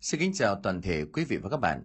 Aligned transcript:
Xin 0.00 0.20
kính 0.20 0.32
chào 0.32 0.60
toàn 0.62 0.82
thể 0.82 1.04
quý 1.12 1.24
vị 1.24 1.36
và 1.36 1.48
các 1.48 1.56
bạn. 1.56 1.84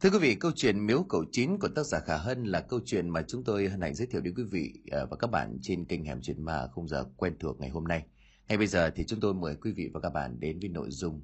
Thưa 0.00 0.10
quý 0.10 0.18
vị, 0.18 0.34
câu 0.34 0.52
chuyện 0.56 0.86
Miếu 0.86 1.02
Cầu 1.08 1.24
Chín 1.32 1.58
của 1.58 1.68
tác 1.68 1.82
giả 1.82 2.00
Khả 2.00 2.16
Hân 2.16 2.44
là 2.44 2.60
câu 2.60 2.80
chuyện 2.84 3.08
mà 3.08 3.22
chúng 3.28 3.44
tôi 3.44 3.68
hân 3.68 3.80
hạnh 3.80 3.94
giới 3.94 4.06
thiệu 4.06 4.20
đến 4.20 4.34
quý 4.36 4.42
vị 4.42 4.72
à, 4.90 5.04
và 5.10 5.16
các 5.16 5.30
bạn 5.30 5.58
trên 5.62 5.84
kênh 5.84 6.04
Hẻm 6.04 6.20
Chuyện 6.22 6.44
Ma 6.44 6.68
không 6.72 6.88
giờ 6.88 7.04
quen 7.16 7.36
thuộc 7.40 7.60
ngày 7.60 7.70
hôm 7.70 7.84
nay. 7.84 8.04
Ngay 8.48 8.58
bây 8.58 8.66
giờ 8.66 8.90
thì 8.90 9.04
chúng 9.04 9.20
tôi 9.20 9.34
mời 9.34 9.56
quý 9.56 9.72
vị 9.72 9.90
và 9.94 10.00
các 10.00 10.10
bạn 10.10 10.40
đến 10.40 10.58
với 10.60 10.68
nội 10.68 10.90
dung 10.90 11.20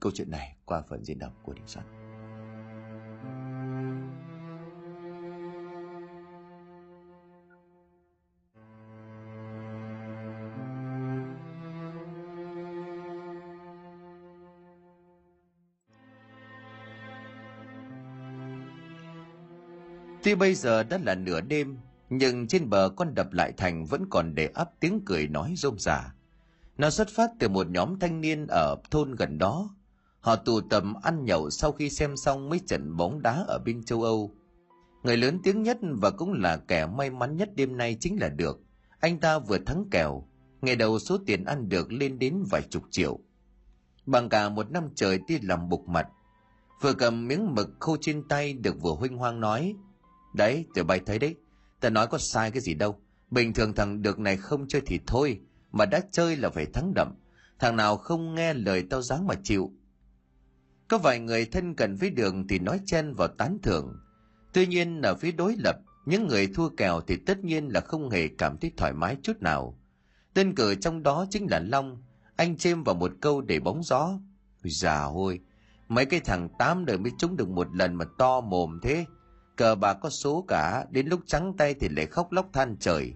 câu 0.00 0.12
chuyện 0.14 0.30
này 0.30 0.56
qua 0.64 0.82
phần 0.88 1.04
diễn 1.04 1.18
đọc 1.18 1.32
của 1.42 1.52
Đình 1.52 1.66
Soạn. 1.66 2.07
Tuy 20.28 20.34
bây 20.34 20.54
giờ 20.54 20.82
đã 20.82 20.98
là 21.04 21.14
nửa 21.14 21.40
đêm, 21.40 21.78
nhưng 22.10 22.46
trên 22.46 22.70
bờ 22.70 22.90
con 22.96 23.14
đập 23.14 23.32
lại 23.32 23.52
thành 23.56 23.84
vẫn 23.84 24.06
còn 24.10 24.34
để 24.34 24.50
ấp 24.54 24.70
tiếng 24.80 25.00
cười 25.06 25.28
nói 25.28 25.54
rôm 25.56 25.78
rả. 25.78 26.14
Nó 26.78 26.90
xuất 26.90 27.08
phát 27.08 27.30
từ 27.38 27.48
một 27.48 27.70
nhóm 27.70 27.98
thanh 27.98 28.20
niên 28.20 28.46
ở 28.46 28.76
thôn 28.90 29.14
gần 29.14 29.38
đó. 29.38 29.74
Họ 30.20 30.36
tụ 30.36 30.60
tập 30.60 30.82
ăn 31.02 31.24
nhậu 31.24 31.50
sau 31.50 31.72
khi 31.72 31.90
xem 31.90 32.16
xong 32.16 32.48
mấy 32.48 32.60
trận 32.66 32.96
bóng 32.96 33.22
đá 33.22 33.44
ở 33.48 33.58
bên 33.64 33.84
châu 33.84 34.02
Âu. 34.02 34.34
Người 35.02 35.16
lớn 35.16 35.40
tiếng 35.42 35.62
nhất 35.62 35.78
và 35.82 36.10
cũng 36.10 36.32
là 36.32 36.56
kẻ 36.56 36.86
may 36.86 37.10
mắn 37.10 37.36
nhất 37.36 37.50
đêm 37.54 37.76
nay 37.76 37.96
chính 38.00 38.20
là 38.20 38.28
được. 38.28 38.60
Anh 39.00 39.20
ta 39.20 39.38
vừa 39.38 39.58
thắng 39.58 39.84
kèo, 39.90 40.28
ngày 40.60 40.76
đầu 40.76 40.98
số 40.98 41.18
tiền 41.26 41.44
ăn 41.44 41.68
được 41.68 41.92
lên 41.92 42.18
đến 42.18 42.42
vài 42.50 42.62
chục 42.62 42.82
triệu. 42.90 43.18
Bằng 44.06 44.28
cả 44.28 44.48
một 44.48 44.70
năm 44.70 44.88
trời 44.94 45.20
đi 45.28 45.38
làm 45.42 45.68
bục 45.68 45.88
mặt, 45.88 46.08
vừa 46.80 46.92
cầm 46.92 47.28
miếng 47.28 47.54
mực 47.54 47.68
khô 47.80 47.96
trên 48.00 48.28
tay 48.28 48.52
được 48.52 48.82
vừa 48.82 48.92
huynh 48.92 49.16
hoang 49.16 49.40
nói– 49.40 49.74
Đấy, 50.38 50.66
tụi 50.74 50.84
bay 50.84 51.00
thấy 51.06 51.18
đấy. 51.18 51.36
Ta 51.80 51.90
nói 51.90 52.06
có 52.06 52.18
sai 52.18 52.50
cái 52.50 52.60
gì 52.60 52.74
đâu. 52.74 53.00
Bình 53.30 53.52
thường 53.52 53.74
thằng 53.74 54.02
được 54.02 54.18
này 54.18 54.36
không 54.36 54.68
chơi 54.68 54.82
thì 54.86 55.00
thôi. 55.06 55.40
Mà 55.72 55.86
đã 55.86 56.00
chơi 56.10 56.36
là 56.36 56.50
phải 56.50 56.66
thắng 56.66 56.92
đậm. 56.94 57.14
Thằng 57.58 57.76
nào 57.76 57.96
không 57.96 58.34
nghe 58.34 58.54
lời 58.54 58.84
tao 58.90 59.02
dáng 59.02 59.26
mà 59.26 59.34
chịu. 59.42 59.72
Có 60.88 60.98
vài 60.98 61.18
người 61.18 61.44
thân 61.44 61.74
cận 61.74 61.94
với 61.94 62.10
đường 62.10 62.48
thì 62.48 62.58
nói 62.58 62.80
chen 62.86 63.14
vào 63.14 63.28
tán 63.28 63.58
thưởng. 63.62 63.96
Tuy 64.52 64.66
nhiên 64.66 65.02
ở 65.02 65.14
phía 65.14 65.32
đối 65.32 65.56
lập, 65.56 65.76
những 66.06 66.26
người 66.26 66.46
thua 66.46 66.68
kèo 66.68 67.00
thì 67.00 67.16
tất 67.26 67.44
nhiên 67.44 67.68
là 67.68 67.80
không 67.80 68.10
hề 68.10 68.28
cảm 68.28 68.58
thấy 68.58 68.72
thoải 68.76 68.92
mái 68.92 69.16
chút 69.22 69.42
nào. 69.42 69.78
Tên 70.34 70.54
cử 70.54 70.74
trong 70.74 71.02
đó 71.02 71.26
chính 71.30 71.46
là 71.50 71.60
Long. 71.60 72.02
Anh 72.36 72.56
chêm 72.56 72.84
vào 72.84 72.94
một 72.94 73.12
câu 73.20 73.40
để 73.40 73.60
bóng 73.60 73.82
gió. 73.82 74.18
Già 74.62 75.02
hôi, 75.02 75.40
mấy 75.88 76.06
cái 76.06 76.20
thằng 76.20 76.48
tám 76.58 76.84
đời 76.84 76.98
mới 76.98 77.12
trúng 77.18 77.36
được 77.36 77.48
một 77.48 77.76
lần 77.76 77.94
mà 77.94 78.04
to 78.18 78.40
mồm 78.40 78.78
thế 78.82 79.06
cờ 79.58 79.74
bà 79.74 79.94
có 79.94 80.10
số 80.10 80.44
cả, 80.48 80.84
đến 80.90 81.06
lúc 81.06 81.20
trắng 81.26 81.54
tay 81.58 81.74
thì 81.74 81.88
lại 81.88 82.06
khóc 82.06 82.32
lóc 82.32 82.48
than 82.52 82.76
trời. 82.80 83.12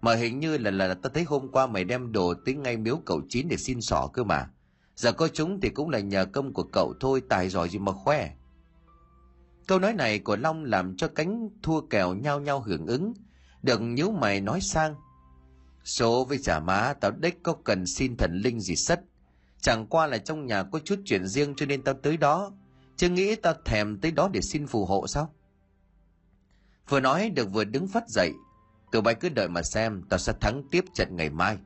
Mà 0.00 0.14
hình 0.14 0.38
như 0.40 0.58
là 0.58 0.70
là 0.70 0.94
ta 0.94 1.10
thấy 1.14 1.24
hôm 1.24 1.48
qua 1.48 1.66
mày 1.66 1.84
đem 1.84 2.12
đồ 2.12 2.34
tới 2.46 2.54
ngay 2.54 2.76
miếu 2.76 3.00
cậu 3.06 3.20
chín 3.28 3.48
để 3.48 3.56
xin 3.56 3.80
xỏ 3.80 4.10
cơ 4.12 4.24
mà. 4.24 4.50
Giờ 4.96 5.12
có 5.12 5.28
chúng 5.28 5.60
thì 5.60 5.68
cũng 5.68 5.90
là 5.90 6.00
nhờ 6.00 6.24
công 6.24 6.52
của 6.52 6.62
cậu 6.62 6.94
thôi, 7.00 7.22
tài 7.28 7.48
giỏi 7.48 7.68
gì 7.68 7.78
mà 7.78 7.92
khoe. 7.92 8.30
Câu 9.66 9.78
nói 9.78 9.92
này 9.92 10.18
của 10.18 10.36
long 10.36 10.64
làm 10.64 10.96
cho 10.96 11.08
cánh 11.08 11.48
thua 11.62 11.80
kèo 11.80 12.14
nhau 12.14 12.40
nhau 12.40 12.60
hưởng 12.60 12.86
ứng. 12.86 13.12
Đừng 13.62 13.94
nhíu 13.94 14.10
mày 14.10 14.40
nói 14.40 14.60
sang, 14.60 14.94
số 15.84 16.24
với 16.24 16.38
giả 16.38 16.60
má, 16.60 16.94
tao 17.00 17.10
đếch 17.10 17.42
có 17.42 17.52
cần 17.64 17.86
xin 17.86 18.16
thần 18.16 18.40
linh 18.44 18.60
gì 18.60 18.76
sất? 18.76 19.00
Chẳng 19.60 19.86
qua 19.86 20.06
là 20.06 20.18
trong 20.18 20.46
nhà 20.46 20.62
có 20.62 20.78
chút 20.78 20.98
chuyện 21.04 21.26
riêng 21.26 21.54
cho 21.56 21.66
nên 21.66 21.82
tao 21.82 21.94
tới 21.94 22.16
đó. 22.16 22.52
Chứ 22.96 23.08
nghĩ 23.08 23.34
tao 23.34 23.54
thèm 23.64 23.98
tới 23.98 24.10
đó 24.10 24.28
để 24.32 24.40
xin 24.40 24.66
phù 24.66 24.84
hộ 24.84 25.06
sao? 25.06 25.34
Vừa 26.88 27.00
nói 27.00 27.30
được 27.30 27.52
vừa 27.52 27.64
đứng 27.64 27.88
phát 27.88 28.08
dậy. 28.08 28.32
Tụi 28.92 29.02
bay 29.02 29.14
cứ 29.14 29.28
đợi 29.28 29.48
mà 29.48 29.62
xem, 29.62 30.02
tao 30.08 30.18
sẽ 30.18 30.32
thắng 30.40 30.62
tiếp 30.70 30.84
trận 30.94 31.16
ngày 31.16 31.30
mai. 31.30 31.58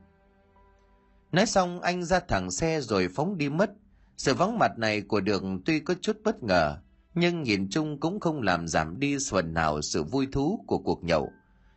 Nói 1.31 1.45
xong 1.45 1.81
anh 1.81 2.03
ra 2.03 2.19
thẳng 2.19 2.51
xe 2.51 2.81
rồi 2.81 3.07
phóng 3.15 3.37
đi 3.37 3.49
mất. 3.49 3.71
Sự 4.17 4.33
vắng 4.33 4.59
mặt 4.59 4.71
này 4.77 5.01
của 5.01 5.21
đường 5.21 5.61
tuy 5.65 5.79
có 5.79 5.93
chút 6.01 6.17
bất 6.23 6.43
ngờ, 6.43 6.77
nhưng 7.15 7.43
nhìn 7.43 7.69
chung 7.69 7.99
cũng 7.99 8.19
không 8.19 8.41
làm 8.41 8.67
giảm 8.67 8.99
đi 8.99 9.17
phần 9.29 9.53
nào 9.53 9.81
sự 9.81 10.03
vui 10.03 10.27
thú 10.31 10.63
của 10.67 10.77
cuộc 10.77 11.03
nhậu. 11.03 11.31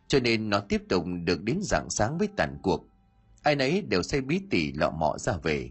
Cho 0.07 0.19
nên 0.19 0.49
nó 0.49 0.59
tiếp 0.59 0.81
tục 0.89 1.05
được 1.23 1.43
đến 1.43 1.59
rạng 1.61 1.89
sáng 1.89 2.17
với 2.17 2.27
tàn 2.37 2.57
cuộc. 2.63 2.85
Ai 3.43 3.55
nấy 3.55 3.81
đều 3.81 4.03
say 4.03 4.21
bí 4.21 4.41
tỉ 4.49 4.71
lọ 4.71 4.91
mọ 4.91 5.17
ra 5.17 5.33
về. 5.43 5.69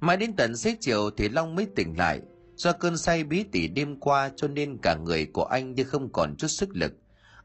Mãi 0.00 0.16
đến 0.16 0.36
tận 0.36 0.56
xế 0.56 0.76
chiều 0.80 1.10
thì 1.16 1.28
Long 1.28 1.54
mới 1.54 1.66
tỉnh 1.66 1.98
lại, 1.98 2.20
Do 2.56 2.72
cơn 2.72 2.96
say 2.96 3.24
bí 3.24 3.42
tỉ 3.42 3.68
đêm 3.68 4.00
qua 4.00 4.30
cho 4.36 4.48
nên 4.48 4.78
cả 4.82 4.96
người 5.04 5.26
của 5.26 5.44
anh 5.44 5.74
như 5.74 5.84
không 5.84 6.12
còn 6.12 6.36
chút 6.36 6.48
sức 6.48 6.76
lực. 6.76 6.92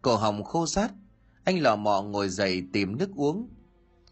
Cổ 0.01 0.15
họng 0.15 0.43
khô 0.43 0.65
rát, 0.65 0.91
anh 1.43 1.61
lò 1.61 1.75
mò 1.75 2.01
ngồi 2.01 2.29
dậy 2.29 2.63
tìm 2.73 2.97
nước 2.97 3.09
uống. 3.15 3.49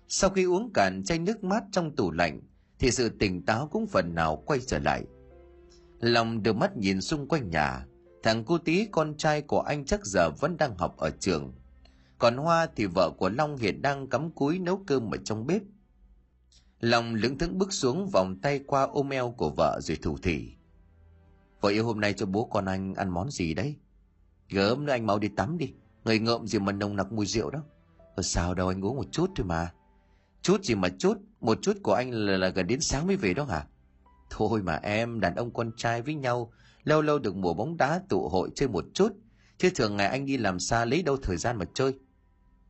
Sau 0.08 0.30
khi 0.30 0.44
uống 0.44 0.74
cạn 0.74 1.04
chai 1.04 1.20
nước 1.20 1.44
mát 1.44 1.64
trong 1.72 1.96
tủ 1.96 2.12
lạnh, 2.12 2.42
thì 2.80 2.92
sự 2.92 3.10
tỉnh 3.10 3.46
táo 3.46 3.68
cũng 3.68 3.88
phần 3.88 4.16
nào 4.16 4.44
quay 4.46 4.60
trở 4.68 4.80
lại. 4.80 5.04
Lòng 6.00 6.44
đưa 6.44 6.54
mắt 6.54 6.78
nhìn 6.78 7.02
xung 7.02 7.28
quanh 7.28 7.50
nhà, 7.50 7.86
thằng 8.24 8.44
cô 8.44 8.58
tí 8.58 8.88
con 8.92 9.18
trai 9.18 9.42
của 9.42 9.60
anh 9.60 9.86
chắc 9.86 10.06
giờ 10.06 10.30
vẫn 10.30 10.58
đang 10.58 10.78
học 10.78 10.98
ở 10.98 11.10
trường. 11.20 11.54
Còn 12.18 12.38
Hoa 12.38 12.68
thì 12.76 12.86
vợ 12.86 13.12
của 13.18 13.30
Long 13.30 13.58
hiện 13.58 13.82
đang 13.82 14.08
cắm 14.08 14.32
cúi 14.32 14.60
nấu 14.60 14.84
cơm 14.88 15.12
ở 15.12 15.18
trong 15.26 15.48
bếp. 15.48 15.62
Long 16.80 17.16
lững 17.16 17.38
thững 17.38 17.58
bước 17.58 17.74
xuống 17.74 18.10
vòng 18.14 18.40
tay 18.42 18.60
qua 18.68 18.84
ôm 18.84 19.10
eo 19.10 19.32
của 19.38 19.50
vợ 19.50 19.80
rồi 19.82 19.98
thủ 20.02 20.18
thỉ. 20.24 20.55
Vợ 21.66 21.72
yêu 21.72 21.86
hôm 21.86 22.00
nay 22.00 22.14
cho 22.14 22.26
bố 22.26 22.46
con 22.46 22.66
anh 22.66 22.94
ăn 22.94 23.10
món 23.10 23.32
gì 23.32 23.54
đấy? 23.54 23.76
Gớm 24.50 24.86
nữa 24.86 24.92
anh 24.92 25.06
mau 25.06 25.20
đi 25.20 25.28
tắm 25.28 25.58
đi. 25.58 25.74
Người 26.04 26.20
ngợm 26.20 26.48
gì 26.48 26.60
mà 26.60 26.72
nồng 26.72 26.96
nặc 26.96 27.12
mùi 27.12 27.26
rượu 27.26 27.50
đó. 27.50 27.60
Ở 28.16 28.24
sao 28.24 28.54
đâu 28.54 28.68
anh 28.68 28.86
uống 28.86 28.96
một 28.96 29.06
chút 29.12 29.30
thôi 29.36 29.46
mà. 29.46 29.74
Chút 30.42 30.64
gì 30.64 30.76
mà 30.76 30.90
chút, 30.90 31.18
một 31.42 31.58
chút 31.62 31.78
của 31.84 31.94
anh 31.94 32.12
là, 32.12 32.38
là 32.38 32.50
gần 32.50 32.68
đến 32.68 32.82
sáng 32.82 33.08
mới 33.08 33.16
về 33.16 33.34
đó 33.34 33.44
hả? 33.44 33.68
Thôi 34.30 34.62
mà 34.62 34.76
em, 34.76 35.20
đàn 35.20 35.36
ông 35.36 35.54
con 35.54 35.72
trai 35.78 36.02
với 36.02 36.16
nhau, 36.16 36.52
lâu 36.84 37.02
lâu 37.02 37.20
được 37.20 37.36
mùa 37.36 37.54
bóng 37.54 37.78
đá 37.78 38.02
tụ 38.10 38.30
hội 38.30 38.50
chơi 38.56 38.70
một 38.70 38.86
chút, 38.94 39.14
chứ 39.58 39.70
thường 39.76 39.98
ngày 39.98 40.08
anh 40.08 40.26
đi 40.26 40.38
làm 40.38 40.60
xa 40.60 40.86
lấy 40.86 41.04
đâu 41.04 41.18
thời 41.24 41.38
gian 41.38 41.58
mà 41.58 41.66
chơi. 41.74 41.94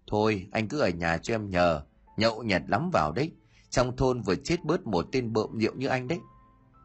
Thôi, 0.08 0.48
anh 0.52 0.68
cứ 0.68 0.80
ở 0.80 0.90
nhà 0.90 1.18
cho 1.18 1.36
em 1.36 1.50
nhờ, 1.50 1.82
nhậu 2.18 2.44
nhẹt 2.44 2.62
lắm 2.68 2.90
vào 2.94 3.12
đấy. 3.12 3.32
Trong 3.70 3.96
thôn 3.96 4.22
vừa 4.22 4.36
chết 4.36 4.64
bớt 4.64 4.88
một 4.88 5.06
tên 5.12 5.34
bợm 5.34 5.60
rượu 5.60 5.76
như 5.76 5.88
anh 5.88 6.08
đấy. 6.08 6.20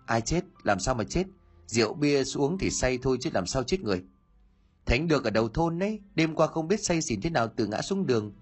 Ai 0.07 0.21
chết, 0.21 0.45
làm 0.63 0.81
sao 0.81 0.95
mà 0.95 1.05
chết? 1.05 1.25
Rượu 1.71 1.95
bia 1.95 2.25
xuống 2.25 2.59
thì 2.59 2.71
say 2.71 2.99
thôi 3.03 3.19
chứ 3.21 3.31
làm 3.35 3.47
sao 3.47 3.63
chết 3.63 3.81
người. 3.81 4.03
Thánh 4.87 5.09
được 5.09 5.25
ở 5.25 5.31
đầu 5.31 5.49
thôn 5.49 5.79
đấy, 5.79 6.01
đêm 6.15 6.35
qua 6.35 6.47
không 6.47 6.69
biết 6.69 6.85
say 6.85 7.03
xỉn 7.03 7.21
thế 7.21 7.31
nào 7.31 7.49
tự 7.49 7.67
ngã 7.67 7.83
xuống 7.83 8.07
đường. 8.07 8.33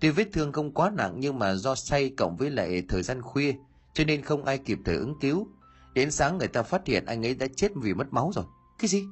Tuy 0.00 0.10
vết 0.10 0.28
thương 0.32 0.52
không 0.52 0.74
quá 0.74 0.90
nặng 0.90 1.14
nhưng 1.16 1.38
mà 1.38 1.54
do 1.54 1.74
say 1.74 2.10
cộng 2.16 2.36
với 2.36 2.50
lại 2.50 2.82
thời 2.88 3.02
gian 3.02 3.22
khuya, 3.22 3.54
cho 3.94 4.04
nên 4.04 4.22
không 4.22 4.44
ai 4.44 4.58
kịp 4.58 4.78
thời 4.84 4.96
ứng 4.96 5.14
cứu. 5.20 5.48
Đến 5.94 6.10
sáng 6.10 6.38
người 6.38 6.48
ta 6.48 6.62
phát 6.62 6.86
hiện 6.86 7.04
anh 7.06 7.26
ấy 7.26 7.34
đã 7.34 7.46
chết 7.56 7.72
vì 7.82 7.94
mất 7.94 8.12
máu 8.12 8.30
rồi. 8.34 8.44
Cái 8.78 8.88
gì? 8.88 9.04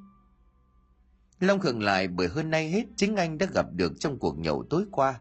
Long 1.41 1.60
khựng 1.60 1.82
lại 1.82 2.08
bởi 2.08 2.28
hơn 2.28 2.50
nay 2.50 2.70
hết 2.70 2.84
chính 2.96 3.16
anh 3.16 3.38
đã 3.38 3.46
gặp 3.54 3.66
được 3.72 4.00
trong 4.00 4.19
cuộc 4.19 4.38
nhậu 4.38 4.64
tối 4.70 4.84
qua. 4.91 5.20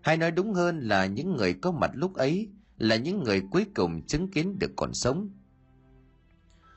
Hay 0.00 0.16
nói 0.16 0.30
đúng 0.30 0.54
hơn 0.54 0.80
là 0.80 1.06
những 1.06 1.36
người 1.36 1.54
có 1.54 1.72
mặt 1.72 1.90
lúc 1.94 2.14
ấy 2.14 2.48
là 2.78 2.96
những 2.96 3.24
người 3.24 3.42
cuối 3.50 3.66
cùng 3.74 4.06
chứng 4.06 4.30
kiến 4.30 4.58
được 4.58 4.70
còn 4.76 4.94
sống. 4.94 5.30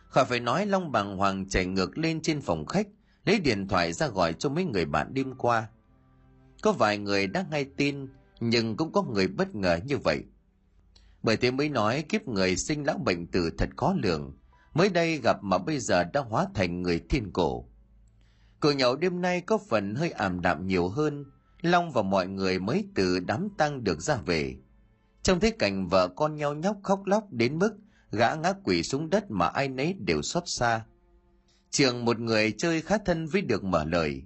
Khỏi 0.10 0.26
phải 0.26 0.40
nói 0.40 0.66
Long 0.66 0.92
bàng 0.92 1.18
hoàng 1.18 1.50
chạy 1.50 1.66
ngược 1.66 1.98
lên 1.98 2.22
trên 2.22 2.42
phòng 2.42 2.66
khách, 2.66 2.88
lấy 3.26 3.40
điện 3.40 3.68
thoại 3.68 3.94
ra 3.94 4.08
gọi 4.08 4.34
cho 4.34 4.50
mấy 4.50 4.66
người 4.66 4.86
bạn 4.86 5.14
đêm 5.14 5.36
qua. 5.38 5.68
Có 6.62 6.72
vài 6.72 6.98
người 6.98 7.28
đã 7.28 7.46
ngay 7.52 7.66
tin, 7.78 8.08
nhưng 8.40 8.78
cũng 8.78 8.92
có 8.92 9.04
người 9.04 9.28
bất 9.28 9.56
ngờ 9.56 9.80
như 9.86 9.98
vậy. 9.98 10.24
Bởi 11.24 11.38
thế 11.38 11.52
mới 11.52 11.70
nói 11.70 12.06
kiếp 12.10 12.28
người 12.28 12.56
sinh 12.56 12.84
lão 12.84 12.98
bệnh 12.98 13.28
tử 13.28 13.50
thật 13.58 13.70
khó 13.78 13.96
lường, 14.04 14.38
mới 14.74 14.90
đây 14.90 15.18
gặp 15.18 15.44
mà 15.44 15.58
bây 15.58 15.80
giờ 15.80 16.04
đã 16.04 16.22
hóa 16.22 16.48
thành 16.54 16.82
người 16.82 17.02
thiên 17.10 17.32
cổ. 17.34 17.66
Cửa 18.60 18.72
nhậu 18.72 18.96
đêm 18.96 19.22
nay 19.22 19.42
có 19.42 19.58
phần 19.70 19.96
hơi 19.96 20.12
ảm 20.12 20.42
đạm 20.42 20.68
nhiều 20.68 20.90
hơn, 20.90 21.26
Long 21.62 21.92
và 21.92 22.02
mọi 22.02 22.28
người 22.28 22.60
mới 22.60 22.86
từ 22.96 23.20
đám 23.20 23.50
tang 23.58 23.84
được 23.84 24.02
ra 24.02 24.16
về. 24.26 24.56
Trong 25.24 25.40
thấy 25.40 25.52
cảnh 25.52 25.88
vợ 25.88 26.08
con 26.08 26.36
nhau 26.36 26.54
nhóc 26.54 26.78
khóc 26.84 27.06
lóc 27.06 27.24
đến 27.32 27.60
mức 27.60 27.78
gã 28.12 28.36
ngã 28.36 28.54
quỷ 28.64 28.84
xuống 28.84 29.10
đất 29.10 29.32
mà 29.32 29.48
ai 29.48 29.68
nấy 29.68 29.94
đều 30.00 30.22
xót 30.22 30.44
xa. 30.46 30.86
Trường 31.70 32.06
một 32.06 32.20
người 32.20 32.52
chơi 32.58 32.82
khá 32.82 32.98
thân 32.98 33.28
với 33.28 33.42
được 33.42 33.64
mở 33.64 33.84
lời. 33.84 34.24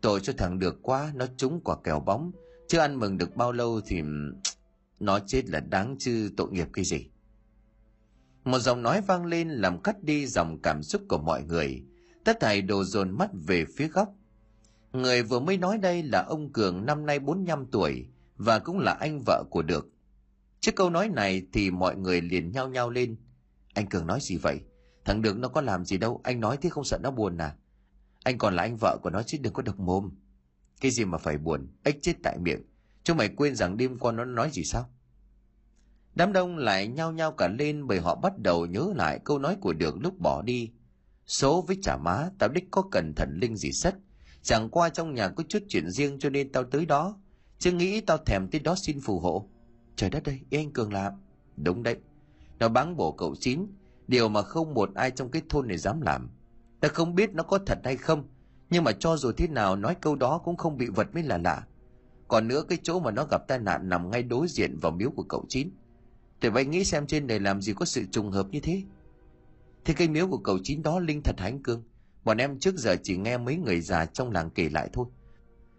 Tội 0.00 0.20
cho 0.20 0.32
thằng 0.38 0.58
được 0.58 0.78
quá, 0.82 1.12
nó 1.14 1.26
trúng 1.36 1.60
quả 1.64 1.76
kèo 1.84 2.00
bóng. 2.00 2.32
Chưa 2.68 2.78
ăn 2.78 2.98
mừng 2.98 3.18
được 3.18 3.36
bao 3.36 3.52
lâu 3.52 3.80
thì 3.86 4.02
nó 5.00 5.18
chết 5.26 5.48
là 5.48 5.60
đáng 5.60 5.96
chứ 5.98 6.30
tội 6.36 6.50
nghiệp 6.50 6.68
cái 6.72 6.84
gì. 6.84 7.06
Một 8.44 8.58
giọng 8.58 8.82
nói 8.82 9.00
vang 9.00 9.26
lên 9.26 9.48
làm 9.48 9.82
cắt 9.82 10.02
đi 10.02 10.26
dòng 10.26 10.58
cảm 10.62 10.82
xúc 10.82 11.02
của 11.08 11.18
mọi 11.18 11.42
người. 11.42 11.84
Tất 12.24 12.40
thảy 12.40 12.62
đồ 12.62 12.84
dồn 12.84 13.10
mắt 13.18 13.30
về 13.32 13.64
phía 13.76 13.88
góc. 13.88 14.14
Người 14.92 15.22
vừa 15.22 15.40
mới 15.40 15.56
nói 15.56 15.78
đây 15.78 16.02
là 16.02 16.24
ông 16.28 16.52
cường, 16.52 16.86
năm 16.86 17.06
nay 17.06 17.18
45 17.18 17.66
tuổi, 17.66 18.06
và 18.36 18.58
cũng 18.58 18.78
là 18.78 18.92
anh 19.00 19.22
vợ 19.26 19.44
của 19.50 19.62
được. 19.62 19.88
Trước 20.60 20.72
câu 20.76 20.90
nói 20.90 21.08
này 21.08 21.42
thì 21.52 21.70
mọi 21.70 21.96
người 21.96 22.20
liền 22.20 22.52
nhao 22.52 22.68
nhao 22.68 22.90
lên. 22.90 23.16
Anh 23.74 23.86
Cường 23.86 24.06
nói 24.06 24.18
gì 24.22 24.36
vậy? 24.36 24.60
Thằng 25.04 25.22
Đường 25.22 25.40
nó 25.40 25.48
có 25.48 25.60
làm 25.60 25.84
gì 25.84 25.98
đâu, 25.98 26.20
anh 26.24 26.40
nói 26.40 26.56
thế 26.60 26.70
không 26.70 26.84
sợ 26.84 26.98
nó 27.02 27.10
buồn 27.10 27.38
à? 27.38 27.56
Anh 28.24 28.38
còn 28.38 28.56
là 28.56 28.62
anh 28.62 28.76
vợ 28.80 28.98
của 29.02 29.10
nó 29.10 29.22
chứ 29.22 29.38
đừng 29.40 29.52
có 29.52 29.62
độc 29.62 29.78
mồm. 29.78 30.10
Cái 30.80 30.90
gì 30.90 31.04
mà 31.04 31.18
phải 31.18 31.38
buồn, 31.38 31.68
ếch 31.84 32.02
chết 32.02 32.12
tại 32.22 32.38
miệng. 32.38 32.62
Chúng 33.04 33.16
mày 33.16 33.28
quên 33.28 33.56
rằng 33.56 33.76
đêm 33.76 33.98
qua 33.98 34.12
nó 34.12 34.24
nói 34.24 34.50
gì 34.50 34.64
sao? 34.64 34.90
Đám 36.14 36.32
đông 36.32 36.56
lại 36.56 36.88
nhao 36.88 37.12
nhao 37.12 37.32
cả 37.32 37.48
lên 37.48 37.86
bởi 37.86 38.00
họ 38.00 38.14
bắt 38.14 38.38
đầu 38.38 38.66
nhớ 38.66 38.92
lại 38.96 39.20
câu 39.24 39.38
nói 39.38 39.56
của 39.60 39.72
Đường 39.72 40.00
lúc 40.02 40.18
bỏ 40.18 40.42
đi. 40.42 40.70
Số 41.26 41.62
với 41.62 41.78
trả 41.82 41.96
má, 41.96 42.28
tao 42.38 42.48
đích 42.48 42.64
có 42.70 42.82
cần 42.90 43.12
thần 43.16 43.38
linh 43.40 43.56
gì 43.56 43.72
sất. 43.72 43.94
Chẳng 44.42 44.70
qua 44.70 44.88
trong 44.88 45.14
nhà 45.14 45.28
có 45.28 45.44
chút 45.48 45.62
chuyện 45.68 45.90
riêng 45.90 46.18
cho 46.18 46.30
nên 46.30 46.52
tao 46.52 46.64
tới 46.64 46.86
đó. 46.86 47.20
Chứ 47.58 47.72
nghĩ 47.72 48.00
tao 48.00 48.18
thèm 48.26 48.48
tới 48.52 48.60
đó 48.60 48.74
xin 48.74 49.00
phù 49.00 49.20
hộ. 49.20 49.50
Trời 50.00 50.10
đất 50.10 50.28
ơi, 50.28 50.40
ý 50.50 50.58
anh 50.58 50.70
Cường 50.70 50.92
làm. 50.92 51.12
Đúng 51.56 51.82
đấy. 51.82 51.96
Nó 52.58 52.68
báng 52.68 52.96
bổ 52.96 53.12
cậu 53.12 53.34
chín, 53.36 53.66
điều 54.08 54.28
mà 54.28 54.42
không 54.42 54.74
một 54.74 54.94
ai 54.94 55.10
trong 55.10 55.30
cái 55.30 55.42
thôn 55.48 55.68
này 55.68 55.78
dám 55.78 56.00
làm. 56.00 56.30
Ta 56.80 56.88
không 56.88 57.14
biết 57.14 57.34
nó 57.34 57.42
có 57.42 57.58
thật 57.66 57.78
hay 57.84 57.96
không, 57.96 58.24
nhưng 58.70 58.84
mà 58.84 58.92
cho 58.92 59.16
dù 59.16 59.32
thế 59.32 59.48
nào 59.48 59.76
nói 59.76 59.96
câu 60.00 60.14
đó 60.14 60.38
cũng 60.38 60.56
không 60.56 60.78
bị 60.78 60.86
vật 60.86 61.14
mới 61.14 61.22
là 61.22 61.38
lạ. 61.38 61.66
Còn 62.28 62.48
nữa 62.48 62.62
cái 62.68 62.78
chỗ 62.82 63.00
mà 63.00 63.10
nó 63.10 63.24
gặp 63.24 63.48
tai 63.48 63.58
nạn 63.58 63.88
nằm 63.88 64.10
ngay 64.10 64.22
đối 64.22 64.48
diện 64.48 64.78
vào 64.78 64.92
miếu 64.92 65.10
của 65.10 65.22
cậu 65.22 65.44
chín. 65.48 65.70
Thì 66.40 66.48
vậy 66.48 66.64
nghĩ 66.64 66.84
xem 66.84 67.06
trên 67.06 67.26
này 67.26 67.40
làm 67.40 67.62
gì 67.62 67.72
có 67.72 67.84
sự 67.84 68.04
trùng 68.10 68.30
hợp 68.30 68.46
như 68.50 68.60
thế. 68.60 68.82
Thế 69.84 69.94
cây 69.94 70.08
miếu 70.08 70.28
của 70.28 70.38
cậu 70.38 70.58
chín 70.62 70.82
đó 70.82 70.98
linh 70.98 71.22
thật 71.22 71.34
hánh 71.38 71.62
Cương? 71.62 71.82
Bọn 72.24 72.36
em 72.36 72.58
trước 72.58 72.74
giờ 72.76 72.96
chỉ 73.02 73.16
nghe 73.16 73.38
mấy 73.38 73.56
người 73.56 73.80
già 73.80 74.06
trong 74.06 74.30
làng 74.30 74.50
kể 74.50 74.68
lại 74.68 74.88
thôi. 74.92 75.06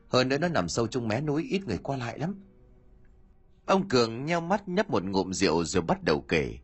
Hơn 0.07 0.29
nữa 0.29 0.37
nó 0.37 0.47
nằm 0.47 0.67
sâu 0.67 0.87
trong 0.87 1.07
mé 1.07 1.21
núi 1.21 1.47
ít 1.49 1.61
người 1.67 1.77
qua 1.77 1.97
lại 1.97 2.19
lắm. 2.19 2.35
Ông 3.71 3.87
Cường 3.87 4.25
nheo 4.25 4.41
mắt 4.41 4.69
nhấp 4.69 4.89
một 4.89 5.03
ngụm 5.03 5.31
rượu 5.31 5.63
rồi 5.63 5.83
bắt 5.83 6.03
đầu 6.03 6.21
kể. 6.21 6.57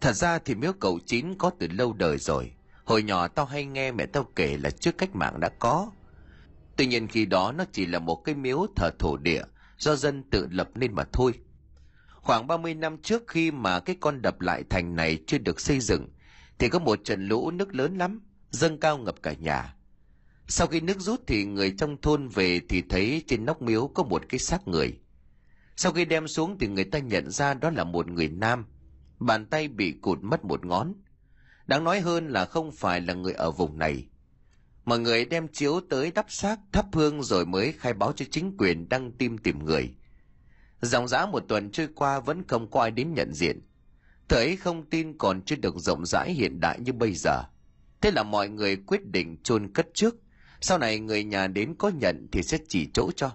Thật 0.00 0.12
ra 0.12 0.38
thì 0.38 0.54
miếu 0.54 0.72
cậu 0.72 0.98
chín 1.06 1.34
có 1.38 1.50
từ 1.58 1.68
lâu 1.68 1.92
đời 1.92 2.18
rồi. 2.18 2.52
Hồi 2.84 3.02
nhỏ 3.02 3.28
tao 3.28 3.46
hay 3.46 3.64
nghe 3.64 3.92
mẹ 3.92 4.06
tao 4.06 4.24
kể 4.36 4.56
là 4.56 4.70
trước 4.70 4.98
cách 4.98 5.14
mạng 5.14 5.40
đã 5.40 5.48
có. 5.48 5.90
Tuy 6.76 6.86
nhiên 6.86 7.08
khi 7.08 7.26
đó 7.26 7.52
nó 7.52 7.64
chỉ 7.72 7.86
là 7.86 7.98
một 7.98 8.24
cái 8.24 8.34
miếu 8.34 8.66
thờ 8.76 8.90
thổ 8.98 9.16
địa 9.16 9.42
do 9.78 9.96
dân 9.96 10.22
tự 10.30 10.48
lập 10.50 10.68
nên 10.74 10.94
mà 10.94 11.04
thôi. 11.12 11.32
Khoảng 12.14 12.46
30 12.46 12.74
năm 12.74 12.98
trước 13.02 13.22
khi 13.26 13.50
mà 13.50 13.80
cái 13.80 13.96
con 14.00 14.22
đập 14.22 14.40
lại 14.40 14.64
thành 14.70 14.96
này 14.96 15.18
chưa 15.26 15.38
được 15.38 15.60
xây 15.60 15.80
dựng 15.80 16.08
thì 16.58 16.68
có 16.68 16.78
một 16.78 16.98
trận 17.04 17.28
lũ 17.28 17.50
nước 17.50 17.74
lớn 17.74 17.98
lắm, 17.98 18.20
dâng 18.50 18.80
cao 18.80 18.98
ngập 18.98 19.22
cả 19.22 19.32
nhà. 19.32 19.74
Sau 20.48 20.66
khi 20.66 20.80
nước 20.80 21.00
rút 21.00 21.20
thì 21.26 21.44
người 21.44 21.74
trong 21.78 22.00
thôn 22.00 22.28
về 22.28 22.60
thì 22.68 22.82
thấy 22.88 23.22
trên 23.26 23.44
nóc 23.44 23.62
miếu 23.62 23.86
có 23.86 24.02
một 24.02 24.22
cái 24.28 24.38
xác 24.38 24.68
người. 24.68 24.98
Sau 25.76 25.92
khi 25.92 26.04
đem 26.04 26.28
xuống 26.28 26.58
thì 26.58 26.66
người 26.68 26.84
ta 26.84 26.98
nhận 26.98 27.30
ra 27.30 27.54
đó 27.54 27.70
là 27.70 27.84
một 27.84 28.08
người 28.08 28.28
nam, 28.28 28.64
bàn 29.18 29.46
tay 29.46 29.68
bị 29.68 29.92
cụt 29.92 30.18
mất 30.22 30.44
một 30.44 30.64
ngón. 30.64 30.92
Đáng 31.66 31.84
nói 31.84 32.00
hơn 32.00 32.28
là 32.28 32.44
không 32.44 32.72
phải 32.72 33.00
là 33.00 33.14
người 33.14 33.32
ở 33.32 33.50
vùng 33.50 33.78
này. 33.78 34.06
Mọi 34.84 34.98
người 34.98 35.24
đem 35.24 35.48
chiếu 35.48 35.80
tới 35.90 36.10
đắp 36.10 36.30
xác 36.30 36.58
thắp 36.72 36.86
hương 36.92 37.22
rồi 37.22 37.46
mới 37.46 37.72
khai 37.72 37.92
báo 37.92 38.12
cho 38.12 38.24
chính 38.30 38.56
quyền 38.58 38.88
đăng 38.88 39.12
tim 39.12 39.38
tìm 39.38 39.64
người. 39.64 39.94
Dòng 40.80 41.08
dã 41.08 41.26
một 41.26 41.44
tuần 41.48 41.70
trôi 41.70 41.88
qua 41.94 42.20
vẫn 42.20 42.46
không 42.48 42.70
có 42.70 42.80
ai 42.80 42.90
đến 42.90 43.14
nhận 43.14 43.34
diện. 43.34 43.60
Thời 44.28 44.44
ấy 44.44 44.56
không 44.56 44.90
tin 44.90 45.18
còn 45.18 45.42
chưa 45.42 45.56
được 45.56 45.74
rộng 45.78 46.06
rãi 46.06 46.32
hiện 46.32 46.60
đại 46.60 46.80
như 46.80 46.92
bây 46.92 47.14
giờ. 47.14 47.42
Thế 48.00 48.10
là 48.10 48.22
mọi 48.22 48.48
người 48.48 48.76
quyết 48.76 49.06
định 49.06 49.36
chôn 49.42 49.72
cất 49.72 49.86
trước. 49.94 50.14
Sau 50.60 50.78
này 50.78 50.98
người 50.98 51.24
nhà 51.24 51.46
đến 51.46 51.74
có 51.78 51.88
nhận 51.88 52.28
thì 52.32 52.42
sẽ 52.42 52.58
chỉ 52.68 52.90
chỗ 52.94 53.10
cho. 53.16 53.30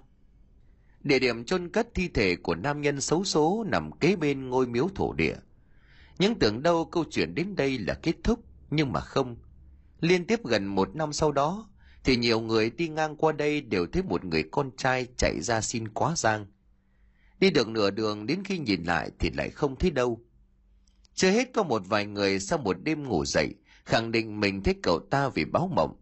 Địa 1.04 1.20
điểm 1.20 1.46
chôn 1.46 1.70
cất 1.70 1.88
thi 1.96 2.08
thể 2.08 2.36
của 2.36 2.56
nam 2.56 2.82
nhân 2.82 3.02
xấu 3.02 3.24
số 3.24 3.66
nằm 3.68 3.92
kế 3.92 4.16
bên 4.16 4.50
ngôi 4.50 4.68
miếu 4.68 4.88
thổ 4.96 5.14
địa. 5.14 5.36
Những 6.20 6.40
tưởng 6.40 6.64
đâu 6.64 6.86
câu 6.86 7.04
chuyện 7.12 7.36
đến 7.36 7.56
đây 7.56 7.80
là 7.80 7.94
kết 7.94 8.16
thúc, 8.24 8.40
nhưng 8.70 8.92
mà 8.92 9.00
không. 9.00 9.38
Liên 10.00 10.28
tiếp 10.28 10.46
gần 10.46 10.66
một 10.66 10.96
năm 10.96 11.14
sau 11.14 11.32
đó, 11.32 11.70
thì 12.04 12.16
nhiều 12.16 12.40
người 12.40 12.70
đi 12.70 12.88
ngang 12.88 13.16
qua 13.16 13.32
đây 13.32 13.62
đều 13.62 13.86
thấy 13.86 14.04
một 14.04 14.26
người 14.26 14.44
con 14.52 14.72
trai 14.78 15.08
chạy 15.18 15.42
ra 15.42 15.62
xin 15.62 15.88
quá 15.88 16.14
giang. 16.16 16.46
Đi 17.40 17.50
được 17.50 17.68
nửa 17.68 17.92
đường 17.92 18.26
đến 18.26 18.44
khi 18.46 18.58
nhìn 18.58 18.84
lại 18.84 19.12
thì 19.20 19.30
lại 19.30 19.50
không 19.50 19.76
thấy 19.76 19.92
đâu. 19.92 20.22
Chưa 21.14 21.32
hết 21.32 21.50
có 21.54 21.64
một 21.64 21.82
vài 21.86 22.06
người 22.06 22.40
sau 22.40 22.60
một 22.60 22.78
đêm 22.84 23.04
ngủ 23.04 23.26
dậy, 23.26 23.56
khẳng 23.86 24.12
định 24.12 24.40
mình 24.40 24.64
thích 24.64 24.78
cậu 24.84 25.00
ta 25.00 25.30
vì 25.30 25.46
báo 25.46 25.68
mộng. 25.76 25.96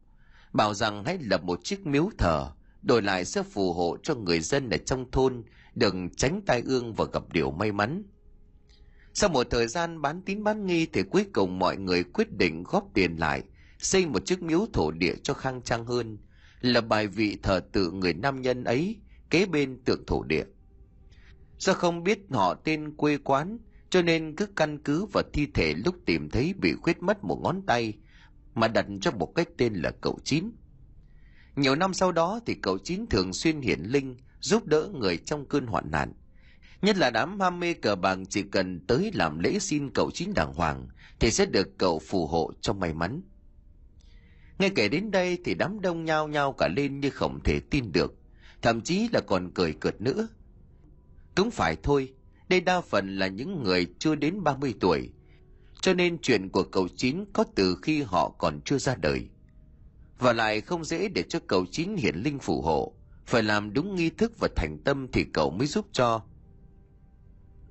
Bảo 0.54 0.74
rằng 0.74 1.04
hãy 1.06 1.18
lập 1.22 1.44
một 1.44 1.63
chiếc 1.63 1.86
miếu 1.86 2.10
thờ, 2.18 2.51
đổi 2.81 3.01
lại 3.01 3.25
sẽ 3.25 3.43
phù 3.43 3.73
hộ 3.73 3.97
cho 4.03 4.15
người 4.15 4.39
dân 4.39 4.69
ở 4.69 4.77
trong 4.77 5.11
thôn 5.11 5.43
đừng 5.75 6.09
tránh 6.09 6.41
tai 6.45 6.61
ương 6.65 6.93
và 6.93 7.05
gặp 7.13 7.23
điều 7.33 7.51
may 7.51 7.71
mắn. 7.71 8.03
Sau 9.13 9.29
một 9.29 9.47
thời 9.49 9.67
gian 9.67 10.01
bán 10.01 10.21
tín 10.21 10.43
bán 10.43 10.65
nghi 10.65 10.85
thì 10.85 11.03
cuối 11.03 11.25
cùng 11.33 11.59
mọi 11.59 11.77
người 11.77 12.03
quyết 12.03 12.31
định 12.31 12.63
góp 12.63 12.89
tiền 12.93 13.15
lại, 13.17 13.43
xây 13.79 14.05
một 14.05 14.25
chiếc 14.25 14.41
miếu 14.41 14.65
thổ 14.73 14.91
địa 14.91 15.15
cho 15.23 15.33
khang 15.33 15.61
trang 15.61 15.85
hơn, 15.85 16.17
là 16.61 16.81
bài 16.81 17.07
vị 17.07 17.37
thờ 17.43 17.61
tự 17.71 17.91
người 17.91 18.13
nam 18.13 18.41
nhân 18.41 18.63
ấy 18.63 18.97
kế 19.29 19.45
bên 19.45 19.83
tượng 19.85 20.05
thổ 20.05 20.23
địa. 20.23 20.43
Do 21.57 21.73
không 21.73 22.03
biết 22.03 22.19
họ 22.29 22.53
tên 22.53 22.95
quê 22.95 23.17
quán, 23.17 23.57
cho 23.89 24.01
nên 24.01 24.35
cứ 24.35 24.45
căn 24.45 24.77
cứ 24.83 25.05
vào 25.05 25.23
thi 25.33 25.47
thể 25.53 25.73
lúc 25.85 25.95
tìm 26.05 26.29
thấy 26.29 26.53
bị 26.53 26.73
khuyết 26.73 27.01
mất 27.01 27.23
một 27.23 27.39
ngón 27.43 27.61
tay, 27.67 27.93
mà 28.55 28.67
đặt 28.67 28.85
cho 29.01 29.11
một 29.11 29.35
cái 29.35 29.45
tên 29.57 29.73
là 29.73 29.91
cậu 30.01 30.19
Chín. 30.23 30.51
Nhiều 31.56 31.75
năm 31.75 31.94
sau 31.94 32.12
đó 32.12 32.40
thì 32.46 32.56
cậu 32.62 32.78
Chín 32.78 33.07
thường 33.07 33.34
xuyên 33.34 33.62
hiển 33.62 33.80
linh, 33.81 34.18
giúp 34.40 34.66
đỡ 34.66 34.90
người 34.94 35.18
trong 35.18 35.46
cơn 35.46 35.68
hoạn 35.68 35.92
nạn. 35.92 36.13
Nhất 36.81 36.98
là 36.98 37.10
đám 37.10 37.40
ham 37.40 37.60
mê 37.60 37.74
cờ 37.74 37.96
bạc 37.96 38.18
chỉ 38.30 38.44
cần 38.44 38.80
tới 38.88 39.12
làm 39.13 39.40
lễ 39.40 39.60
xin 39.60 39.90
cậu 39.90 40.12
Chín 40.12 40.34
đàng 40.34 40.54
hoàng 40.54 40.88
thì 41.19 41.31
sẽ 41.31 41.46
được 41.46 41.78
cậu 41.78 42.00
phù 42.00 42.28
hộ 42.28 42.51
cho 42.62 42.74
may 42.74 42.94
mắn. 42.94 43.22
Ngay 44.60 44.69
kể 44.75 44.90
đến 44.90 45.12
đây 45.12 45.38
thì 45.46 45.54
đám 45.54 45.81
đông 45.81 46.06
nhao 46.06 46.28
nhao 46.28 46.54
cả 46.54 46.68
lên 46.68 47.00
như 47.00 47.10
không 47.10 47.40
thể 47.44 47.60
tin 47.60 47.92
được, 47.92 48.16
thậm 48.62 48.81
chí 48.81 49.07
là 49.13 49.22
còn 49.22 49.51
cười 49.54 49.74
cợt 49.74 50.01
nữa. 50.01 50.28
Cũng 51.36 51.51
phải 51.51 51.78
thôi, 51.84 52.13
đây 52.50 52.62
đa 52.62 52.81
phần 52.81 53.19
là 53.19 53.28
những 53.28 53.63
người 53.63 53.88
chưa 54.00 54.16
đến 54.16 54.44
30 54.44 54.74
tuổi, 54.80 55.10
cho 55.81 55.94
nên 55.94 56.18
chuyện 56.22 56.50
của 56.50 56.63
cậu 56.63 56.88
Chín 56.88 57.25
có 57.34 57.44
từ 57.56 57.78
khi 57.81 58.01
họ 58.01 58.30
còn 58.38 58.62
chưa 58.66 58.78
ra 58.78 58.96
đời. 58.96 59.28
Và 60.19 60.33
lại 60.33 60.62
không 60.62 60.83
dễ 60.83 61.07
để 61.07 61.24
cho 61.30 61.39
cậu 61.48 61.66
Chín 61.71 61.95
hiển 61.95 62.16
linh 62.16 62.39
phù 62.39 62.62
hộ, 62.62 62.94
phải 63.25 63.44
làm 63.44 63.74
đúng 63.74 63.95
nghi 63.95 64.10
thức 64.10 64.39
và 64.39 64.48
thành 64.56 64.77
tâm 64.86 65.07
thì 65.12 65.25
cậu 65.33 65.51
mới 65.51 65.68
giúp 65.68 65.88
cho. 65.92 66.21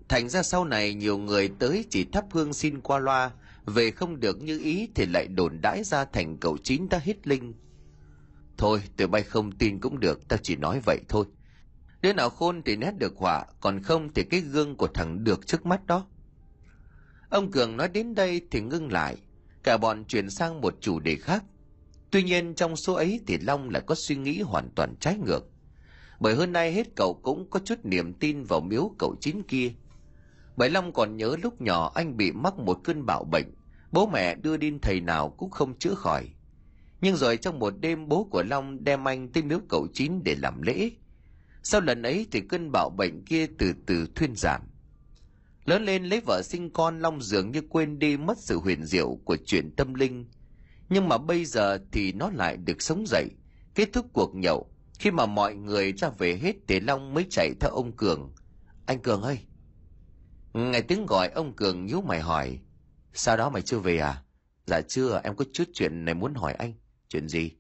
Thành 0.09 0.29
ra 0.29 0.43
sau 0.43 0.65
này 0.65 0.95
nhiều 0.95 1.19
người 1.19 1.50
tới 1.59 1.85
chỉ 1.91 2.05
thắp 2.05 2.25
hương 2.31 2.53
xin 2.53 2.81
qua 2.81 2.99
loa, 2.99 3.31
về 3.67 3.91
không 3.91 4.21
được 4.21 4.43
như 4.43 4.59
ý 4.59 4.89
thì 4.95 5.06
lại 5.06 5.27
đồn 5.27 5.61
đãi 5.61 5.84
ra 5.84 6.05
thành 6.05 6.37
cậu 6.41 6.58
Chín 6.58 6.89
đã 6.89 7.01
hết 7.05 7.29
linh. 7.29 7.55
Thôi, 8.56 8.82
tụi 8.96 9.06
bay 9.06 9.22
không 9.22 9.53
tin 9.53 9.81
cũng 9.81 10.01
được, 10.01 10.29
tao 10.29 10.39
chỉ 10.43 10.56
nói 10.56 10.81
vậy 10.87 10.99
thôi. 11.08 11.27
Đứa 12.01 12.13
nào 12.13 12.31
khôn 12.31 12.63
thì 12.63 12.77
nét 12.77 12.93
được 12.99 13.17
họa, 13.17 13.46
còn 13.61 13.82
không 13.82 14.13
thì 14.15 14.22
cái 14.22 14.41
gương 14.41 14.77
của 14.77 14.87
thằng 14.87 15.25
được 15.25 15.46
trước 15.46 15.67
mắt 15.67 15.87
đó. 15.87 16.06
Ông 17.31 17.51
Cường 17.51 17.77
nói 17.77 17.89
đến 17.89 18.15
đây 18.15 18.41
thì 18.51 18.61
ngưng 18.61 18.93
lại, 18.93 19.17
cả 19.63 19.77
bọn 19.77 20.05
chuyển 20.05 20.31
sang 20.31 20.61
một 20.61 20.75
chủ 20.81 21.01
đề 21.01 21.17
khác. 21.17 21.44
Tuy 22.10 22.22
nhiên 22.22 22.55
trong 22.55 22.77
số 22.77 22.94
ấy 22.94 23.20
thì 23.27 23.38
Long 23.38 23.70
lại 23.70 23.82
có 23.86 23.94
suy 23.94 24.17
nghĩ 24.17 24.41
hoàn 24.41 24.70
toàn 24.74 24.94
trái 25.00 25.17
ngược. 25.27 25.50
Bởi 26.20 26.34
hôm 26.34 26.53
nay 26.53 26.72
hết 26.72 26.86
cậu 26.96 27.20
cũng 27.22 27.50
có 27.50 27.60
chút 27.65 27.79
niềm 27.82 28.15
tin 28.15 28.43
vào 28.43 28.60
miếu 28.60 28.91
cậu 28.98 29.17
chín 29.20 29.43
kia. 29.43 29.72
Bởi 30.56 30.70
Long 30.70 30.93
còn 30.93 31.17
nhớ 31.17 31.36
lúc 31.43 31.60
nhỏ 31.60 31.93
anh 31.94 32.17
bị 32.17 32.32
mắc 32.32 32.58
một 32.58 32.81
cơn 32.84 33.06
bạo 33.06 33.24
bệnh, 33.24 33.46
bố 33.93 34.06
mẹ 34.06 34.34
đưa 34.34 34.56
đi 34.56 34.72
thầy 34.82 35.00
nào 35.00 35.31
cũng 35.31 35.50
không 35.50 35.79
chữa 35.79 35.94
khỏi. 35.94 36.29
Nhưng 37.00 37.17
rồi 37.17 37.36
trong 37.36 37.58
một 37.58 37.74
đêm 37.81 38.08
bố 38.08 38.24
của 38.24 38.43
Long 38.43 38.84
đem 38.84 39.08
anh 39.08 39.32
tới 39.32 39.43
miếu 39.43 39.58
cậu 39.69 39.86
chín 39.94 40.24
để 40.24 40.34
làm 40.38 40.62
lễ. 40.62 40.91
Sau 41.62 41.81
lần 41.81 42.03
ấy 42.03 42.27
thì 42.31 42.41
cơn 42.41 42.72
bạo 42.72 42.91
bệnh 42.91 43.24
kia 43.24 43.46
từ 43.58 43.72
từ 43.86 44.06
thuyên 44.15 44.36
giảm. 44.36 44.62
Lớn 45.65 45.84
lên 45.84 46.05
lấy 46.05 46.20
vợ 46.27 46.43
sinh 46.44 46.70
con 46.70 47.00
Long 47.00 47.22
dường 47.22 47.50
như 47.50 47.60
quên 47.69 47.98
đi 47.98 48.17
mất 48.17 48.38
sự 48.38 48.58
huyền 48.58 48.84
diệu 48.84 49.19
của 49.24 49.36
chuyện 49.46 49.70
tâm 49.77 49.94
linh. 49.94 50.27
Nhưng 50.89 51.09
mà 51.09 51.19
bây 51.19 51.45
giờ 51.45 51.79
thì 51.93 52.13
nó 52.13 52.31
lại 52.31 52.57
được 52.57 52.83
sống 52.83 53.05
dậy, 53.07 53.29
kết 53.75 53.89
thúc 53.93 54.07
cuộc 54.13 54.35
nhậu. 54.35 54.71
Khi 54.99 55.11
mà 55.11 55.27
mọi 55.27 55.55
người 55.55 55.93
ra 55.93 56.09
về 56.19 56.39
hết 56.43 56.57
thì 56.69 56.81
Long 56.81 57.15
mới 57.15 57.27
chạy 57.31 57.55
theo 57.61 57.71
ông 57.71 57.97
Cường. 57.97 58.35
Anh 58.87 59.03
Cường 59.03 59.23
ơi! 59.23 59.39
Nghe 60.55 60.81
tiếng 60.81 61.07
gọi 61.07 61.29
ông 61.29 61.57
Cường 61.57 61.87
nhíu 61.87 62.01
mày 62.01 62.21
hỏi. 62.21 62.59
Sao 63.13 63.37
đó 63.37 63.51
mày 63.51 63.63
chưa 63.63 63.79
về 63.79 63.99
à? 63.99 64.23
Dạ 64.67 64.81
chưa, 64.81 65.21
em 65.25 65.37
có 65.37 65.45
chút 65.53 65.65
chuyện 65.75 66.05
này 66.05 66.15
muốn 66.15 66.35
hỏi 66.35 66.55
anh. 66.55 66.75
Chuyện 67.09 67.29
gì? 67.29 67.51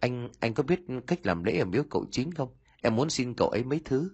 Anh 0.00 0.28
anh 0.40 0.54
có 0.54 0.62
biết 0.62 0.80
cách 1.06 1.26
làm 1.26 1.44
lễ 1.44 1.58
ở 1.58 1.64
miếu 1.64 1.82
cậu 1.90 2.06
chính 2.10 2.32
không? 2.34 2.48
Em 2.82 2.96
muốn 2.96 3.10
xin 3.10 3.34
cậu 3.34 3.48
ấy 3.48 3.64
mấy 3.64 3.80
thứ. 3.84 4.10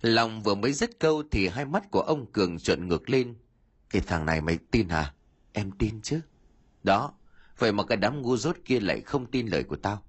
Lòng 0.00 0.42
vừa 0.42 0.54
mới 0.54 0.72
dứt 0.72 0.90
câu 1.00 1.22
thì 1.30 1.48
hai 1.48 1.64
mắt 1.64 1.90
của 1.90 2.00
ông 2.00 2.32
Cường 2.32 2.58
trợn 2.58 2.88
ngược 2.88 3.10
lên. 3.10 3.34
Cái 3.90 4.02
thằng 4.06 4.26
này 4.26 4.40
mày 4.40 4.58
tin 4.70 4.88
hả? 4.88 5.14
Em 5.52 5.70
tin 5.78 6.00
chứ. 6.02 6.20
Đó, 6.84 7.14
vậy 7.58 7.72
mà 7.72 7.84
cái 7.84 7.96
đám 7.96 8.22
ngu 8.22 8.36
dốt 8.36 8.56
kia 8.64 8.80
lại 8.80 9.00
không 9.00 9.26
tin 9.26 9.46
lời 9.46 9.62
của 9.62 9.76
tao. 9.76 10.02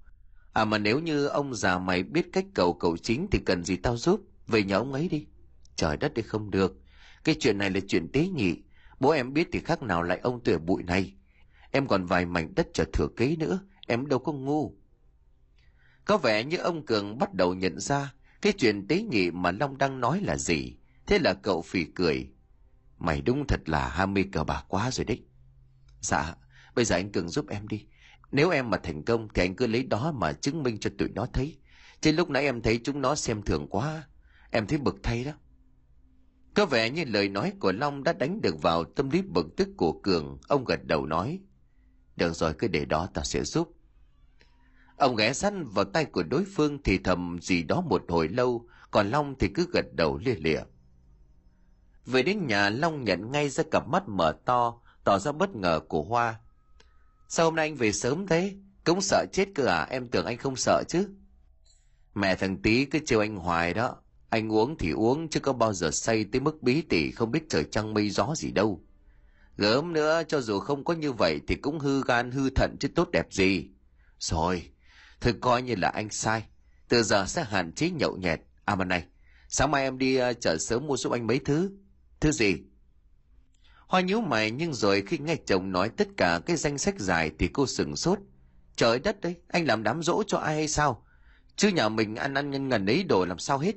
À 0.52 0.64
mà 0.64 0.78
nếu 0.78 1.00
như 1.00 1.26
ông 1.26 1.54
già 1.54 1.78
mày 1.78 2.02
biết 2.02 2.26
cách 2.32 2.44
cầu 2.54 2.74
cầu 2.74 2.96
chính 2.96 3.26
thì 3.30 3.38
cần 3.46 3.64
gì 3.64 3.76
tao 3.76 3.96
giúp, 3.96 4.20
về 4.46 4.62
nhà 4.62 4.76
ông 4.76 4.92
ấy 4.92 5.08
đi. 5.08 5.26
Trời 5.76 5.96
đất 5.96 6.14
đi 6.14 6.22
không 6.22 6.50
được, 6.50 6.76
cái 7.24 7.36
chuyện 7.40 7.58
này 7.58 7.70
là 7.70 7.80
chuyện 7.88 8.12
tế 8.12 8.28
nhị, 8.28 8.56
Bố 9.00 9.10
em 9.10 9.32
biết 9.32 9.48
thì 9.52 9.60
khác 9.60 9.82
nào 9.82 10.02
lại 10.02 10.18
ông 10.22 10.40
tuổi 10.44 10.58
bụi 10.58 10.82
này. 10.82 11.14
Em 11.70 11.88
còn 11.88 12.06
vài 12.06 12.26
mảnh 12.26 12.54
đất 12.54 12.68
chờ 12.72 12.84
thừa 12.92 13.08
kế 13.16 13.36
nữa, 13.36 13.60
em 13.86 14.06
đâu 14.06 14.18
có 14.18 14.32
ngu. 14.32 14.74
Có 16.04 16.18
vẻ 16.18 16.44
như 16.44 16.56
ông 16.56 16.86
Cường 16.86 17.18
bắt 17.18 17.34
đầu 17.34 17.54
nhận 17.54 17.80
ra 17.80 18.14
cái 18.42 18.52
chuyện 18.52 18.88
tế 18.88 19.02
nhị 19.02 19.30
mà 19.30 19.50
Long 19.50 19.78
đang 19.78 20.00
nói 20.00 20.20
là 20.20 20.36
gì. 20.36 20.76
Thế 21.06 21.18
là 21.18 21.34
cậu 21.34 21.62
phì 21.62 21.84
cười. 21.84 22.30
Mày 22.98 23.20
đúng 23.20 23.46
thật 23.46 23.68
là 23.68 23.88
ham 23.88 24.14
mê 24.14 24.24
cờ 24.32 24.44
bạc 24.44 24.64
quá 24.68 24.90
rồi 24.90 25.04
đấy. 25.04 25.22
Dạ, 26.00 26.34
bây 26.76 26.84
giờ 26.84 26.96
anh 26.96 27.12
Cường 27.12 27.28
giúp 27.28 27.48
em 27.48 27.68
đi. 27.68 27.86
Nếu 28.32 28.50
em 28.50 28.70
mà 28.70 28.76
thành 28.76 29.02
công 29.02 29.28
thì 29.34 29.42
anh 29.42 29.56
cứ 29.56 29.66
lấy 29.66 29.82
đó 29.82 30.12
mà 30.12 30.32
chứng 30.32 30.62
minh 30.62 30.78
cho 30.78 30.90
tụi 30.98 31.08
nó 31.08 31.26
thấy. 31.32 31.58
Chứ 32.00 32.12
lúc 32.12 32.30
nãy 32.30 32.44
em 32.44 32.62
thấy 32.62 32.80
chúng 32.84 33.00
nó 33.00 33.14
xem 33.14 33.42
thường 33.42 33.66
quá. 33.70 34.08
Em 34.50 34.66
thấy 34.66 34.78
bực 34.78 34.96
thay 35.02 35.24
đó. 35.24 35.32
Có 36.54 36.66
vẻ 36.66 36.90
như 36.90 37.04
lời 37.04 37.28
nói 37.28 37.52
của 37.60 37.72
Long 37.72 38.04
đã 38.04 38.12
đánh 38.12 38.40
được 38.40 38.62
vào 38.62 38.84
tâm 38.84 39.10
lý 39.10 39.22
bực 39.22 39.46
tức 39.56 39.68
của 39.76 39.92
Cường. 39.92 40.38
Ông 40.48 40.64
gật 40.64 40.84
đầu 40.84 41.06
nói. 41.06 41.40
Được 42.16 42.32
rồi, 42.32 42.54
cứ 42.54 42.68
để 42.68 42.84
đó 42.84 43.08
ta 43.14 43.22
sẽ 43.24 43.44
giúp. 43.44 43.72
Ông 44.96 45.16
ghé 45.16 45.32
săn 45.32 45.64
vào 45.64 45.84
tay 45.84 46.04
của 46.04 46.22
đối 46.22 46.44
phương 46.44 46.82
thì 46.82 46.98
thầm 46.98 47.38
gì 47.42 47.62
đó 47.62 47.80
một 47.80 48.02
hồi 48.08 48.28
lâu, 48.28 48.68
còn 48.90 49.10
Long 49.10 49.34
thì 49.38 49.48
cứ 49.48 49.66
gật 49.72 49.84
đầu 49.92 50.18
lia 50.18 50.34
lịa. 50.34 50.60
Về 52.06 52.22
đến 52.22 52.46
nhà 52.46 52.70
Long 52.70 53.04
nhận 53.04 53.30
ngay 53.32 53.48
ra 53.48 53.64
cặp 53.70 53.88
mắt 53.88 54.08
mở 54.08 54.36
to, 54.44 54.80
tỏ 55.04 55.18
ra 55.18 55.32
bất 55.32 55.56
ngờ 55.56 55.80
của 55.88 56.02
Hoa. 56.02 56.40
Sao 57.28 57.46
hôm 57.46 57.54
nay 57.54 57.66
anh 57.66 57.76
về 57.76 57.92
sớm 57.92 58.26
thế? 58.26 58.54
Cũng 58.84 59.00
sợ 59.00 59.26
chết 59.32 59.48
cơ 59.54 59.66
à, 59.66 59.86
em 59.90 60.08
tưởng 60.08 60.26
anh 60.26 60.38
không 60.38 60.56
sợ 60.56 60.82
chứ. 60.88 61.08
Mẹ 62.14 62.36
thằng 62.36 62.62
tí 62.62 62.84
cứ 62.84 62.98
trêu 63.06 63.20
anh 63.20 63.36
hoài 63.36 63.74
đó. 63.74 63.96
Anh 64.28 64.52
uống 64.52 64.78
thì 64.78 64.90
uống 64.90 65.28
chứ 65.28 65.40
có 65.40 65.52
bao 65.52 65.72
giờ 65.72 65.90
say 65.90 66.24
tới 66.32 66.40
mức 66.40 66.62
bí 66.62 66.82
tỉ 66.82 67.10
không 67.10 67.30
biết 67.30 67.48
trời 67.48 67.64
trăng 67.70 67.94
mây 67.94 68.10
gió 68.10 68.34
gì 68.36 68.50
đâu. 68.50 68.82
Gớm 69.56 69.92
nữa 69.92 70.22
cho 70.28 70.40
dù 70.40 70.58
không 70.58 70.84
có 70.84 70.94
như 70.94 71.12
vậy 71.12 71.40
thì 71.48 71.54
cũng 71.54 71.78
hư 71.78 72.02
gan 72.04 72.30
hư 72.30 72.50
thận 72.50 72.76
chứ 72.80 72.88
tốt 72.88 73.08
đẹp 73.12 73.26
gì. 73.30 73.66
Rồi, 74.18 74.70
thôi 75.20 75.34
coi 75.40 75.62
như 75.62 75.74
là 75.74 75.88
anh 75.88 76.10
sai. 76.10 76.44
Từ 76.88 77.02
giờ 77.02 77.26
sẽ 77.26 77.44
hạn 77.44 77.72
chế 77.72 77.90
nhậu 77.90 78.16
nhẹt. 78.16 78.40
À 78.64 78.74
mà 78.74 78.84
này, 78.84 79.04
sáng 79.48 79.70
mai 79.70 79.82
em 79.82 79.98
đi 79.98 80.20
uh, 80.22 80.40
chợ 80.40 80.56
sớm 80.58 80.86
mua 80.86 80.96
giúp 80.96 81.12
anh 81.12 81.26
mấy 81.26 81.38
thứ. 81.38 81.70
Thứ 82.20 82.32
gì? 82.32 82.56
Hoa 83.86 84.00
nhíu 84.00 84.20
mày 84.20 84.50
nhưng 84.50 84.74
rồi 84.74 85.02
khi 85.06 85.18
nghe 85.18 85.36
chồng 85.46 85.72
nói 85.72 85.88
tất 85.88 86.08
cả 86.16 86.40
cái 86.46 86.56
danh 86.56 86.78
sách 86.78 86.94
dài 86.98 87.30
thì 87.38 87.48
cô 87.48 87.66
sừng 87.66 87.96
sốt. 87.96 88.18
Trời 88.76 88.98
đất 88.98 89.20
đấy, 89.20 89.36
anh 89.48 89.66
làm 89.66 89.82
đám 89.82 90.02
dỗ 90.02 90.22
cho 90.26 90.38
ai 90.38 90.54
hay 90.54 90.68
sao? 90.68 91.06
Chứ 91.56 91.68
nhà 91.68 91.88
mình 91.88 92.16
ăn 92.16 92.34
ăn 92.34 92.50
nhân 92.50 92.68
ngần 92.68 92.86
ấy 92.86 93.04
đồ 93.04 93.24
làm 93.24 93.38
sao 93.38 93.58
hết? 93.58 93.74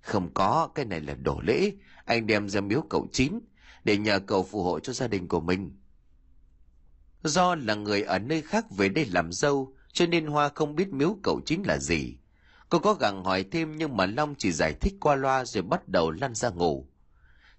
Không 0.00 0.34
có, 0.34 0.68
cái 0.74 0.84
này 0.84 1.00
là 1.00 1.14
đồ 1.14 1.40
lễ. 1.40 1.72
Anh 2.04 2.26
đem 2.26 2.48
ra 2.48 2.60
miếu 2.60 2.82
cậu 2.90 3.06
chín 3.12 3.40
để 3.84 3.96
nhờ 3.96 4.18
cậu 4.18 4.42
phù 4.42 4.62
hộ 4.62 4.80
cho 4.80 4.92
gia 4.92 5.08
đình 5.08 5.28
của 5.28 5.40
mình. 5.40 5.76
Do 7.22 7.54
là 7.54 7.74
người 7.74 8.02
ở 8.02 8.18
nơi 8.18 8.42
khác 8.42 8.66
về 8.70 8.88
đây 8.88 9.06
làm 9.06 9.32
dâu, 9.32 9.74
cho 9.92 10.06
nên 10.06 10.26
Hoa 10.26 10.48
không 10.48 10.76
biết 10.76 10.88
miếu 10.92 11.16
cậu 11.22 11.40
chín 11.46 11.62
là 11.62 11.78
gì. 11.78 12.16
Cô 12.68 12.78
có 12.78 12.94
gặng 12.94 13.24
hỏi 13.24 13.44
thêm 13.50 13.76
nhưng 13.76 13.96
mà 13.96 14.06
Long 14.06 14.34
chỉ 14.38 14.52
giải 14.52 14.74
thích 14.80 14.94
qua 15.00 15.14
loa 15.14 15.44
rồi 15.44 15.62
bắt 15.62 15.88
đầu 15.88 16.10
lăn 16.10 16.34
ra 16.34 16.50
ngủ. 16.50 16.89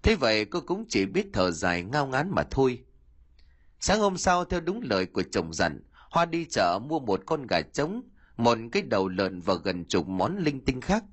Thế 0.02 0.14
vậy 0.14 0.44
cô 0.44 0.60
cũng 0.60 0.84
chỉ 0.88 1.06
biết 1.06 1.26
thở 1.32 1.50
dài 1.50 1.82
ngao 1.82 2.06
ngán 2.06 2.30
mà 2.30 2.42
thôi. 2.50 2.84
Sáng 3.80 4.00
hôm 4.00 4.16
sau 4.16 4.44
theo 4.44 4.60
đúng 4.60 4.80
lời 4.82 5.06
của 5.06 5.22
chồng 5.22 5.52
dặn, 5.52 5.80
Hoa 6.10 6.24
đi 6.24 6.44
chợ 6.50 6.78
mua 6.88 6.98
một 6.98 7.20
con 7.26 7.46
gà 7.46 7.60
trống, 7.60 8.02
một 8.36 8.58
cái 8.72 8.82
đầu 8.82 9.08
lợn 9.08 9.40
và 9.40 9.54
gần 9.54 9.84
chục 9.84 10.08
món 10.08 10.36
linh 10.38 10.64
tinh 10.64 10.80
khác. 10.80 11.04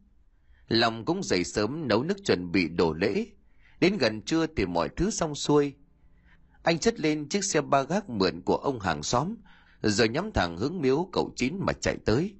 Lòng 0.67 1.05
cũng 1.05 1.23
dậy 1.23 1.43
sớm 1.43 1.87
nấu 1.87 2.03
nước 2.03 2.17
chuẩn 2.25 2.51
bị 2.51 2.67
đổ 2.67 2.93
lễ. 2.93 3.25
Đến 3.79 3.97
gần 3.97 4.21
trưa 4.21 4.47
thì 4.55 4.65
mọi 4.65 4.89
thứ 4.89 5.09
xong 5.09 5.35
xuôi. 5.35 5.73
Anh 6.63 6.79
chất 6.79 6.99
lên 6.99 7.29
chiếc 7.29 7.43
xe 7.43 7.61
ba 7.61 7.81
gác 7.83 8.09
mượn 8.09 8.41
của 8.41 8.55
ông 8.55 8.79
hàng 8.79 9.03
xóm, 9.03 9.35
rồi 9.81 10.09
nhắm 10.09 10.31
thẳng 10.31 10.57
hướng 10.57 10.81
miếu 10.81 11.09
cậu 11.11 11.33
chín 11.35 11.57
mà 11.59 11.73
chạy 11.73 11.97
tới. 12.05 12.35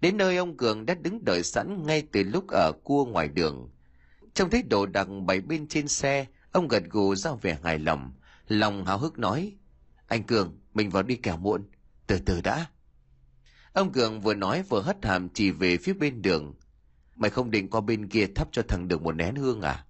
Đến 0.00 0.16
nơi 0.16 0.36
ông 0.36 0.56
Cường 0.56 0.86
đã 0.86 0.94
đứng 0.94 1.24
đợi 1.24 1.42
sẵn 1.42 1.86
ngay 1.86 2.02
từ 2.12 2.22
lúc 2.22 2.48
ở 2.48 2.72
cua 2.84 3.04
ngoài 3.04 3.28
đường. 3.28 3.70
Trông 4.38 4.50
thấy 4.50 4.62
đồ 4.62 4.86
đạc 4.86 5.08
bày 5.26 5.40
bên 5.40 5.66
trên 5.68 5.88
xe, 5.88 6.26
ông 6.52 6.68
gật 6.68 6.82
gù 6.90 7.14
ra 7.14 7.30
vẻ 7.42 7.58
hài 7.62 7.78
lòng. 7.78 8.12
Lòng 8.48 8.84
háo 8.84 8.98
hức 8.98 9.18
nói, 9.18 9.56
anh 10.06 10.22
Cường, 10.22 10.58
mình 10.74 10.90
vào 10.90 11.02
đi 11.02 11.16
kẻo 11.16 11.36
muộn. 11.36 11.62
Từ 12.06 12.18
từ 12.26 12.40
đã. 12.40 12.66
Ông 13.72 13.92
Cường 13.92 14.20
vừa 14.20 14.34
nói 14.34 14.62
vừa 14.62 14.82
hất 14.82 15.04
hàm 15.04 15.28
chỉ 15.28 15.50
về 15.50 15.76
phía 15.76 15.92
bên 15.92 16.22
đường. 16.22 16.54
Mày 17.16 17.30
không 17.30 17.50
định 17.50 17.70
qua 17.70 17.80
bên 17.80 18.08
kia 18.08 18.26
thắp 18.34 18.48
cho 18.52 18.62
thằng 18.68 18.88
được 18.88 19.02
một 19.02 19.12
nén 19.12 19.34
hương 19.34 19.60
à? 19.60 19.84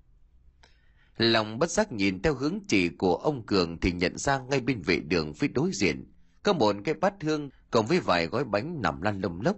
Lòng 1.17 1.59
bất 1.59 1.71
giác 1.71 1.93
nhìn 1.93 2.23
theo 2.23 2.35
hướng 2.35 2.59
chỉ 2.69 2.89
của 2.89 3.17
ông 3.17 3.47
Cường 3.47 3.81
thì 3.81 3.93
nhận 3.93 4.19
ra 4.19 4.39
ngay 4.39 4.61
bên 4.61 4.83
vệ 4.83 4.97
đường 4.97 5.35
phía 5.35 5.49
đối 5.49 5.71
diện 5.73 6.13
có 6.43 6.53
một 6.53 6.77
cái 6.85 6.95
bát 6.95 7.15
hương 7.21 7.51
cộng 7.71 7.87
với 7.87 8.01
vài 8.01 8.27
gói 8.27 8.45
bánh 8.45 8.83
nằm 8.83 9.03
lăn 9.03 9.21
lông 9.21 9.41
lốc. 9.41 9.57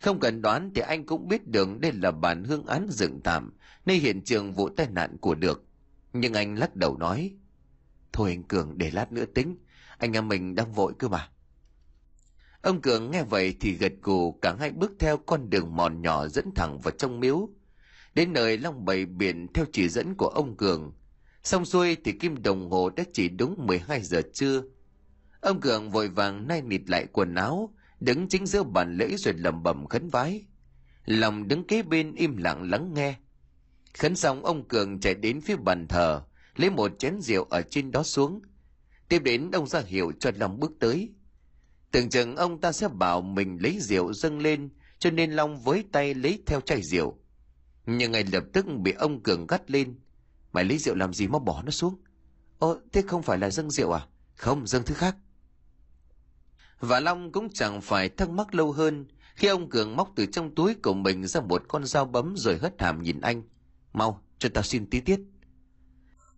Không 0.00 0.20
cần 0.20 0.42
đoán 0.42 0.70
thì 0.74 0.82
anh 0.82 1.06
cũng 1.06 1.28
biết 1.28 1.48
đường 1.48 1.80
đây 1.80 1.92
là 1.92 2.10
bàn 2.10 2.44
hương 2.44 2.66
án 2.66 2.86
dựng 2.90 3.20
tạm, 3.24 3.52
nơi 3.86 3.96
hiện 3.96 4.24
trường 4.24 4.52
vụ 4.52 4.68
tai 4.68 4.86
nạn 4.90 5.16
của 5.20 5.34
được. 5.34 5.64
Nhưng 6.12 6.34
anh 6.34 6.58
lắc 6.58 6.76
đầu 6.76 6.96
nói, 6.96 7.34
Thôi 8.12 8.30
anh 8.30 8.42
Cường 8.42 8.78
để 8.78 8.90
lát 8.90 9.12
nữa 9.12 9.24
tính, 9.24 9.56
anh 9.98 10.12
em 10.12 10.28
mình 10.28 10.54
đang 10.54 10.72
vội 10.72 10.92
cơ 10.98 11.08
mà. 11.08 11.28
Ông 12.62 12.80
Cường 12.80 13.10
nghe 13.10 13.22
vậy 13.22 13.56
thì 13.60 13.72
gật 13.72 13.92
gù 14.02 14.32
cả 14.32 14.56
hai 14.60 14.70
bước 14.70 14.92
theo 14.98 15.16
con 15.16 15.50
đường 15.50 15.76
mòn 15.76 16.02
nhỏ 16.02 16.28
dẫn 16.28 16.54
thẳng 16.54 16.78
vào 16.78 16.92
trong 16.98 17.20
miếu. 17.20 17.48
Đến 18.14 18.32
nơi 18.32 18.58
long 18.58 18.84
bày 18.84 19.06
biển 19.06 19.46
theo 19.54 19.64
chỉ 19.72 19.88
dẫn 19.88 20.14
của 20.14 20.26
ông 20.28 20.56
Cường. 20.56 20.92
Xong 21.42 21.64
xuôi 21.64 21.96
thì 22.04 22.12
kim 22.12 22.42
đồng 22.42 22.70
hồ 22.70 22.90
đã 22.90 23.04
chỉ 23.12 23.28
đúng 23.28 23.66
12 23.66 24.02
giờ 24.02 24.22
trưa. 24.34 24.62
Ông 25.40 25.60
Cường 25.60 25.90
vội 25.90 26.08
vàng 26.08 26.48
nay 26.48 26.62
nịt 26.62 26.80
lại 26.86 27.06
quần 27.12 27.34
áo, 27.34 27.74
đứng 28.00 28.28
chính 28.28 28.46
giữa 28.46 28.62
bàn 28.62 28.96
lễ 28.96 29.16
rồi 29.16 29.34
lẩm 29.34 29.62
bẩm 29.62 29.86
khấn 29.86 30.08
vái. 30.08 30.44
Lòng 31.04 31.48
đứng 31.48 31.66
kế 31.66 31.82
bên 31.82 32.14
im 32.14 32.36
lặng 32.36 32.70
lắng 32.70 32.94
nghe. 32.94 33.14
Khấn 33.94 34.16
xong 34.16 34.44
ông 34.44 34.68
Cường 34.68 35.00
chạy 35.00 35.14
đến 35.14 35.40
phía 35.40 35.56
bàn 35.56 35.86
thờ, 35.88 36.22
lấy 36.56 36.70
một 36.70 36.98
chén 36.98 37.20
rượu 37.20 37.44
ở 37.44 37.62
trên 37.62 37.90
đó 37.90 38.02
xuống. 38.02 38.40
Tiếp 39.08 39.18
đến 39.18 39.50
ông 39.50 39.66
ra 39.66 39.80
hiệu 39.80 40.12
cho 40.20 40.30
Long 40.34 40.60
bước 40.60 40.72
tới. 40.80 41.10
Tưởng 41.90 42.10
chừng 42.10 42.36
ông 42.36 42.60
ta 42.60 42.72
sẽ 42.72 42.88
bảo 42.88 43.20
mình 43.20 43.58
lấy 43.60 43.78
rượu 43.80 44.12
dâng 44.12 44.38
lên, 44.38 44.68
cho 44.98 45.10
nên 45.10 45.32
Long 45.32 45.58
với 45.58 45.84
tay 45.92 46.14
lấy 46.14 46.42
theo 46.46 46.60
chai 46.60 46.82
rượu. 46.82 47.18
Nhưng 47.86 48.12
ngay 48.12 48.24
lập 48.32 48.44
tức 48.52 48.66
bị 48.78 48.92
ông 48.92 49.22
Cường 49.22 49.46
gắt 49.46 49.70
lên. 49.70 50.00
Mày 50.52 50.64
lấy 50.64 50.78
rượu 50.78 50.94
làm 50.94 51.14
gì 51.14 51.26
mà 51.26 51.38
bỏ 51.38 51.62
nó 51.62 51.70
xuống? 51.70 51.96
Ồ, 52.58 52.76
thế 52.92 53.02
không 53.02 53.22
phải 53.22 53.38
là 53.38 53.50
dâng 53.50 53.70
rượu 53.70 53.92
à? 53.92 54.06
Không, 54.34 54.66
dâng 54.66 54.82
thứ 54.86 54.94
khác. 54.94 55.16
Và 56.80 57.00
Long 57.00 57.32
cũng 57.32 57.48
chẳng 57.52 57.80
phải 57.80 58.08
thắc 58.08 58.30
mắc 58.30 58.54
lâu 58.54 58.72
hơn 58.72 59.06
khi 59.34 59.48
ông 59.48 59.70
Cường 59.70 59.96
móc 59.96 60.12
từ 60.16 60.26
trong 60.26 60.54
túi 60.54 60.74
của 60.74 60.94
mình 60.94 61.26
ra 61.26 61.40
một 61.40 61.62
con 61.68 61.84
dao 61.84 62.04
bấm 62.04 62.34
rồi 62.36 62.58
hất 62.58 62.80
hàm 62.80 63.02
nhìn 63.02 63.20
anh. 63.20 63.42
Mau, 63.92 64.22
cho 64.38 64.48
tao 64.54 64.64
xin 64.64 64.90
tí 64.90 65.00
tiết. 65.00 65.20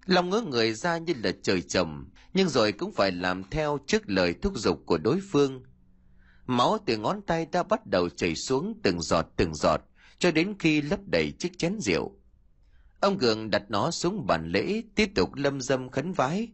Long 0.06 0.30
ngỡ 0.30 0.40
người 0.40 0.73
ra 0.73 0.99
như 0.99 1.14
là 1.23 1.32
trời 1.42 1.62
trầm, 1.62 2.11
nhưng 2.34 2.49
rồi 2.49 2.73
cũng 2.73 2.92
phải 2.92 3.12
làm 3.12 3.44
theo 3.50 3.78
trước 3.87 4.02
lời 4.06 4.34
thúc 4.42 4.52
giục 4.56 4.82
của 4.87 4.99
đối 4.99 5.20
phương. 5.32 5.62
Máu 6.46 6.78
từ 6.87 6.96
ngón 6.96 7.23
tay 7.23 7.46
đã 7.52 7.62
bắt 7.62 7.87
đầu 7.87 8.08
chảy 8.08 8.34
xuống 8.34 8.80
từng 8.82 9.00
giọt 9.00 9.26
từng 9.37 9.54
giọt, 9.54 9.80
cho 10.18 10.30
đến 10.30 10.54
khi 10.58 10.82
lấp 10.82 11.00
đầy 11.06 11.32
chiếc 11.38 11.58
chén 11.58 11.80
rượu. 11.80 12.12
Ông 13.00 13.18
Cường 13.18 13.50
đặt 13.50 13.62
nó 13.68 13.90
xuống 13.90 14.26
bàn 14.26 14.49
lễ, 14.49 14.82
tiếp 14.94 15.11
tục 15.14 15.34
lâm 15.34 15.61
dâm 15.61 15.90
khấn 15.90 16.12
vái. 16.12 16.52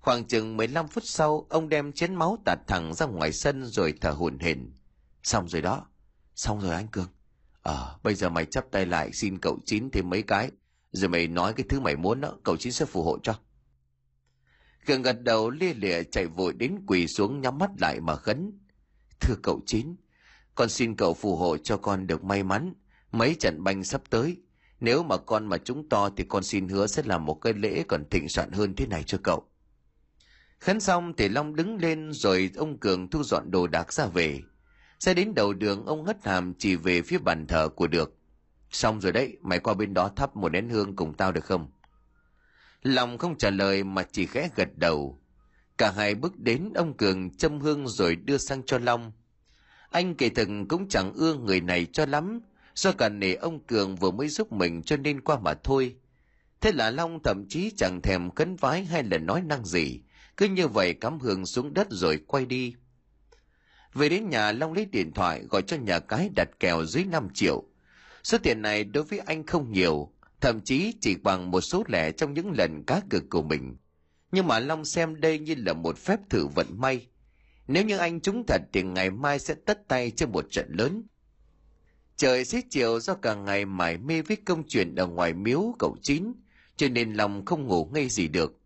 Khoảng 0.00 0.24
chừng 0.24 0.56
15 0.56 0.88
phút 0.88 1.04
sau, 1.06 1.46
ông 1.50 1.68
đem 1.68 1.92
chén 1.92 2.14
máu 2.14 2.38
tạt 2.44 2.58
thẳng 2.66 2.94
ra 2.94 3.06
ngoài 3.06 3.32
sân 3.32 3.64
rồi 3.64 3.94
thở 4.00 4.10
hổn 4.10 4.38
hển. 4.38 4.72
Xong 5.22 5.48
rồi 5.48 5.62
đó. 5.62 5.86
Xong 6.34 6.60
rồi 6.60 6.74
anh 6.74 6.88
Cường. 6.88 7.08
Ờ, 7.66 7.98
bây 8.02 8.14
giờ 8.14 8.28
mày 8.28 8.46
chắp 8.46 8.70
tay 8.70 8.86
lại 8.86 9.12
xin 9.12 9.38
cậu 9.38 9.58
Chín 9.64 9.90
thêm 9.90 10.10
mấy 10.10 10.22
cái. 10.22 10.50
Rồi 10.92 11.08
mày 11.08 11.28
nói 11.28 11.52
cái 11.52 11.66
thứ 11.68 11.80
mày 11.80 11.96
muốn 11.96 12.20
đó, 12.20 12.32
cậu 12.44 12.56
Chín 12.56 12.72
sẽ 12.72 12.84
phù 12.84 13.02
hộ 13.02 13.18
cho. 13.22 13.34
Cường 14.86 15.02
gật 15.02 15.22
đầu 15.22 15.50
lia 15.50 15.74
lịa 15.74 16.02
chạy 16.02 16.26
vội 16.26 16.52
đến 16.52 16.76
quỳ 16.86 17.06
xuống 17.06 17.40
nhắm 17.40 17.58
mắt 17.58 17.70
lại 17.80 18.00
mà 18.00 18.16
khấn. 18.16 18.58
Thưa 19.20 19.34
cậu 19.42 19.60
Chín, 19.66 19.96
con 20.54 20.68
xin 20.68 20.96
cậu 20.96 21.14
phù 21.14 21.36
hộ 21.36 21.56
cho 21.56 21.76
con 21.76 22.06
được 22.06 22.24
may 22.24 22.42
mắn. 22.42 22.72
Mấy 23.12 23.34
trận 23.34 23.64
banh 23.64 23.84
sắp 23.84 24.02
tới. 24.10 24.36
Nếu 24.80 25.02
mà 25.02 25.16
con 25.16 25.46
mà 25.46 25.58
chúng 25.58 25.88
to 25.88 26.10
thì 26.16 26.24
con 26.28 26.42
xin 26.42 26.68
hứa 26.68 26.86
sẽ 26.86 27.02
làm 27.06 27.24
một 27.24 27.34
cái 27.34 27.52
lễ 27.52 27.84
còn 27.88 28.04
thịnh 28.10 28.28
soạn 28.28 28.52
hơn 28.52 28.74
thế 28.76 28.86
này 28.86 29.02
cho 29.02 29.18
cậu. 29.22 29.44
Khấn 30.58 30.80
xong 30.80 31.12
thì 31.16 31.28
Long 31.28 31.56
đứng 31.56 31.76
lên 31.76 32.12
rồi 32.12 32.50
ông 32.56 32.78
Cường 32.78 33.10
thu 33.10 33.22
dọn 33.22 33.50
đồ 33.50 33.66
đạc 33.66 33.92
ra 33.92 34.06
về. 34.06 34.40
Xe 34.98 35.14
đến 35.14 35.34
đầu 35.34 35.52
đường 35.52 35.86
ông 35.86 36.04
hất 36.04 36.24
hàm 36.26 36.54
chỉ 36.54 36.76
về 36.76 37.02
phía 37.02 37.18
bàn 37.18 37.46
thờ 37.46 37.68
của 37.68 37.86
được. 37.86 38.16
Xong 38.70 39.00
rồi 39.00 39.12
đấy, 39.12 39.36
mày 39.42 39.58
qua 39.58 39.74
bên 39.74 39.94
đó 39.94 40.10
thắp 40.16 40.36
một 40.36 40.48
nén 40.48 40.68
hương 40.68 40.96
cùng 40.96 41.14
tao 41.14 41.32
được 41.32 41.44
không? 41.44 41.70
Long 42.82 43.18
không 43.18 43.38
trả 43.38 43.50
lời 43.50 43.84
mà 43.84 44.02
chỉ 44.12 44.26
khẽ 44.26 44.48
gật 44.56 44.68
đầu. 44.76 45.18
Cả 45.78 45.92
hai 45.96 46.14
bước 46.14 46.38
đến 46.38 46.72
ông 46.74 46.96
Cường 46.96 47.30
châm 47.30 47.60
hương 47.60 47.88
rồi 47.88 48.16
đưa 48.16 48.38
sang 48.38 48.62
cho 48.66 48.78
Long. 48.78 49.12
Anh 49.90 50.14
kể 50.14 50.28
thực 50.28 50.48
cũng 50.68 50.88
chẳng 50.88 51.12
ưa 51.12 51.34
người 51.34 51.60
này 51.60 51.86
cho 51.92 52.06
lắm, 52.06 52.40
do 52.74 52.92
cả 52.92 53.08
nể 53.08 53.34
ông 53.34 53.60
Cường 53.60 53.96
vừa 53.96 54.10
mới 54.10 54.28
giúp 54.28 54.52
mình 54.52 54.82
cho 54.82 54.96
nên 54.96 55.20
qua 55.20 55.38
mà 55.38 55.54
thôi. 55.54 55.96
Thế 56.60 56.72
là 56.72 56.90
Long 56.90 57.22
thậm 57.22 57.44
chí 57.48 57.72
chẳng 57.76 58.00
thèm 58.02 58.30
cấn 58.30 58.56
vái 58.56 58.84
hay 58.84 59.02
là 59.02 59.18
nói 59.18 59.42
năng 59.42 59.64
gì, 59.64 60.00
cứ 60.36 60.48
như 60.48 60.68
vậy 60.68 60.94
cắm 60.94 61.18
hương 61.18 61.46
xuống 61.46 61.74
đất 61.74 61.86
rồi 61.90 62.20
quay 62.26 62.46
đi. 62.46 62.74
Về 63.96 64.08
đến 64.08 64.28
nhà 64.28 64.52
Long 64.52 64.72
lấy 64.72 64.84
điện 64.84 65.12
thoại 65.12 65.42
gọi 65.50 65.62
cho 65.62 65.76
nhà 65.76 65.98
cái 65.98 66.30
đặt 66.36 66.48
kèo 66.60 66.84
dưới 66.84 67.04
5 67.04 67.28
triệu. 67.34 67.64
Số 68.22 68.38
tiền 68.38 68.62
này 68.62 68.84
đối 68.84 69.04
với 69.04 69.18
anh 69.18 69.46
không 69.46 69.72
nhiều, 69.72 70.12
thậm 70.40 70.60
chí 70.60 70.92
chỉ 71.00 71.16
bằng 71.16 71.50
một 71.50 71.60
số 71.60 71.84
lẻ 71.86 72.12
trong 72.12 72.34
những 72.34 72.50
lần 72.50 72.84
cá 72.86 73.00
cược 73.10 73.30
của 73.30 73.42
mình. 73.42 73.76
Nhưng 74.32 74.46
mà 74.46 74.60
Long 74.60 74.84
xem 74.84 75.20
đây 75.20 75.38
như 75.38 75.54
là 75.58 75.72
một 75.72 75.98
phép 75.98 76.20
thử 76.30 76.46
vận 76.46 76.66
may. 76.76 77.06
Nếu 77.68 77.84
như 77.84 77.96
anh 77.96 78.20
trúng 78.20 78.44
thật 78.46 78.62
thì 78.72 78.82
ngày 78.82 79.10
mai 79.10 79.38
sẽ 79.38 79.54
tất 79.54 79.88
tay 79.88 80.10
cho 80.10 80.26
một 80.26 80.46
trận 80.50 80.66
lớn. 80.78 81.02
Trời 82.16 82.44
xế 82.44 82.62
chiều 82.70 83.00
do 83.00 83.14
cả 83.14 83.34
ngày 83.34 83.64
mải 83.64 83.98
mê 83.98 84.22
với 84.22 84.36
công 84.36 84.62
chuyện 84.68 84.94
ở 84.94 85.06
ngoài 85.06 85.32
miếu 85.32 85.74
cậu 85.78 85.96
chín, 86.02 86.32
cho 86.76 86.88
nên 86.88 87.14
lòng 87.14 87.44
không 87.44 87.66
ngủ 87.66 87.90
ngay 87.92 88.08
gì 88.08 88.28
được. 88.28 88.60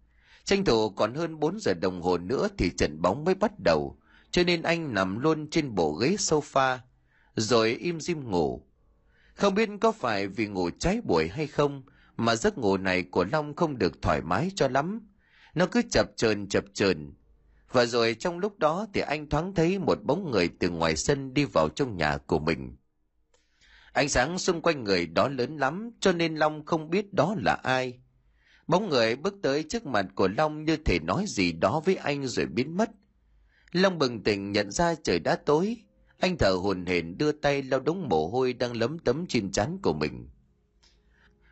Tranh 0.44 0.64
thủ 0.64 0.90
còn 0.90 1.14
hơn 1.14 1.40
4 1.40 1.60
giờ 1.60 1.74
đồng 1.74 2.02
hồ 2.02 2.18
nữa 2.18 2.48
thì 2.58 2.70
trận 2.78 3.02
bóng 3.02 3.24
mới 3.24 3.34
bắt 3.34 3.52
đầu, 3.64 3.99
cho 4.30 4.42
nên 4.44 4.62
anh 4.62 4.94
nằm 4.94 5.18
luôn 5.18 5.50
trên 5.50 5.74
bộ 5.74 5.92
ghế 5.92 6.08
sofa, 6.08 6.78
rồi 7.36 7.70
im 7.70 8.00
dim 8.00 8.30
ngủ. 8.30 8.66
Không 9.34 9.54
biết 9.54 9.68
có 9.80 9.92
phải 9.92 10.26
vì 10.26 10.46
ngủ 10.46 10.70
trái 10.78 11.00
buổi 11.04 11.28
hay 11.28 11.46
không, 11.46 11.82
mà 12.16 12.36
giấc 12.36 12.58
ngủ 12.58 12.76
này 12.76 13.02
của 13.02 13.24
Long 13.24 13.56
không 13.56 13.78
được 13.78 14.02
thoải 14.02 14.22
mái 14.22 14.50
cho 14.54 14.68
lắm. 14.68 15.00
Nó 15.54 15.66
cứ 15.66 15.82
chập 15.90 16.06
chờn 16.16 16.48
chập 16.48 16.64
chờn. 16.74 17.12
Và 17.72 17.86
rồi 17.86 18.14
trong 18.14 18.38
lúc 18.38 18.58
đó 18.58 18.86
thì 18.94 19.00
anh 19.00 19.28
thoáng 19.28 19.54
thấy 19.54 19.78
một 19.78 19.98
bóng 20.02 20.30
người 20.30 20.48
từ 20.60 20.70
ngoài 20.70 20.96
sân 20.96 21.34
đi 21.34 21.44
vào 21.44 21.68
trong 21.68 21.96
nhà 21.96 22.16
của 22.16 22.38
mình. 22.38 22.76
Ánh 23.92 24.08
sáng 24.08 24.38
xung 24.38 24.62
quanh 24.62 24.84
người 24.84 25.06
đó 25.06 25.28
lớn 25.28 25.56
lắm 25.56 25.90
cho 26.00 26.12
nên 26.12 26.36
Long 26.36 26.64
không 26.66 26.90
biết 26.90 27.14
đó 27.14 27.34
là 27.38 27.54
ai. 27.54 28.00
Bóng 28.66 28.88
người 28.88 29.16
bước 29.16 29.34
tới 29.42 29.62
trước 29.62 29.86
mặt 29.86 30.06
của 30.14 30.28
Long 30.28 30.64
như 30.64 30.76
thể 30.76 30.98
nói 30.98 31.24
gì 31.28 31.52
đó 31.52 31.80
với 31.84 31.96
anh 31.96 32.26
rồi 32.26 32.46
biến 32.46 32.76
mất. 32.76 32.90
Long 33.72 33.98
bừng 33.98 34.22
tỉnh 34.22 34.52
nhận 34.52 34.70
ra 34.70 34.94
trời 34.94 35.18
đã 35.18 35.36
tối. 35.36 35.76
Anh 36.18 36.36
thở 36.38 36.50
hồn 36.62 36.86
hển 36.86 37.18
đưa 37.18 37.32
tay 37.32 37.62
lau 37.62 37.80
đống 37.80 38.08
mồ 38.08 38.28
hôi 38.28 38.52
đang 38.52 38.76
lấm 38.76 38.98
tấm 38.98 39.26
trên 39.26 39.52
trán 39.52 39.78
của 39.82 39.92
mình. 39.92 40.28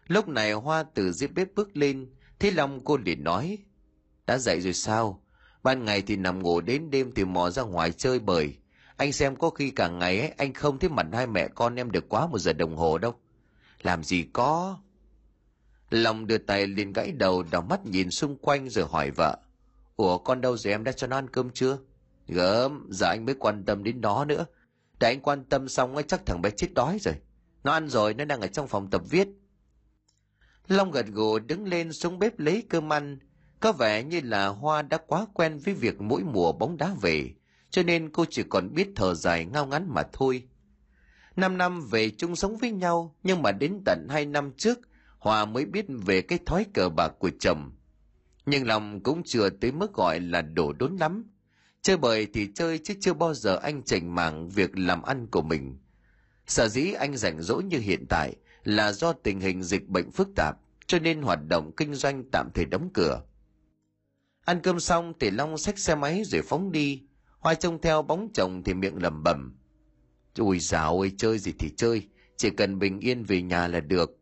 Lúc 0.06 0.28
này 0.28 0.52
Hoa 0.52 0.82
từ 0.94 1.12
dưới 1.12 1.28
bếp 1.28 1.54
bước 1.54 1.76
lên, 1.76 2.10
thấy 2.38 2.52
Long 2.52 2.84
cô 2.84 2.96
liền 2.96 3.24
nói. 3.24 3.58
Đã 4.26 4.38
dậy 4.38 4.60
rồi 4.60 4.72
sao? 4.72 5.22
Ban 5.62 5.84
ngày 5.84 6.02
thì 6.02 6.16
nằm 6.16 6.42
ngủ 6.42 6.60
đến 6.60 6.90
đêm 6.90 7.12
thì 7.14 7.24
mò 7.24 7.50
ra 7.50 7.62
ngoài 7.62 7.92
chơi 7.92 8.18
bời. 8.18 8.56
Anh 8.96 9.12
xem 9.12 9.36
có 9.36 9.50
khi 9.50 9.70
cả 9.70 9.88
ngày 9.88 10.20
ấy, 10.20 10.28
anh 10.36 10.52
không 10.52 10.78
thấy 10.78 10.90
mặt 10.90 11.06
hai 11.12 11.26
mẹ 11.26 11.48
con 11.48 11.74
em 11.74 11.90
được 11.90 12.08
quá 12.08 12.26
một 12.26 12.38
giờ 12.38 12.52
đồng 12.52 12.76
hồ 12.76 12.98
đâu. 12.98 13.14
Làm 13.82 14.04
gì 14.04 14.26
có. 14.32 14.78
Long 15.90 16.26
đưa 16.26 16.38
tay 16.38 16.66
lên 16.66 16.92
gãy 16.92 17.12
đầu 17.12 17.42
đỏ 17.42 17.60
mắt 17.60 17.86
nhìn 17.86 18.10
xung 18.10 18.36
quanh 18.36 18.68
rồi 18.68 18.86
hỏi 18.88 19.10
vợ. 19.10 19.38
Ủa 19.96 20.18
con 20.18 20.40
đâu 20.40 20.56
rồi 20.56 20.72
em 20.72 20.84
đã 20.84 20.92
cho 20.92 21.06
nó 21.06 21.16
ăn 21.16 21.28
cơm 21.30 21.50
chưa? 21.50 21.78
Gớm, 22.28 22.88
giờ 22.90 23.06
anh 23.06 23.26
mới 23.26 23.34
quan 23.34 23.64
tâm 23.64 23.84
đến 23.84 24.00
nó 24.00 24.24
nữa. 24.24 24.46
Để 25.00 25.08
anh 25.08 25.20
quan 25.20 25.44
tâm 25.44 25.68
xong 25.68 25.94
ấy 25.94 26.04
chắc 26.08 26.26
thằng 26.26 26.42
bé 26.42 26.50
chết 26.50 26.74
đói 26.74 26.98
rồi. 27.00 27.14
Nó 27.64 27.72
ăn 27.72 27.88
rồi, 27.88 28.14
nó 28.14 28.24
đang 28.24 28.40
ở 28.40 28.46
trong 28.46 28.68
phòng 28.68 28.90
tập 28.90 29.02
viết. 29.10 29.28
Long 30.68 30.90
gật 30.90 31.06
gù 31.06 31.38
đứng 31.38 31.68
lên 31.68 31.92
xuống 31.92 32.18
bếp 32.18 32.38
lấy 32.38 32.62
cơm 32.68 32.92
ăn. 32.92 33.18
Có 33.60 33.72
vẻ 33.72 34.02
như 34.02 34.20
là 34.24 34.46
Hoa 34.46 34.82
đã 34.82 34.98
quá 35.06 35.26
quen 35.34 35.58
với 35.58 35.74
việc 35.74 36.00
mỗi 36.00 36.22
mùa 36.22 36.52
bóng 36.52 36.76
đá 36.76 36.94
về, 37.02 37.30
cho 37.70 37.82
nên 37.82 38.12
cô 38.12 38.24
chỉ 38.30 38.42
còn 38.42 38.74
biết 38.74 38.88
thở 38.96 39.14
dài 39.14 39.44
ngao 39.44 39.66
ngắn 39.66 39.86
mà 39.88 40.02
thôi. 40.12 40.48
Năm 41.36 41.58
năm 41.58 41.80
về 41.90 42.10
chung 42.10 42.36
sống 42.36 42.56
với 42.56 42.72
nhau, 42.72 43.14
nhưng 43.22 43.42
mà 43.42 43.52
đến 43.52 43.82
tận 43.84 44.06
hai 44.10 44.26
năm 44.26 44.52
trước, 44.56 44.78
Hoa 45.18 45.44
mới 45.44 45.64
biết 45.64 45.86
về 46.06 46.22
cái 46.22 46.38
thói 46.46 46.66
cờ 46.74 46.88
bạc 46.88 47.12
của 47.18 47.30
chồng. 47.40 47.72
Nhưng 48.46 48.66
lòng 48.66 49.02
cũng 49.02 49.22
chưa 49.24 49.50
tới 49.50 49.72
mức 49.72 49.94
gọi 49.94 50.20
là 50.20 50.42
đổ 50.42 50.72
đốn 50.72 50.96
lắm. 50.96 51.24
Chơi 51.88 51.96
bời 51.96 52.26
thì 52.32 52.48
chơi 52.54 52.78
chứ 52.78 52.94
chưa 53.00 53.12
bao 53.12 53.34
giờ 53.34 53.58
anh 53.62 53.82
chảnh 53.82 54.14
mảng 54.14 54.48
việc 54.48 54.78
làm 54.78 55.02
ăn 55.02 55.26
của 55.26 55.42
mình. 55.42 55.78
Sở 56.46 56.68
dĩ 56.68 56.92
anh 56.92 57.16
rảnh 57.16 57.42
rỗi 57.42 57.64
như 57.64 57.78
hiện 57.78 58.06
tại 58.08 58.36
là 58.64 58.92
do 58.92 59.12
tình 59.12 59.40
hình 59.40 59.62
dịch 59.62 59.88
bệnh 59.88 60.10
phức 60.10 60.28
tạp, 60.36 60.56
cho 60.86 60.98
nên 60.98 61.22
hoạt 61.22 61.38
động 61.48 61.72
kinh 61.76 61.94
doanh 61.94 62.24
tạm 62.32 62.50
thời 62.54 62.64
đóng 62.64 62.90
cửa. 62.94 63.22
Ăn 64.44 64.60
cơm 64.62 64.80
xong 64.80 65.12
thì 65.20 65.30
Long 65.30 65.58
xách 65.58 65.78
xe 65.78 65.94
máy 65.94 66.22
rồi 66.24 66.42
phóng 66.42 66.72
đi. 66.72 67.02
Hoa 67.38 67.54
trông 67.54 67.80
theo 67.80 68.02
bóng 68.02 68.28
chồng 68.34 68.62
thì 68.64 68.74
miệng 68.74 69.02
lẩm 69.02 69.22
bẩm. 69.22 69.56
Ui 70.38 70.58
dào 70.58 71.00
ơi 71.00 71.12
chơi 71.18 71.38
gì 71.38 71.52
thì 71.58 71.70
chơi, 71.76 72.08
chỉ 72.36 72.50
cần 72.50 72.78
bình 72.78 73.00
yên 73.00 73.24
về 73.24 73.42
nhà 73.42 73.68
là 73.68 73.80
được. 73.80 74.18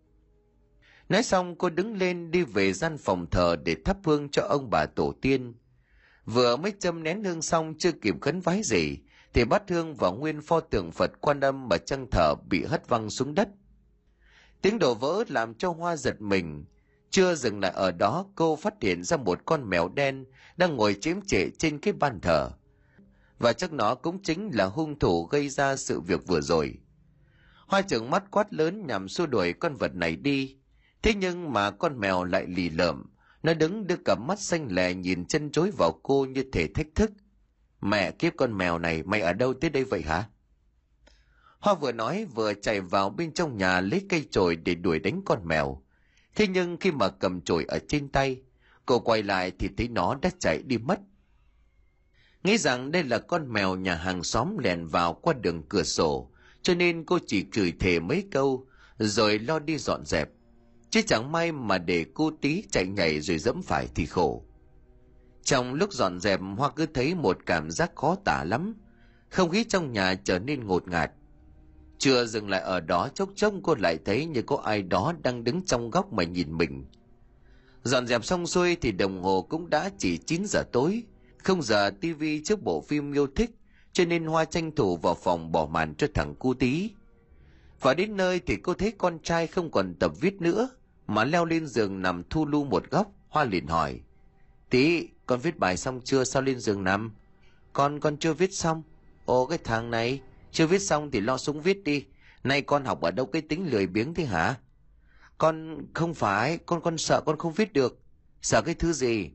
Nói 1.08 1.22
xong 1.22 1.58
cô 1.58 1.70
đứng 1.70 1.96
lên 1.96 2.30
đi 2.30 2.42
về 2.42 2.72
gian 2.72 2.98
phòng 2.98 3.26
thờ 3.30 3.56
để 3.64 3.76
thắp 3.84 3.96
hương 4.04 4.28
cho 4.28 4.42
ông 4.42 4.70
bà 4.70 4.86
tổ 4.86 5.14
tiên. 5.20 5.54
Vừa 6.26 6.56
mới 6.56 6.72
châm 6.80 7.02
nén 7.02 7.24
hương 7.24 7.42
xong 7.42 7.74
chưa 7.78 7.92
kịp 7.92 8.14
khấn 8.20 8.40
vái 8.40 8.62
gì, 8.64 8.98
thì 9.32 9.44
bát 9.44 9.62
hương 9.68 9.94
vào 9.94 10.14
nguyên 10.14 10.40
pho 10.40 10.60
tượng 10.60 10.92
Phật 10.92 11.10
quan 11.20 11.40
âm 11.40 11.68
mà 11.68 11.76
chân 11.76 12.06
thở 12.10 12.34
bị 12.48 12.64
hất 12.64 12.88
văng 12.88 13.10
xuống 13.10 13.34
đất. 13.34 13.48
Tiếng 14.62 14.78
đổ 14.78 14.94
vỡ 14.94 15.24
làm 15.28 15.54
cho 15.54 15.70
Hoa 15.70 15.96
giật 15.96 16.20
mình. 16.20 16.64
Chưa 17.10 17.34
dừng 17.34 17.60
lại 17.60 17.72
ở 17.74 17.90
đó, 17.90 18.26
cô 18.34 18.56
phát 18.56 18.74
hiện 18.80 19.04
ra 19.04 19.16
một 19.16 19.38
con 19.44 19.70
mèo 19.70 19.88
đen 19.88 20.24
đang 20.56 20.76
ngồi 20.76 20.96
chiếm 21.00 21.16
trệ 21.26 21.50
trên 21.58 21.78
cái 21.78 21.92
bàn 21.92 22.20
thờ. 22.20 22.50
Và 23.38 23.52
chắc 23.52 23.72
nó 23.72 23.94
cũng 23.94 24.22
chính 24.22 24.50
là 24.52 24.64
hung 24.64 24.98
thủ 24.98 25.24
gây 25.24 25.48
ra 25.48 25.76
sự 25.76 26.00
việc 26.00 26.26
vừa 26.26 26.40
rồi. 26.40 26.74
Hoa 27.66 27.82
trưởng 27.82 28.10
mắt 28.10 28.30
quát 28.30 28.52
lớn 28.52 28.86
nhằm 28.86 29.08
xua 29.08 29.26
đuổi 29.26 29.52
con 29.52 29.74
vật 29.74 29.94
này 29.94 30.16
đi. 30.16 30.56
Thế 31.02 31.14
nhưng 31.14 31.52
mà 31.52 31.70
con 31.70 32.00
mèo 32.00 32.24
lại 32.24 32.46
lì 32.48 32.70
lợm, 32.70 33.06
nó 33.46 33.54
đứng 33.54 33.86
đưa 33.86 33.96
cặp 33.96 34.18
mắt 34.18 34.40
xanh 34.40 34.68
lè 34.70 34.94
nhìn 34.94 35.24
chân 35.24 35.50
chối 35.50 35.70
vào 35.78 36.00
cô 36.02 36.24
như 36.24 36.44
thể 36.52 36.66
thách 36.74 36.86
thức. 36.94 37.10
Mẹ 37.80 38.10
kiếp 38.10 38.32
con 38.36 38.58
mèo 38.58 38.78
này, 38.78 39.02
mày 39.02 39.20
ở 39.20 39.32
đâu 39.32 39.54
tới 39.54 39.70
đây 39.70 39.84
vậy 39.84 40.02
hả? 40.02 40.24
Hoa 41.58 41.74
vừa 41.74 41.92
nói 41.92 42.24
vừa 42.24 42.54
chạy 42.54 42.80
vào 42.80 43.10
bên 43.10 43.32
trong 43.32 43.56
nhà 43.56 43.80
lấy 43.80 44.06
cây 44.08 44.26
chổi 44.30 44.56
để 44.56 44.74
đuổi 44.74 44.98
đánh 44.98 45.22
con 45.24 45.38
mèo. 45.44 45.82
Thế 46.34 46.46
nhưng 46.46 46.76
khi 46.76 46.92
mà 46.92 47.08
cầm 47.08 47.40
chổi 47.40 47.64
ở 47.68 47.78
trên 47.88 48.08
tay, 48.08 48.40
cô 48.86 48.98
quay 48.98 49.22
lại 49.22 49.52
thì 49.58 49.68
thấy 49.76 49.88
nó 49.88 50.14
đã 50.22 50.30
chạy 50.38 50.62
đi 50.62 50.78
mất. 50.78 51.00
Nghĩ 52.44 52.58
rằng 52.58 52.90
đây 52.90 53.04
là 53.04 53.18
con 53.18 53.52
mèo 53.52 53.76
nhà 53.76 53.94
hàng 53.94 54.22
xóm 54.22 54.58
lèn 54.58 54.86
vào 54.86 55.14
qua 55.14 55.34
đường 55.34 55.62
cửa 55.68 55.82
sổ, 55.82 56.30
cho 56.62 56.74
nên 56.74 57.04
cô 57.04 57.18
chỉ 57.26 57.46
chửi 57.52 57.72
thề 57.80 58.00
mấy 58.00 58.24
câu, 58.30 58.66
rồi 58.98 59.38
lo 59.38 59.58
đi 59.58 59.78
dọn 59.78 60.04
dẹp. 60.04 60.28
Chứ 60.90 61.02
chẳng 61.06 61.32
may 61.32 61.52
mà 61.52 61.78
để 61.78 62.04
cô 62.14 62.30
tí 62.40 62.62
chạy 62.70 62.86
nhảy 62.86 63.20
rồi 63.20 63.38
dẫm 63.38 63.62
phải 63.62 63.88
thì 63.94 64.06
khổ. 64.06 64.42
Trong 65.42 65.74
lúc 65.74 65.92
dọn 65.92 66.20
dẹp, 66.20 66.40
Hoa 66.56 66.70
cứ 66.70 66.86
thấy 66.86 67.14
một 67.14 67.38
cảm 67.46 67.70
giác 67.70 67.96
khó 67.96 68.16
tả 68.24 68.44
lắm. 68.44 68.74
Không 69.28 69.50
khí 69.50 69.64
trong 69.64 69.92
nhà 69.92 70.14
trở 70.24 70.38
nên 70.38 70.66
ngột 70.66 70.88
ngạt. 70.88 71.10
Chưa 71.98 72.24
dừng 72.24 72.48
lại 72.48 72.60
ở 72.60 72.80
đó, 72.80 73.08
chốc 73.14 73.30
chốc 73.34 73.54
cô 73.62 73.74
lại 73.74 73.98
thấy 74.04 74.26
như 74.26 74.42
có 74.42 74.56
ai 74.56 74.82
đó 74.82 75.14
đang 75.22 75.44
đứng 75.44 75.64
trong 75.64 75.90
góc 75.90 76.12
mà 76.12 76.24
nhìn 76.24 76.56
mình. 76.56 76.84
Dọn 77.82 78.06
dẹp 78.06 78.24
xong 78.24 78.46
xuôi 78.46 78.76
thì 78.76 78.92
đồng 78.92 79.22
hồ 79.22 79.42
cũng 79.42 79.70
đã 79.70 79.90
chỉ 79.98 80.18
9 80.18 80.42
giờ 80.46 80.62
tối. 80.72 81.02
Không 81.38 81.62
giờ 81.62 81.90
tivi 82.00 82.42
trước 82.44 82.62
bộ 82.62 82.80
phim 82.80 83.12
yêu 83.12 83.26
thích, 83.26 83.50
cho 83.92 84.04
nên 84.04 84.26
Hoa 84.26 84.44
tranh 84.44 84.74
thủ 84.74 84.96
vào 84.96 85.14
phòng 85.14 85.52
bỏ 85.52 85.66
màn 85.66 85.94
cho 85.94 86.06
thằng 86.14 86.34
cu 86.34 86.54
tí. 86.54 86.90
Và 87.80 87.94
đến 87.94 88.16
nơi 88.16 88.40
thì 88.46 88.56
cô 88.56 88.74
thấy 88.74 88.92
con 88.98 89.18
trai 89.22 89.46
không 89.46 89.70
còn 89.70 89.94
tập 90.00 90.12
viết 90.20 90.40
nữa 90.40 90.68
mà 91.06 91.24
leo 91.24 91.44
lên 91.44 91.66
giường 91.66 92.02
nằm 92.02 92.22
thu 92.30 92.46
lu 92.46 92.64
một 92.64 92.90
góc. 92.90 93.12
Hoa 93.28 93.44
liền 93.44 93.66
hỏi. 93.66 94.00
Tí, 94.70 95.08
con 95.26 95.40
viết 95.40 95.58
bài 95.58 95.76
xong 95.76 96.00
chưa 96.04 96.24
sao 96.24 96.42
lên 96.42 96.58
giường 96.60 96.84
nằm? 96.84 97.14
Con 97.72 98.00
con 98.00 98.16
chưa 98.16 98.32
viết 98.32 98.54
xong. 98.54 98.82
Ồ 99.24 99.46
cái 99.46 99.58
thằng 99.58 99.90
này, 99.90 100.20
chưa 100.52 100.66
viết 100.66 100.78
xong 100.78 101.10
thì 101.10 101.20
lo 101.20 101.36
xuống 101.36 101.60
viết 101.60 101.84
đi. 101.84 102.04
Nay 102.44 102.62
con 102.62 102.84
học 102.84 103.00
ở 103.00 103.10
đâu 103.10 103.26
cái 103.26 103.42
tính 103.42 103.70
lười 103.70 103.86
biếng 103.86 104.14
thế 104.14 104.24
hả? 104.24 104.54
Con 105.38 105.78
không 105.94 106.14
phải, 106.14 106.58
con 106.58 106.80
con 106.80 106.98
sợ 106.98 107.22
con 107.26 107.38
không 107.38 107.52
viết 107.52 107.72
được. 107.72 108.00
Sợ 108.42 108.62
cái 108.62 108.74
thứ 108.74 108.92
gì? 108.92 109.30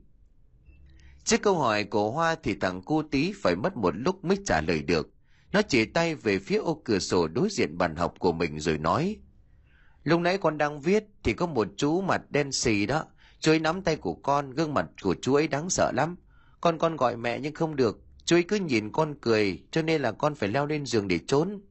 Trước 1.23 1.41
câu 1.41 1.57
hỏi 1.57 1.83
của 1.83 2.11
Hoa 2.11 2.35
thì 2.43 2.55
thằng 2.55 2.81
cu 2.81 3.03
tí 3.03 3.33
phải 3.41 3.55
mất 3.55 3.77
một 3.77 3.91
lúc 3.95 4.25
mới 4.25 4.37
trả 4.45 4.61
lời 4.61 4.81
được. 4.81 5.09
Nó 5.51 5.61
chỉ 5.61 5.85
tay 5.85 6.15
về 6.15 6.39
phía 6.39 6.57
ô 6.57 6.81
cửa 6.83 6.99
sổ 6.99 7.27
đối 7.27 7.49
diện 7.49 7.77
bàn 7.77 7.95
học 7.95 8.13
của 8.19 8.31
mình 8.31 8.59
rồi 8.59 8.77
nói. 8.77 9.17
Lúc 10.03 10.21
nãy 10.21 10.37
con 10.37 10.57
đang 10.57 10.81
viết 10.81 11.03
thì 11.23 11.33
có 11.33 11.45
một 11.45 11.67
chú 11.77 12.01
mặt 12.01 12.21
đen 12.29 12.51
xì 12.51 12.85
đó. 12.85 13.03
Chú 13.39 13.51
ấy 13.51 13.59
nắm 13.59 13.81
tay 13.81 13.95
của 13.95 14.13
con, 14.13 14.51
gương 14.51 14.73
mặt 14.73 14.85
của 15.01 15.15
chú 15.21 15.33
ấy 15.33 15.47
đáng 15.47 15.69
sợ 15.69 15.91
lắm. 15.95 16.15
Con 16.61 16.77
con 16.77 16.95
gọi 16.95 17.17
mẹ 17.17 17.39
nhưng 17.39 17.53
không 17.53 17.75
được. 17.75 17.99
Chú 18.25 18.35
ấy 18.35 18.43
cứ 18.43 18.55
nhìn 18.55 18.91
con 18.91 19.15
cười 19.21 19.63
cho 19.71 19.81
nên 19.81 20.01
là 20.01 20.11
con 20.11 20.35
phải 20.35 20.49
leo 20.49 20.65
lên 20.65 20.85
giường 20.85 21.07
để 21.07 21.19
trốn. 21.27 21.61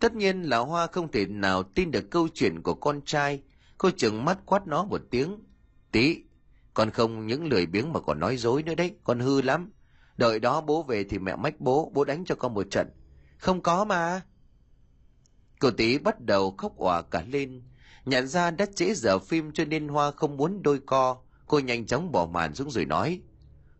Tất 0.00 0.14
nhiên 0.14 0.42
là 0.42 0.58
Hoa 0.58 0.86
không 0.86 1.10
thể 1.10 1.26
nào 1.26 1.62
tin 1.62 1.90
được 1.90 2.10
câu 2.10 2.28
chuyện 2.34 2.62
của 2.62 2.74
con 2.74 3.00
trai. 3.04 3.42
Cô 3.78 3.90
chừng 3.90 4.24
mắt 4.24 4.38
quát 4.46 4.66
nó 4.66 4.84
một 4.84 5.00
tiếng. 5.10 5.38
Tí, 5.92 6.16
con 6.74 6.90
không 6.90 7.26
những 7.26 7.44
lười 7.44 7.66
biếng 7.66 7.92
mà 7.92 8.00
còn 8.00 8.20
nói 8.20 8.36
dối 8.36 8.62
nữa 8.62 8.74
đấy, 8.74 8.94
con 9.04 9.20
hư 9.20 9.42
lắm. 9.42 9.70
Đợi 10.20 10.40
đó 10.40 10.60
bố 10.60 10.82
về 10.82 11.04
thì 11.04 11.18
mẹ 11.18 11.36
mách 11.36 11.60
bố, 11.60 11.90
bố 11.94 12.04
đánh 12.04 12.24
cho 12.24 12.34
con 12.34 12.54
một 12.54 12.66
trận. 12.70 12.90
Không 13.38 13.60
có 13.60 13.84
mà. 13.84 14.20
Cô 15.60 15.70
tí 15.70 15.98
bắt 15.98 16.20
đầu 16.20 16.54
khóc 16.58 16.76
òa 16.76 17.02
cả 17.02 17.24
lên. 17.28 17.62
Nhận 18.04 18.28
ra 18.28 18.50
đã 18.50 18.66
trễ 18.74 18.94
giờ 18.94 19.18
phim 19.18 19.52
cho 19.52 19.64
nên 19.64 19.88
Hoa 19.88 20.10
không 20.10 20.36
muốn 20.36 20.62
đôi 20.62 20.80
co. 20.86 21.22
Cô 21.46 21.58
nhanh 21.58 21.86
chóng 21.86 22.12
bỏ 22.12 22.26
màn 22.26 22.54
xuống 22.54 22.70
rồi 22.70 22.84
nói. 22.84 23.20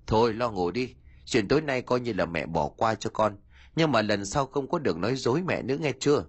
Thôi 0.06 0.34
lo 0.34 0.50
ngủ 0.50 0.70
đi. 0.70 0.94
Chuyện 1.24 1.48
tối 1.48 1.60
nay 1.60 1.82
coi 1.82 2.00
như 2.00 2.12
là 2.12 2.26
mẹ 2.26 2.46
bỏ 2.46 2.68
qua 2.68 2.94
cho 2.94 3.10
con. 3.12 3.36
Nhưng 3.76 3.92
mà 3.92 4.02
lần 4.02 4.26
sau 4.26 4.46
không 4.46 4.68
có 4.68 4.78
được 4.78 4.96
nói 4.96 5.16
dối 5.16 5.42
mẹ 5.42 5.62
nữa 5.62 5.76
nghe 5.80 5.92
chưa? 6.00 6.24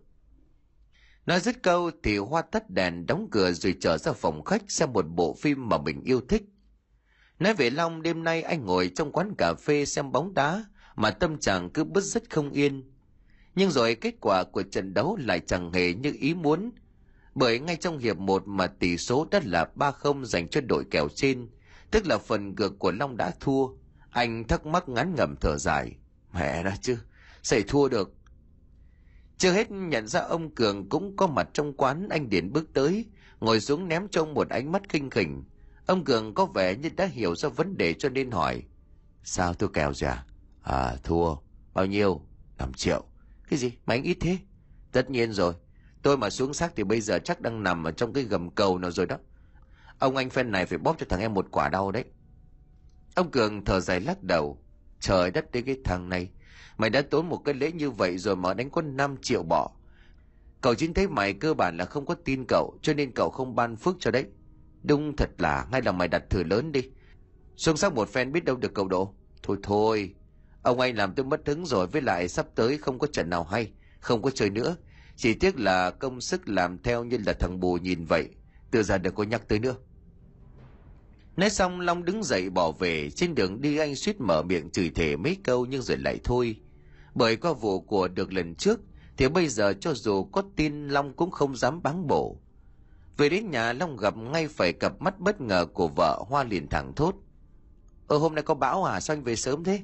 Nói 1.26 1.40
dứt 1.40 1.64
câu 1.64 1.92
thì 2.04 2.18
Hoa 2.18 2.42
tắt 2.42 2.70
đèn 2.70 3.06
đóng 3.06 3.28
cửa 3.32 3.52
rồi 3.52 3.76
trở 3.82 3.98
ra 3.98 4.14
phòng 4.14 4.44
khách 4.44 4.72
xem 4.72 4.94
một 4.94 5.06
bộ 5.08 5.34
phim 5.34 5.70
mà 5.70 5.78
mình 5.78 6.04
yêu 6.04 6.22
thích. 6.30 6.44
Nói 7.42 7.54
về 7.54 7.70
Long 7.70 8.02
đêm 8.02 8.24
nay 8.24 8.42
anh 8.42 8.66
ngồi 8.66 8.92
trong 8.96 9.12
quán 9.12 9.36
cà 9.38 9.54
phê 9.54 9.86
xem 9.86 10.12
bóng 10.12 10.34
đá 10.34 10.66
mà 10.96 11.12
tâm 11.12 11.38
trạng 11.38 11.70
cứ 11.70 11.84
bứt 11.84 12.04
rứt 12.04 12.24
không 12.30 12.52
yên. 12.52 12.84
Nhưng 13.56 13.72
rồi 13.72 13.96
kết 13.96 14.16
quả 14.22 14.44
của 14.44 14.64
trận 14.64 14.94
đấu 14.94 15.18
lại 15.22 15.40
chẳng 15.40 15.74
hề 15.74 15.94
như 15.94 16.14
ý 16.20 16.34
muốn. 16.34 16.72
Bởi 17.36 17.60
ngay 17.60 17.76
trong 17.76 17.98
hiệp 17.98 18.18
1 18.18 18.48
mà 18.48 18.68
tỷ 18.68 18.98
số 18.98 19.28
đã 19.32 19.42
là 19.46 19.68
3-0 19.76 20.24
dành 20.24 20.48
cho 20.48 20.62
đội 20.62 20.84
kèo 20.92 21.08
trên, 21.16 21.48
tức 21.92 22.08
là 22.08 22.18
phần 22.18 22.56
cược 22.56 22.80
của 22.80 22.92
Long 22.92 23.18
đã 23.18 23.32
thua. 23.40 23.68
Anh 24.10 24.44
thắc 24.48 24.66
mắc 24.66 24.90
ngắn 24.90 25.16
ngầm 25.18 25.36
thở 25.42 25.58
dài. 25.58 25.96
Mẹ 26.34 26.64
đó 26.64 26.72
chứ, 26.82 26.98
xảy 27.44 27.64
thua 27.68 27.90
được. 27.90 28.14
Chưa 29.38 29.52
hết 29.52 29.72
nhận 29.72 30.08
ra 30.08 30.20
ông 30.20 30.56
Cường 30.56 30.90
cũng 30.90 31.16
có 31.16 31.28
mặt 31.28 31.50
trong 31.54 31.74
quán 31.74 32.10
anh 32.10 32.30
Điển 32.30 32.54
bước 32.54 32.74
tới, 32.74 33.06
ngồi 33.40 33.60
xuống 33.62 33.88
ném 33.88 34.08
trông 34.08 34.34
một 34.34 34.50
ánh 34.50 34.72
mắt 34.72 34.82
khinh 34.90 35.10
khỉnh. 35.10 35.44
Ông 35.92 36.04
Cường 36.04 36.34
có 36.34 36.46
vẻ 36.46 36.76
như 36.76 36.90
đã 36.96 37.06
hiểu 37.06 37.36
ra 37.36 37.50
vấn 37.50 37.78
đề 37.78 37.94
cho 37.94 38.10
nên 38.10 38.32
hỏi. 38.32 38.64
Sao 39.24 39.54
thua 39.54 39.68
kèo 39.68 39.94
rồi 39.94 40.10
à? 40.10 40.26
À 40.64 40.96
thua. 41.04 41.36
Bao 41.74 41.86
nhiêu? 41.86 42.22
5 42.58 42.74
triệu. 42.74 43.04
Cái 43.50 43.60
gì? 43.60 43.72
Mà 43.86 43.94
anh 43.94 44.04
ít 44.04 44.18
thế? 44.22 44.38
Tất 44.92 45.10
nhiên 45.10 45.34
rồi. 45.34 45.54
Tôi 46.02 46.18
mà 46.18 46.30
xuống 46.30 46.54
xác 46.54 46.76
thì 46.76 46.84
bây 46.84 47.02
giờ 47.02 47.20
chắc 47.20 47.42
đang 47.42 47.64
nằm 47.64 47.84
ở 47.84 47.92
trong 47.92 48.14
cái 48.14 48.24
gầm 48.24 48.50
cầu 48.50 48.78
nào 48.78 48.92
rồi 48.92 49.06
đó. 49.06 49.18
Ông 50.00 50.16
anh 50.16 50.30
phen 50.30 50.52
này 50.52 50.66
phải 50.66 50.78
bóp 50.78 50.96
cho 51.00 51.06
thằng 51.10 51.20
em 51.20 51.34
một 51.34 51.48
quả 51.52 51.70
đau 51.70 51.92
đấy. 51.92 52.04
Ông 53.16 53.32
Cường 53.32 53.66
thở 53.66 53.80
dài 53.80 54.00
lắc 54.00 54.24
đầu. 54.24 54.64
Trời 55.00 55.32
đất 55.32 55.52
đến 55.52 55.66
cái 55.66 55.78
thằng 55.84 56.10
này. 56.10 56.30
Mày 56.78 56.90
đã 56.90 57.02
tốn 57.02 57.30
một 57.30 57.42
cái 57.46 57.56
lễ 57.56 57.72
như 57.72 57.92
vậy 57.92 58.18
rồi 58.18 58.36
mà 58.36 58.54
đánh 58.54 58.70
có 58.70 58.82
5 58.82 59.16
triệu 59.22 59.44
bỏ. 59.44 59.72
Cậu 60.62 60.76
chính 60.76 60.94
thấy 60.94 61.08
mày 61.08 61.34
cơ 61.34 61.54
bản 61.54 61.78
là 61.78 61.86
không 61.86 62.06
có 62.06 62.16
tin 62.26 62.46
cậu, 62.48 62.78
cho 62.82 62.94
nên 62.94 63.12
cậu 63.16 63.30
không 63.30 63.56
ban 63.56 63.76
phước 63.76 63.96
cho 64.00 64.12
đấy. 64.12 64.26
Đúng 64.84 65.16
thật 65.16 65.30
là 65.38 65.68
ngay 65.72 65.82
là 65.82 65.92
mày 65.92 66.08
đặt 66.08 66.24
thử 66.30 66.44
lớn 66.44 66.72
đi. 66.72 66.82
Xuống 67.56 67.78
sắc 67.78 67.94
một 67.94 68.10
phen 68.10 68.32
biết 68.32 68.46
đâu 68.46 68.56
được 68.56 68.74
cậu 68.74 68.88
độ. 68.88 69.14
Thôi 69.44 69.58
thôi, 69.64 70.16
ông 70.62 70.80
anh 70.80 70.96
làm 70.96 71.16
tôi 71.16 71.26
mất 71.26 71.42
hứng 71.46 71.66
rồi 71.66 71.88
với 71.88 72.02
lại 72.02 72.28
sắp 72.28 72.46
tới 72.56 72.78
không 72.78 73.00
có 73.00 73.08
trận 73.08 73.30
nào 73.30 73.44
hay, 73.44 73.72
không 74.00 74.22
có 74.22 74.30
chơi 74.30 74.50
nữa. 74.50 74.76
Chỉ 75.16 75.34
tiếc 75.34 75.60
là 75.60 75.92
công 75.92 76.22
sức 76.22 76.50
làm 76.50 76.84
theo 76.84 77.04
như 77.04 77.18
là 77.26 77.34
thằng 77.34 77.60
bù 77.60 77.78
nhìn 77.78 78.06
vậy, 78.06 78.30
từ 78.72 78.84
ra 78.84 78.98
đừng 78.98 79.16
có 79.16 79.24
nhắc 79.24 79.48
tới 79.48 79.60
nữa. 79.60 79.76
Nói 81.38 81.50
xong 81.50 81.80
Long 81.80 82.06
đứng 82.06 82.24
dậy 82.24 82.50
bỏ 82.50 82.72
về, 82.72 83.10
trên 83.10 83.36
đường 83.36 83.62
đi 83.62 83.78
anh 83.78 83.96
suýt 83.96 84.22
mở 84.22 84.44
miệng 84.44 84.70
chửi 84.70 84.90
thề 84.90 85.16
mấy 85.16 85.38
câu 85.44 85.66
nhưng 85.66 85.82
rồi 85.82 85.98
lại 85.98 86.20
thôi. 86.24 86.56
Bởi 87.16 87.36
qua 87.36 87.54
vụ 87.54 87.82
của 87.82 88.08
được 88.08 88.34
lần 88.34 88.56
trước, 88.56 88.80
thì 89.18 89.30
bây 89.30 89.48
giờ 89.48 89.74
cho 89.74 89.94
dù 89.94 90.24
có 90.24 90.44
tin 90.56 90.88
Long 90.88 91.14
cũng 91.14 91.32
không 91.32 91.56
dám 91.56 91.84
báng 91.84 92.08
bổ. 92.08 92.42
Về 93.18 93.30
đến 93.30 93.52
nhà 93.52 93.74
Long 93.74 93.98
gặp 93.98 94.18
ngay 94.18 94.48
phải 94.48 94.74
cặp 94.74 95.02
mắt 95.02 95.20
bất 95.20 95.42
ngờ 95.42 95.66
của 95.66 95.88
vợ 95.88 96.24
Hoa 96.28 96.44
liền 96.44 96.68
thẳng 96.68 96.94
thốt. 96.96 97.16
Ờ 98.08 98.18
hôm 98.18 98.36
nay 98.36 98.44
có 98.44 98.54
bão 98.54 98.84
à 98.84 99.00
sao 99.00 99.16
anh 99.16 99.24
về 99.24 99.36
sớm 99.36 99.64
thế? 99.64 99.82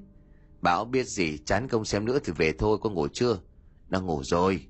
Bão 0.62 0.86
biết 0.86 1.04
gì 1.04 1.38
chán 1.46 1.68
không 1.68 1.86
xem 1.86 2.06
nữa 2.06 2.20
thì 2.24 2.34
về 2.38 2.54
thôi 2.60 2.78
có 2.82 2.90
ngủ 2.90 3.08
chưa? 3.14 3.40
Đang 3.90 4.06
ngủ 4.06 4.24
rồi. 4.24 4.66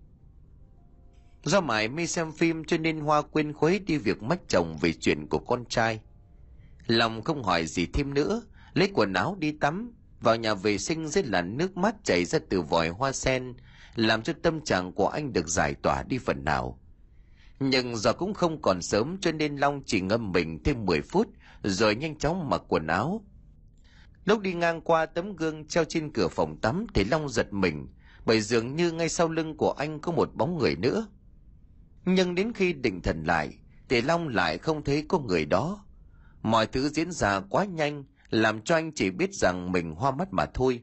Do 1.44 1.62
mãi 1.62 1.88
mê 1.88 2.06
xem 2.06 2.32
phim 2.32 2.64
cho 2.64 2.78
nên 2.78 3.00
Hoa 3.00 3.22
quên 3.22 3.54
khuấy 3.54 3.80
đi 3.80 3.98
việc 3.98 4.24
mách 4.24 4.40
chồng 4.48 4.78
về 4.82 4.94
chuyện 4.94 5.28
của 5.28 5.40
con 5.40 5.66
trai. 5.66 6.02
Lòng 6.88 7.22
không 7.22 7.44
hỏi 7.44 7.66
gì 7.66 7.86
thêm 7.86 8.14
nữa, 8.14 8.42
lấy 8.74 8.92
quần 8.94 9.14
áo 9.14 9.36
đi 9.40 9.52
tắm, 9.52 9.92
vào 10.22 10.36
nhà 10.36 10.54
vệ 10.54 10.78
sinh 10.78 11.08
dưới 11.08 11.24
làn 11.24 11.58
nước 11.58 11.78
mắt 11.78 11.96
chảy 12.04 12.26
ra 12.26 12.40
từ 12.50 12.62
vòi 12.62 12.90
hoa 12.90 13.12
sen, 13.12 13.54
làm 13.96 14.22
cho 14.22 14.34
tâm 14.42 14.62
trạng 14.62 14.92
của 14.92 15.08
anh 15.08 15.34
được 15.34 15.48
giải 15.48 15.74
tỏa 15.74 16.04
đi 16.04 16.18
phần 16.18 16.44
nào. 16.46 16.80
Nhưng 17.60 17.96
giờ 17.96 18.14
cũng 18.14 18.34
không 18.34 18.62
còn 18.62 18.82
sớm 18.82 19.18
cho 19.22 19.32
nên 19.32 19.56
Long 19.56 19.82
chỉ 19.86 20.02
ngâm 20.02 20.32
mình 20.32 20.64
thêm 20.64 20.86
10 20.86 21.02
phút, 21.02 21.28
rồi 21.64 21.96
nhanh 21.96 22.18
chóng 22.18 22.50
mặc 22.50 22.62
quần 22.68 22.88
áo. 22.88 23.26
Lúc 24.26 24.42
đi 24.42 24.54
ngang 24.54 24.82
qua 24.82 25.06
tấm 25.06 25.36
gương 25.36 25.68
treo 25.68 25.84
trên 25.84 26.14
cửa 26.14 26.28
phòng 26.28 26.58
tắm 26.62 26.86
thì 26.94 27.04
Long 27.04 27.30
giật 27.30 27.54
mình, 27.54 27.88
bởi 28.26 28.42
dường 28.42 28.76
như 28.76 28.92
ngay 28.92 29.10
sau 29.10 29.30
lưng 29.30 29.58
của 29.58 29.72
anh 29.72 30.00
có 30.00 30.12
một 30.12 30.36
bóng 30.36 30.58
người 30.58 30.76
nữa. 30.76 31.08
Nhưng 32.06 32.36
đến 32.36 32.54
khi 32.54 32.74
định 32.74 33.02
thần 33.02 33.24
lại, 33.24 33.58
thì 33.90 34.02
Long 34.02 34.28
lại 34.28 34.58
không 34.58 34.84
thấy 34.84 35.06
có 35.08 35.20
người 35.20 35.46
đó. 35.46 35.86
Mọi 36.42 36.68
thứ 36.68 36.90
diễn 36.90 37.12
ra 37.12 37.40
quá 37.40 37.66
nhanh, 37.66 38.04
làm 38.30 38.62
cho 38.62 38.76
anh 38.76 38.92
chỉ 38.92 39.10
biết 39.10 39.34
rằng 39.34 39.72
mình 39.72 39.92
hoa 39.92 40.12
mắt 40.12 40.28
mà 40.32 40.46
thôi. 40.46 40.82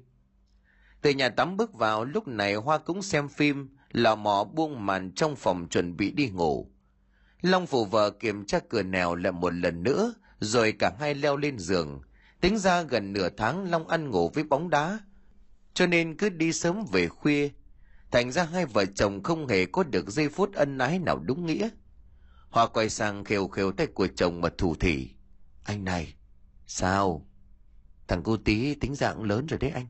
Từ 1.03 1.11
nhà 1.11 1.29
tắm 1.29 1.57
bước 1.57 1.75
vào, 1.75 2.05
lúc 2.05 2.29
này 2.29 2.55
Hoa 2.55 2.79
cũng 2.79 3.03
xem 3.03 3.29
phim 3.29 3.74
lò 3.95 4.15
mò 4.15 4.45
buông 4.45 4.87
màn 4.87 5.13
trong 5.15 5.37
phòng 5.37 5.69
chuẩn 5.69 5.97
bị 5.97 6.11
đi 6.11 6.29
ngủ. 6.29 6.71
Long 7.43 7.67
phụ 7.67 7.85
vợ 7.85 8.11
kiểm 8.11 8.47
tra 8.47 8.59
cửa 8.69 8.83
nèo 8.83 9.15
lại 9.15 9.33
một 9.33 9.55
lần 9.55 9.83
nữa, 9.83 10.15
rồi 10.41 10.73
cả 10.73 10.93
hai 11.01 11.15
leo 11.15 11.37
lên 11.37 11.59
giường. 11.59 12.01
Tính 12.41 12.59
ra 12.59 12.83
gần 12.83 13.13
nửa 13.13 13.29
tháng 13.37 13.71
Long 13.71 13.89
ăn 13.89 14.11
ngủ 14.11 14.31
với 14.35 14.45
bóng 14.45 14.71
đá, 14.71 14.99
cho 15.75 15.87
nên 15.87 16.17
cứ 16.17 16.29
đi 16.29 16.53
sớm 16.53 16.85
về 16.93 17.09
khuya. 17.09 17.49
Thành 18.11 18.33
ra 18.33 18.45
hai 18.45 18.67
vợ 18.67 18.85
chồng 18.85 19.23
không 19.23 19.47
hề 19.47 19.67
có 19.67 19.83
được 19.83 20.11
giây 20.11 20.29
phút 20.29 20.55
ân 20.55 20.79
ái 20.79 20.99
nào 20.99 21.19
đúng 21.19 21.47
nghĩa. 21.47 21.69
Hoa 22.51 22.67
quay 22.67 22.91
sang 22.91 23.25
khều 23.25 23.49
khều 23.49 23.73
tay 23.73 23.87
của 23.87 24.07
chồng 24.07 24.41
mà 24.41 24.49
thủ 24.59 24.75
thỉ. 24.75 25.09
Anh 25.65 25.85
này, 25.85 26.15
sao? 26.67 27.27
Thằng 28.09 28.23
cô 28.23 28.37
tí 28.37 28.75
tính 28.75 28.95
dạng 28.95 29.23
lớn 29.23 29.47
rồi 29.47 29.59
đấy 29.59 29.71
anh. 29.71 29.87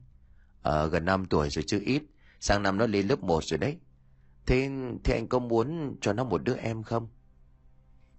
Ờ, 0.63 0.89
gần 0.89 1.05
5 1.05 1.27
tuổi 1.27 1.51
rồi 1.51 1.65
chứ 1.67 1.83
ít. 1.85 2.03
Sang 2.41 2.63
năm 2.63 2.79
nó 2.79 2.87
lên 2.87 3.07
lớp 3.09 3.23
1 3.23 3.45
rồi 3.45 3.59
đấy. 3.59 3.77
Thế, 4.47 4.71
thế 5.05 5.15
anh 5.15 5.29
có 5.29 5.39
muốn 5.39 5.97
cho 6.01 6.13
nó 6.13 6.25
một 6.25 6.45
đứa 6.45 6.57
em 6.57 6.83
không? 6.83 7.09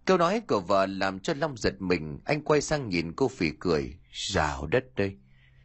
Câu 0.06 0.18
nói 0.18 0.42
của 0.48 0.60
vợ 0.60 0.86
làm 0.86 1.20
cho 1.20 1.34
Long 1.34 1.58
giật 1.58 1.82
mình, 1.82 2.20
anh 2.26 2.42
quay 2.42 2.62
sang 2.62 2.90
nhìn 2.90 3.14
cô 3.16 3.28
phỉ 3.28 3.52
cười. 3.60 3.98
Rào 4.12 4.68
đất 4.68 4.96
đây. 4.96 5.18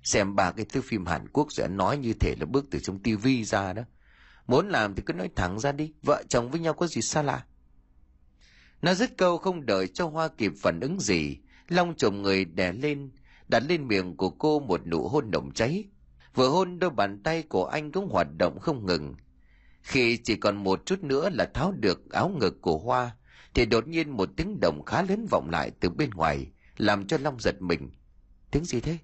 Xem 0.03 0.37
ba 0.37 0.53
cái 0.53 0.67
thứ 0.69 0.83
phim 0.83 1.07
Hàn 1.07 1.29
Quốc 1.29 1.53
sẽ 1.53 1.69
nói 1.69 1.99
như 1.99 2.13
thể 2.13 2.35
là 2.41 2.47
bước 2.47 2.67
từ 2.71 2.79
trong 2.79 2.99
tivi 2.99 3.45
ra 3.45 3.73
đó. 3.73 3.83
Muốn 4.47 4.69
làm 4.69 4.95
thì 4.95 5.03
cứ 5.07 5.13
nói 5.13 5.31
thẳng 5.37 5.59
ra 5.59 5.73
đi, 5.73 5.93
vợ 6.03 6.23
chồng 6.29 6.51
với 6.51 6.61
nhau 6.61 6.75
có 6.75 6.87
gì 6.87 7.03
xa 7.03 7.23
lạ. 7.23 7.45
Nó 8.83 8.95
dứt 8.95 9.19
câu 9.19 9.39
không 9.39 9.67
đợi 9.67 9.89
cho 9.89 10.07
Hoa 10.07 10.29
kịp 10.29 10.53
phản 10.63 10.81
ứng 10.81 11.01
gì, 11.01 11.37
Long 11.69 11.95
chồng 11.97 12.23
người 12.23 12.45
đè 12.45 12.73
lên, 12.73 13.11
đặt 13.49 13.63
lên 13.69 13.89
miệng 13.89 14.17
của 14.17 14.31
cô 14.31 14.61
một 14.61 14.87
nụ 14.87 15.09
hôn 15.09 15.31
động 15.31 15.51
cháy. 15.55 15.85
Vừa 16.35 16.49
hôn 16.49 16.79
đôi 16.79 16.91
bàn 16.91 17.23
tay 17.23 17.43
của 17.43 17.65
anh 17.67 17.93
cũng 17.93 18.09
hoạt 18.09 18.27
động 18.39 18.59
không 18.61 18.87
ngừng, 18.87 19.15
khi 19.91 20.17
chỉ 20.17 20.37
còn 20.37 20.57
một 20.57 20.87
chút 20.87 21.03
nữa 21.03 21.31
là 21.33 21.51
tháo 21.55 21.73
được 21.73 22.11
áo 22.11 22.29
ngực 22.29 22.61
của 22.61 22.79
Hoa, 22.79 23.17
thì 23.55 23.67
đột 23.67 23.89
nhiên 23.89 24.11
một 24.11 24.29
tiếng 24.37 24.61
động 24.61 24.85
khá 24.85 25.03
lớn 25.03 25.27
vọng 25.31 25.51
lại 25.51 25.71
từ 25.81 25.91
bên 25.91 26.11
ngoài, 26.11 26.47
làm 26.77 27.07
cho 27.07 27.19
Long 27.19 27.41
giật 27.41 27.63
mình. 27.63 27.91
Tiếng 28.51 28.65
gì 28.65 28.81
thế? 28.81 28.99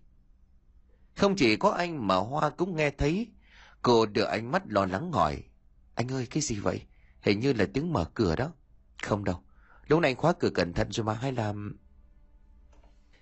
Không 1.17 1.37
chỉ 1.37 1.57
có 1.57 1.71
anh 1.71 2.07
mà 2.07 2.17
Hoa 2.17 2.51
cũng 2.51 2.77
nghe 2.77 2.91
thấy. 2.91 3.27
Cô 3.83 4.07
đưa 4.07 4.25
ánh 4.25 4.51
mắt 4.51 4.63
lo 4.69 4.87
lắng 4.87 5.13
hỏi. 5.13 5.43
Anh 5.95 6.09
ơi, 6.13 6.27
cái 6.31 6.43
gì 6.43 6.59
vậy? 6.59 6.83
Hình 7.21 7.41
như 7.41 7.53
là 7.53 7.67
tiếng 7.75 7.93
mở 7.93 8.05
cửa 8.15 8.37
đó. 8.37 8.53
Không 9.03 9.25
đâu. 9.25 9.43
Lúc 9.87 10.01
này 10.01 10.11
anh 10.11 10.17
khóa 10.17 10.33
cửa 10.33 10.51
cẩn 10.51 10.73
thận 10.73 10.93
rồi 10.93 11.05
mà 11.05 11.15
hay 11.15 11.33
làm? 11.33 11.79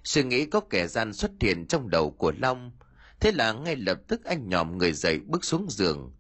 Suy 0.05 0.22
nghĩ 0.22 0.46
có 0.46 0.61
kẻ 0.61 0.87
gian 0.87 1.12
xuất 1.12 1.31
hiện 1.40 1.66
trong 1.68 1.90
đầu 1.90 2.11
của 2.11 2.33
Long. 2.38 2.72
Thế 3.20 3.33
là 3.33 3.53
ngay 3.53 3.77
lập 3.77 4.00
tức 4.09 4.24
anh 4.24 4.48
nhòm 4.48 4.79
người 4.79 4.92
dậy 4.92 5.20
bước 5.27 5.44
xuống 5.44 5.66
giường 5.70 6.12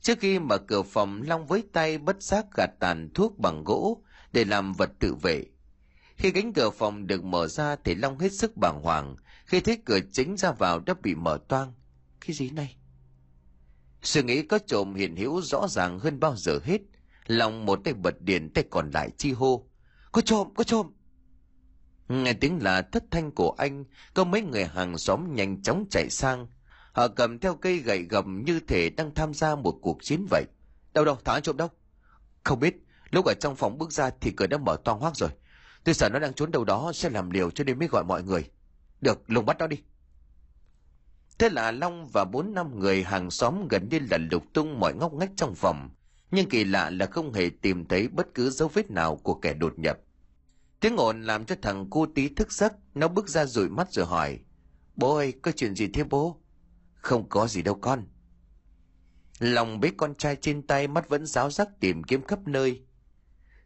Trước 0.00 0.18
khi 0.20 0.38
mở 0.38 0.58
cửa 0.58 0.82
phòng, 0.82 1.22
Long 1.22 1.46
với 1.46 1.62
tay 1.72 1.98
bất 1.98 2.22
giác 2.22 2.46
gạt 2.56 2.70
tàn 2.80 3.10
thuốc 3.14 3.38
bằng 3.38 3.64
gỗ 3.64 4.02
để 4.32 4.44
làm 4.44 4.72
vật 4.72 4.90
tự 4.98 5.14
vệ. 5.14 5.44
Khi 6.16 6.30
cánh 6.30 6.52
cửa 6.52 6.70
phòng 6.70 7.06
được 7.06 7.24
mở 7.24 7.48
ra 7.48 7.76
thì 7.84 7.94
Long 7.94 8.18
hết 8.18 8.32
sức 8.32 8.56
bàng 8.56 8.80
hoàng 8.82 9.16
khi 9.46 9.60
thấy 9.60 9.78
cửa 9.84 9.98
chính 10.12 10.36
ra 10.36 10.52
vào 10.52 10.80
đã 10.80 10.94
bị 11.02 11.14
mở 11.14 11.38
toang. 11.48 11.72
Cái 12.20 12.36
gì 12.36 12.50
này? 12.50 12.76
Suy 14.02 14.22
nghĩ 14.22 14.42
có 14.42 14.58
trộm 14.58 14.94
hiện 14.94 15.16
hữu 15.16 15.42
rõ 15.42 15.68
ràng 15.68 15.98
hơn 15.98 16.20
bao 16.20 16.36
giờ 16.36 16.58
hết. 16.64 16.80
Long 17.26 17.66
một 17.66 17.80
tay 17.84 17.94
bật 17.94 18.20
điện 18.20 18.50
tay 18.54 18.64
còn 18.70 18.90
lại 18.90 19.10
chi 19.16 19.32
hô. 19.32 19.68
Có 20.12 20.20
trộm, 20.20 20.48
có 20.54 20.64
trộm. 20.64 20.92
Nghe 22.08 22.32
tiếng 22.32 22.62
là 22.62 22.82
thất 22.82 23.04
thanh 23.10 23.30
của 23.30 23.54
anh, 23.58 23.84
có 24.14 24.24
mấy 24.24 24.42
người 24.42 24.64
hàng 24.64 24.98
xóm 24.98 25.34
nhanh 25.34 25.62
chóng 25.62 25.84
chạy 25.90 26.10
sang, 26.10 26.46
Họ 26.98 27.08
cầm 27.08 27.38
theo 27.38 27.54
cây 27.54 27.78
gậy 27.78 28.06
gầm 28.10 28.42
như 28.46 28.60
thể 28.60 28.90
đang 28.90 29.14
tham 29.14 29.34
gia 29.34 29.54
một 29.54 29.78
cuộc 29.82 29.98
chiến 30.02 30.26
vậy. 30.30 30.44
Đâu 30.94 31.04
đâu, 31.04 31.18
thằng 31.24 31.42
trộm 31.42 31.56
đâu? 31.56 31.68
Không 32.44 32.60
biết, 32.60 32.76
lúc 33.10 33.24
ở 33.24 33.34
trong 33.40 33.56
phòng 33.56 33.78
bước 33.78 33.92
ra 33.92 34.10
thì 34.20 34.30
cửa 34.30 34.46
đã 34.46 34.58
mở 34.58 34.76
toang 34.84 34.98
hoác 35.00 35.16
rồi. 35.16 35.30
Tôi 35.84 35.94
sợ 35.94 36.08
nó 36.08 36.18
đang 36.18 36.34
trốn 36.34 36.50
đâu 36.50 36.64
đó 36.64 36.92
sẽ 36.94 37.10
làm 37.10 37.30
liều 37.30 37.50
cho 37.50 37.64
nên 37.64 37.78
mới 37.78 37.88
gọi 37.88 38.04
mọi 38.04 38.22
người. 38.22 38.50
Được, 39.00 39.30
lùng 39.30 39.46
bắt 39.46 39.58
nó 39.58 39.66
đi. 39.66 39.76
Thế 41.38 41.48
là 41.48 41.72
Long 41.72 42.08
và 42.12 42.24
bốn 42.24 42.54
năm 42.54 42.78
người 42.80 43.02
hàng 43.02 43.30
xóm 43.30 43.68
gần 43.68 43.88
như 43.90 43.98
là 44.10 44.18
lục 44.30 44.44
tung 44.52 44.80
mọi 44.80 44.94
ngóc 44.94 45.12
ngách 45.14 45.30
trong 45.36 45.54
phòng. 45.54 45.90
nhưng 46.30 46.48
kỳ 46.48 46.64
lạ 46.64 46.90
là 46.90 47.06
không 47.06 47.32
hề 47.32 47.50
tìm 47.62 47.84
thấy 47.84 48.08
bất 48.08 48.34
cứ 48.34 48.50
dấu 48.50 48.68
vết 48.68 48.90
nào 48.90 49.16
của 49.16 49.34
kẻ 49.34 49.54
đột 49.54 49.78
nhập. 49.78 49.98
Tiếng 50.80 50.96
ồn 50.96 51.22
làm 51.22 51.44
cho 51.44 51.54
thằng 51.62 51.86
cô 51.90 52.06
tí 52.14 52.28
thức 52.28 52.52
giấc, 52.52 52.72
nó 52.94 53.08
bước 53.08 53.28
ra 53.28 53.46
rủi 53.46 53.68
mắt 53.68 53.92
rồi 53.92 54.06
hỏi. 54.06 54.38
Bố 54.96 55.16
ơi, 55.16 55.32
có 55.42 55.52
chuyện 55.52 55.74
gì 55.74 55.88
thế 55.88 56.04
bố? 56.04 56.40
Không 56.98 57.28
có 57.28 57.46
gì 57.46 57.62
đâu 57.62 57.74
con. 57.74 58.06
Lòng 59.38 59.80
bế 59.80 59.90
con 59.96 60.14
trai 60.14 60.36
trên 60.36 60.62
tay 60.62 60.88
mắt 60.88 61.08
vẫn 61.08 61.26
giáo 61.26 61.50
giác 61.50 61.68
tìm 61.80 62.02
kiếm 62.02 62.22
khắp 62.22 62.38
nơi. 62.46 62.82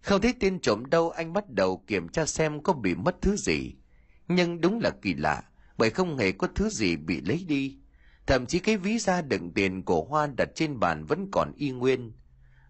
Không 0.00 0.20
thấy 0.20 0.34
tên 0.40 0.60
trộm 0.60 0.84
đâu 0.90 1.10
anh 1.10 1.32
bắt 1.32 1.50
đầu 1.50 1.84
kiểm 1.86 2.08
tra 2.08 2.26
xem 2.26 2.62
có 2.62 2.72
bị 2.72 2.94
mất 2.94 3.16
thứ 3.22 3.36
gì. 3.36 3.74
Nhưng 4.28 4.60
đúng 4.60 4.80
là 4.80 4.90
kỳ 5.02 5.14
lạ, 5.14 5.42
bởi 5.78 5.90
không 5.90 6.16
hề 6.16 6.32
có 6.32 6.48
thứ 6.54 6.68
gì 6.68 6.96
bị 6.96 7.20
lấy 7.20 7.44
đi. 7.48 7.78
Thậm 8.26 8.46
chí 8.46 8.58
cái 8.58 8.76
ví 8.76 8.98
da 8.98 9.22
đựng 9.22 9.52
tiền 9.54 9.82
của 9.82 10.04
Hoa 10.04 10.26
đặt 10.26 10.48
trên 10.54 10.80
bàn 10.80 11.04
vẫn 11.04 11.28
còn 11.32 11.52
y 11.56 11.70
nguyên. 11.70 12.12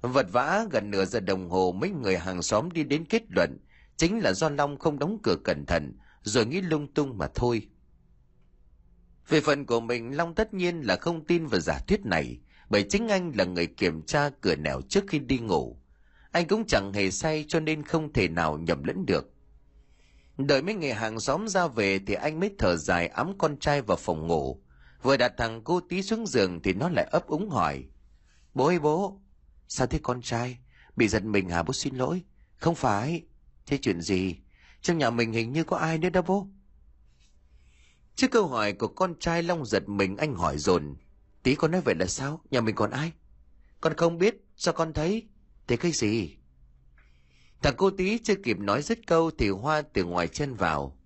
Vật 0.00 0.26
vã 0.32 0.64
gần 0.70 0.90
nửa 0.90 1.04
giờ 1.04 1.20
đồng 1.20 1.50
hồ 1.50 1.72
mấy 1.72 1.90
người 1.90 2.18
hàng 2.18 2.42
xóm 2.42 2.70
đi 2.70 2.84
đến 2.84 3.04
kết 3.04 3.22
luận 3.28 3.58
chính 3.96 4.20
là 4.20 4.32
do 4.32 4.48
Long 4.48 4.78
không 4.78 4.98
đóng 4.98 5.18
cửa 5.22 5.36
cẩn 5.44 5.66
thận 5.66 5.98
rồi 6.22 6.46
nghĩ 6.46 6.60
lung 6.60 6.94
tung 6.94 7.18
mà 7.18 7.26
thôi. 7.34 7.68
Về 9.28 9.40
phần 9.40 9.66
của 9.66 9.80
mình, 9.80 10.16
Long 10.16 10.34
tất 10.34 10.54
nhiên 10.54 10.80
là 10.80 10.96
không 10.96 11.24
tin 11.24 11.46
vào 11.46 11.60
giả 11.60 11.78
thuyết 11.88 12.06
này, 12.06 12.38
bởi 12.70 12.82
chính 12.82 13.08
anh 13.08 13.32
là 13.34 13.44
người 13.44 13.66
kiểm 13.66 14.02
tra 14.02 14.30
cửa 14.40 14.56
nẻo 14.56 14.80
trước 14.88 15.04
khi 15.08 15.18
đi 15.18 15.38
ngủ. 15.38 15.76
Anh 16.32 16.46
cũng 16.46 16.64
chẳng 16.66 16.92
hề 16.92 17.10
say 17.10 17.44
cho 17.48 17.60
nên 17.60 17.82
không 17.82 18.12
thể 18.12 18.28
nào 18.28 18.58
nhầm 18.58 18.84
lẫn 18.84 19.06
được. 19.06 19.32
Đợi 20.38 20.62
mấy 20.62 20.74
người 20.74 20.92
hàng 20.92 21.20
xóm 21.20 21.48
ra 21.48 21.66
về 21.66 21.98
thì 22.06 22.14
anh 22.14 22.40
mới 22.40 22.54
thở 22.58 22.76
dài 22.76 23.08
ấm 23.08 23.38
con 23.38 23.58
trai 23.58 23.82
vào 23.82 23.96
phòng 23.96 24.26
ngủ. 24.26 24.62
Vừa 25.02 25.16
đặt 25.16 25.32
thằng 25.36 25.60
cô 25.64 25.80
tí 25.88 26.02
xuống 26.02 26.26
giường 26.26 26.62
thì 26.62 26.72
nó 26.72 26.88
lại 26.88 27.08
ấp 27.10 27.26
úng 27.26 27.48
hỏi. 27.48 27.84
Bố 28.54 28.66
ơi 28.66 28.78
bố, 28.78 29.20
sao 29.68 29.86
thế 29.86 29.98
con 30.02 30.22
trai? 30.22 30.58
Bị 30.96 31.08
giật 31.08 31.24
mình 31.24 31.48
hả 31.48 31.62
bố 31.62 31.72
xin 31.72 31.94
lỗi? 31.94 32.22
Không 32.56 32.74
phải. 32.74 33.22
Thế 33.66 33.78
chuyện 33.82 34.00
gì? 34.00 34.36
Trong 34.80 34.98
nhà 34.98 35.10
mình 35.10 35.32
hình 35.32 35.52
như 35.52 35.64
có 35.64 35.76
ai 35.76 35.98
nữa 35.98 36.10
đó 36.10 36.22
bố. 36.22 36.46
Trước 38.14 38.30
câu 38.30 38.46
hỏi 38.46 38.72
của 38.72 38.88
con 38.88 39.14
trai 39.20 39.42
Long 39.42 39.66
giật 39.66 39.88
mình 39.88 40.16
anh 40.16 40.34
hỏi 40.34 40.58
dồn 40.58 40.96
Tí 41.42 41.54
con 41.54 41.70
nói 41.70 41.80
vậy 41.80 41.94
là 41.94 42.06
sao? 42.06 42.40
Nhà 42.50 42.60
mình 42.60 42.74
còn 42.74 42.90
ai? 42.90 43.12
Con 43.80 43.94
không 43.96 44.18
biết, 44.18 44.34
sao 44.56 44.74
con 44.74 44.92
thấy? 44.92 45.28
Thế 45.66 45.76
cái 45.76 45.92
gì? 45.92 46.36
Thằng 47.62 47.74
cô 47.76 47.90
tí 47.90 48.18
chưa 48.18 48.34
kịp 48.34 48.58
nói 48.58 48.82
dứt 48.82 49.06
câu 49.06 49.30
thì 49.38 49.48
Hoa 49.48 49.82
từ 49.82 50.04
ngoài 50.04 50.28
chân 50.28 50.54
vào. 50.54 50.98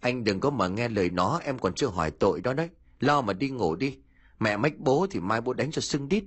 Anh 0.00 0.24
đừng 0.24 0.40
có 0.40 0.50
mà 0.50 0.68
nghe 0.68 0.88
lời 0.88 1.10
nó, 1.10 1.40
em 1.44 1.58
còn 1.58 1.74
chưa 1.74 1.86
hỏi 1.86 2.10
tội 2.10 2.40
đó 2.40 2.52
đấy. 2.52 2.68
Lo 3.00 3.20
mà 3.20 3.32
đi 3.32 3.48
ngủ 3.48 3.76
đi. 3.76 3.98
Mẹ 4.38 4.56
mách 4.56 4.78
bố 4.78 5.06
thì 5.10 5.20
mai 5.20 5.40
bố 5.40 5.52
đánh 5.52 5.70
cho 5.70 5.80
sưng 5.80 6.08
đít. 6.08 6.24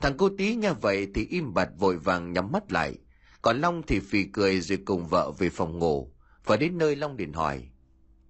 Thằng 0.00 0.16
cô 0.16 0.30
tí 0.38 0.54
nghe 0.54 0.72
vậy 0.72 1.08
thì 1.14 1.26
im 1.30 1.54
bặt 1.54 1.68
vội 1.78 1.98
vàng 1.98 2.32
nhắm 2.32 2.52
mắt 2.52 2.72
lại. 2.72 2.98
Còn 3.42 3.60
Long 3.60 3.82
thì 3.82 4.00
phì 4.00 4.24
cười 4.24 4.60
rồi 4.60 4.78
cùng 4.84 5.06
vợ 5.06 5.30
về 5.38 5.50
phòng 5.50 5.78
ngủ. 5.78 6.12
Và 6.44 6.56
đến 6.56 6.78
nơi 6.78 6.96
Long 6.96 7.16
liền 7.16 7.32
hỏi. 7.32 7.68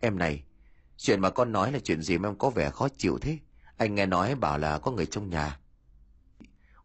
Em 0.00 0.18
này, 0.18 0.42
chuyện 0.96 1.20
mà 1.20 1.30
con 1.30 1.52
nói 1.52 1.72
là 1.72 1.78
chuyện 1.78 2.02
gì 2.02 2.18
mà 2.18 2.28
em 2.28 2.36
có 2.38 2.50
vẻ 2.50 2.70
khó 2.70 2.88
chịu 2.88 3.18
thế? 3.18 3.38
Anh 3.76 3.94
nghe 3.94 4.06
nói 4.06 4.34
bảo 4.34 4.58
là 4.58 4.78
có 4.78 4.90
người 4.90 5.06
trong 5.06 5.30
nhà. 5.30 5.58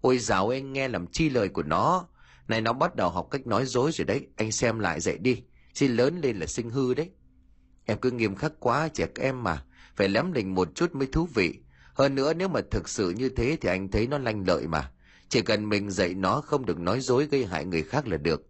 Ôi 0.02 0.18
dào, 0.18 0.50
anh 0.50 0.74
nghe 0.74 0.88
làm 0.88 1.08
chi 1.08 1.30
lời 1.30 1.50
của 1.50 1.64
nó. 1.64 2.08
Này 2.48 2.62
nó 2.62 2.74
bắt 2.74 2.96
đầu 2.96 3.10
học 3.10 3.28
cách 3.32 3.48
nói 3.48 3.66
dối 3.66 3.92
rồi 3.92 4.06
đấy. 4.06 4.28
Anh 4.36 4.52
xem 4.52 4.80
lại 4.80 5.00
dạy 5.00 5.18
đi. 5.18 5.44
Xin 5.74 5.92
lớn 5.92 6.20
lên 6.22 6.38
là 6.38 6.46
sinh 6.46 6.70
hư 6.70 6.94
đấy. 6.94 7.10
Em 7.86 7.98
cứ 7.98 8.12
nghiêm 8.12 8.36
khắc 8.36 8.54
quá 8.60 8.88
trẻ 8.88 9.08
em 9.16 9.44
mà. 9.44 9.64
Phải 9.96 10.10
lắm 10.10 10.32
lình 10.32 10.56
một 10.56 10.76
chút 10.76 10.96
mới 10.96 11.08
thú 11.08 11.28
vị. 11.34 11.60
Hơn 11.94 12.16
nữa 12.16 12.34
nếu 12.34 12.48
mà 12.48 12.62
thực 12.72 12.90
sự 12.90 13.10
như 13.10 13.30
thế 13.30 13.58
thì 13.62 13.70
anh 13.70 13.92
thấy 13.92 14.08
nó 14.08 14.18
lanh 14.18 14.48
lợi 14.48 14.68
mà. 14.68 14.92
Chỉ 15.30 15.42
cần 15.42 15.70
mình 15.70 15.92
dạy 15.92 16.14
nó 16.14 16.42
không 16.42 16.66
được 16.66 16.80
nói 16.80 17.00
dối 17.00 17.26
gây 17.26 17.46
hại 17.46 17.66
người 17.66 17.84
khác 17.84 18.08
là 18.08 18.18
được. 18.18 18.48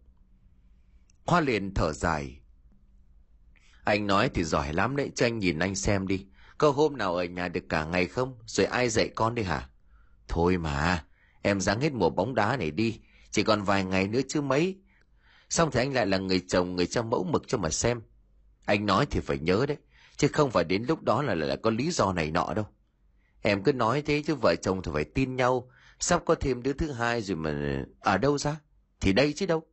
Hoa 1.26 1.42
liền 1.42 1.74
thở 1.74 1.94
dài. 1.94 2.41
Anh 3.84 4.08
nói 4.08 4.30
thì 4.34 4.44
giỏi 4.44 4.74
lắm 4.74 4.96
đấy, 4.96 5.12
cho 5.16 5.26
anh 5.26 5.40
nhìn 5.40 5.60
anh 5.60 5.76
xem 5.76 6.08
đi. 6.08 6.26
Có 6.58 6.70
hôm 6.70 6.98
nào 6.98 7.16
ở 7.16 7.24
nhà 7.24 7.48
được 7.48 7.64
cả 7.70 7.86
ngày 7.86 8.06
không? 8.06 8.38
Rồi 8.46 8.66
ai 8.66 8.90
dạy 8.90 9.10
con 9.16 9.36
đi 9.36 9.44
hả? 9.44 9.70
Thôi 10.28 10.58
mà, 10.58 11.06
em 11.42 11.62
dáng 11.62 11.82
hết 11.82 11.94
mùa 11.94 12.10
bóng 12.10 12.36
đá 12.36 12.58
này 12.58 12.72
đi. 12.72 13.00
Chỉ 13.32 13.44
còn 13.44 13.64
vài 13.64 13.84
ngày 13.84 14.08
nữa 14.08 14.22
chứ 14.28 14.42
mấy. 14.42 14.78
Xong 15.50 15.72
thì 15.72 15.80
anh 15.80 15.94
lại 15.94 16.06
là 16.06 16.18
người 16.18 16.42
chồng, 16.48 16.76
người 16.76 16.86
cha 16.86 17.02
mẫu 17.02 17.24
mực 17.24 17.48
cho 17.48 17.58
mà 17.58 17.70
xem. 17.70 18.02
Anh 18.66 18.86
nói 18.86 19.06
thì 19.06 19.20
phải 19.20 19.40
nhớ 19.40 19.66
đấy. 19.68 19.78
Chứ 20.18 20.28
không 20.28 20.52
phải 20.52 20.64
đến 20.64 20.86
lúc 20.88 21.04
đó 21.04 21.22
là 21.22 21.36
lại 21.36 21.58
có 21.64 21.70
lý 21.70 21.92
do 21.92 22.14
này 22.14 22.32
nọ 22.32 22.54
đâu. 22.56 22.66
Em 23.42 23.64
cứ 23.64 23.74
nói 23.74 24.02
thế 24.02 24.24
chứ 24.28 24.36
vợ 24.36 24.56
chồng 24.62 24.82
thì 24.82 24.92
phải 24.94 25.04
tin 25.04 25.36
nhau. 25.36 25.72
Sắp 26.00 26.22
có 26.26 26.36
thêm 26.36 26.64
đứa 26.64 26.74
thứ 26.74 26.92
hai 26.92 27.22
rồi 27.22 27.38
mà 27.38 27.84
ở 28.00 28.18
đâu 28.18 28.38
ra? 28.38 28.60
Thì 29.00 29.14
đây 29.14 29.34
chứ 29.34 29.46
đâu. 29.46 29.64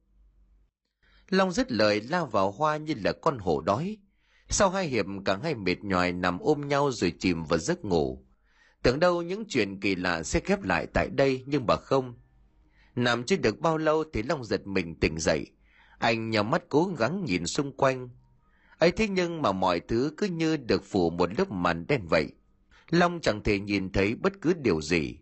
Long 1.29 1.53
dứt 1.53 1.73
lời 1.73 2.01
lao 2.01 2.27
vào 2.27 2.51
hoa 2.51 2.77
như 2.77 2.95
là 3.05 3.13
con 3.13 3.39
hổ 3.39 3.61
đói. 3.61 3.97
Sau 4.49 4.71
hai 4.71 4.87
hiệp 4.87 5.07
cả 5.25 5.39
hai 5.43 5.55
mệt 5.55 5.85
nhòi 5.85 6.13
nằm 6.13 6.39
ôm 6.39 6.69
nhau 6.69 6.91
rồi 6.93 7.13
chìm 7.19 7.45
vào 7.45 7.59
giấc 7.59 7.85
ngủ. 7.85 8.25
Tưởng 8.83 9.01
đâu 9.01 9.23
những 9.23 9.45
chuyện 9.49 9.81
kỳ 9.81 9.95
lạ 9.95 10.23
sẽ 10.23 10.41
khép 10.41 10.63
lại 10.63 10.87
tại 10.87 11.09
đây 11.09 11.45
nhưng 11.47 11.67
bà 11.67 11.77
không. 11.77 12.15
Nằm 12.97 13.25
chưa 13.25 13.37
được 13.37 13.61
bao 13.61 13.79
lâu 13.79 14.05
thì 14.13 14.23
Long 14.23 14.45
giật 14.45 14.67
mình 14.67 14.95
tỉnh 14.95 15.19
dậy. 15.19 15.47
Anh 15.99 16.31
nhắm 16.31 16.51
mắt 16.51 16.63
cố 16.69 16.93
gắng 16.99 17.25
nhìn 17.25 17.47
xung 17.47 17.73
quanh. 17.73 18.09
ấy 18.79 18.91
thế 18.91 19.09
nhưng 19.09 19.43
mà 19.43 19.53
mọi 19.53 19.81
thứ 19.81 20.13
cứ 20.17 20.27
như 20.27 20.57
được 20.57 20.85
phủ 20.85 21.11
một 21.11 21.39
lớp 21.39 21.51
màn 21.51 21.87
đen 21.87 22.01
vậy. 22.11 22.33
Long 22.91 23.21
chẳng 23.21 23.43
thể 23.43 23.59
nhìn 23.59 23.93
thấy 23.93 24.15
bất 24.15 24.33
cứ 24.41 24.53
điều 24.55 24.83
gì. 24.83 25.19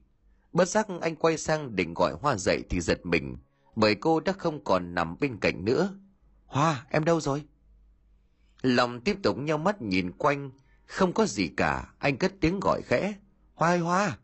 Bất 0.52 0.68
giác 0.68 0.86
anh 1.00 1.16
quay 1.16 1.38
sang 1.38 1.76
định 1.76 1.94
gọi 1.94 2.12
Hoa 2.20 2.36
dậy 2.36 2.62
thì 2.70 2.80
giật 2.80 3.06
mình, 3.06 3.36
bởi 3.76 3.94
cô 3.94 4.20
đã 4.20 4.32
không 4.32 4.64
còn 4.64 4.94
nằm 4.94 5.16
bên 5.20 5.38
cạnh 5.40 5.64
nữa. 5.64 5.98
Hoa, 6.46 6.86
em 6.90 7.04
đâu 7.04 7.20
rồi? 7.20 7.44
Long 8.62 9.00
tiếp 9.00 9.16
tục 9.22 9.38
nhau 9.38 9.58
mắt 9.58 9.82
nhìn 9.82 10.12
quanh, 10.12 10.50
không 10.86 11.12
có 11.12 11.26
gì 11.26 11.48
cả, 11.56 11.92
anh 11.98 12.16
cất 12.16 12.32
tiếng 12.40 12.60
gọi 12.60 12.82
khẽ. 12.84 13.14
Hoa 13.54 13.68
ơi 13.68 13.78
Hoa! 13.78 14.18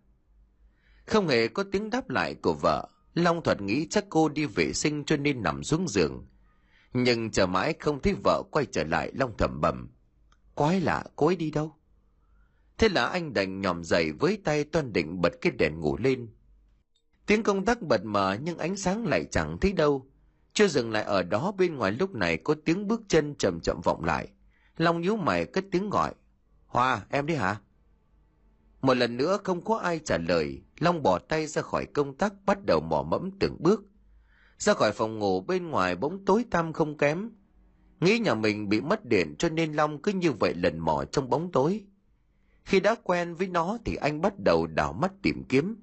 Không 1.07 1.29
hề 1.29 1.49
có 1.49 1.65
tiếng 1.73 1.91
đáp 1.91 2.11
lại 2.11 2.35
của 2.35 2.55
vợ, 2.55 2.88
Long 3.15 3.43
thuật 3.43 3.61
nghĩ 3.61 3.87
chắc 3.91 4.05
cô 4.09 4.29
đi 4.29 4.47
vệ 4.47 4.73
sinh 4.73 5.05
cho 5.05 5.17
nên 5.17 5.43
nằm 5.43 5.65
xuống 5.65 5.88
giường. 5.88 6.27
Nhưng 6.93 7.31
chờ 7.31 7.47
mãi 7.47 7.75
không 7.81 8.03
thấy 8.03 8.15
vợ 8.25 8.43
quay 8.51 8.67
trở 8.67 8.85
lại 8.85 9.12
Long 9.15 9.37
thầm 9.38 9.61
bầm. 9.61 9.91
Quái 10.55 10.81
lạ, 10.81 11.05
cô 11.17 11.27
ấy 11.27 11.37
đi 11.37 11.51
đâu? 11.51 11.77
Thế 12.79 12.88
là 12.88 13.07
anh 13.07 13.35
đành 13.35 13.61
nhòm 13.61 13.85
dậy 13.85 14.12
với 14.12 14.38
tay 14.45 14.65
toan 14.65 14.93
định 14.93 15.21
bật 15.21 15.33
cái 15.41 15.53
đèn 15.53 15.81
ngủ 15.81 15.97
lên. 15.97 16.29
Tiếng 17.27 17.43
công 17.43 17.65
tắc 17.65 17.83
bật 17.83 18.05
mờ 18.05 18.37
nhưng 18.43 18.59
ánh 18.59 18.77
sáng 18.77 19.07
lại 19.07 19.25
chẳng 19.31 19.59
thấy 19.61 19.73
đâu. 19.73 20.07
Chưa 20.53 20.69
dừng 20.69 20.91
lại 20.91 21.03
ở 21.03 21.23
đó 21.23 21.53
bên 21.59 21.77
ngoài 21.77 21.93
lúc 21.93 22.15
này 22.15 22.37
có 22.37 22.55
tiếng 22.65 22.89
bước 22.89 23.03
chân 23.09 23.35
chậm 23.35 23.61
chậm 23.61 23.81
vọng 23.85 24.05
lại. 24.05 24.29
Long 24.77 25.01
nhíu 25.01 25.17
mày 25.17 25.45
cất 25.45 25.65
tiếng 25.71 25.91
gọi. 25.91 26.15
Hoa, 26.67 27.07
em 27.11 27.27
đi 27.27 27.35
hả? 27.35 27.61
Một 28.83 28.97
lần 28.97 29.17
nữa 29.17 29.39
không 29.45 29.65
có 29.65 29.77
ai 29.77 30.01
trả 30.05 30.19
lời, 30.19 30.63
Long 30.79 31.03
bỏ 31.03 31.19
tay 31.19 31.47
ra 31.47 31.63
khỏi 31.63 31.87
công 31.87 32.17
tắc 32.17 32.35
bắt 32.47 32.59
đầu 32.67 32.81
mò 32.81 33.03
mẫm 33.03 33.31
từng 33.41 33.57
bước. 33.61 33.85
Ra 34.59 34.75
khỏi 34.75 34.93
phòng 34.93 35.19
ngủ 35.19 35.41
bên 35.41 35.69
ngoài 35.69 35.97
bóng 35.97 36.25
tối 36.25 36.45
tăm 36.51 36.73
không 36.73 36.97
kém. 36.97 37.31
Nghĩ 38.01 38.19
nhà 38.19 38.35
mình 38.35 38.69
bị 38.69 38.81
mất 38.81 39.05
điện 39.05 39.35
cho 39.39 39.49
nên 39.49 39.73
Long 39.73 40.03
cứ 40.03 40.13
như 40.13 40.33
vậy 40.33 40.55
lần 40.55 40.79
mò 40.79 41.05
trong 41.13 41.31
bóng 41.31 41.53
tối. 41.53 41.85
Khi 42.65 42.81
đã 42.81 42.95
quen 43.03 43.35
với 43.35 43.49
nó 43.49 43.79
thì 43.85 43.97
anh 43.97 44.21
bắt 44.21 44.35
đầu 44.45 44.67
đảo 44.67 44.93
mắt 44.93 45.13
tìm 45.23 45.45
kiếm. 45.49 45.77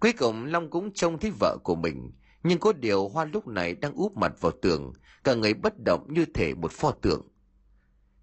Cuối 0.00 0.12
cùng 0.12 0.44
Long 0.44 0.70
cũng 0.70 0.92
trông 0.92 1.18
thấy 1.18 1.32
vợ 1.40 1.56
của 1.64 1.74
mình, 1.74 2.12
nhưng 2.42 2.58
có 2.58 2.72
điều 2.72 3.08
Hoa 3.08 3.24
lúc 3.24 3.46
này 3.46 3.74
đang 3.74 3.94
úp 3.94 4.16
mặt 4.16 4.32
vào 4.40 4.52
tường, 4.62 4.92
cả 5.24 5.34
người 5.34 5.54
bất 5.54 5.72
động 5.84 6.06
như 6.10 6.24
thể 6.34 6.54
một 6.54 6.72
pho 6.72 6.90
tượng. 6.90 7.28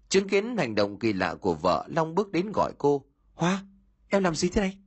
Chứng 0.08 0.28
kiến 0.28 0.56
hành 0.56 0.74
động 0.74 0.98
kỳ 0.98 1.12
lạ 1.12 1.34
của 1.34 1.54
vợ, 1.54 1.86
Long 1.88 2.14
bước 2.14 2.32
đến 2.32 2.52
gọi 2.54 2.72
cô. 2.78 3.04
Hoa, 3.34 3.64
em 4.08 4.24
làm 4.24 4.34
gì 4.34 4.48
thế 4.48 4.60
này? 4.60 4.78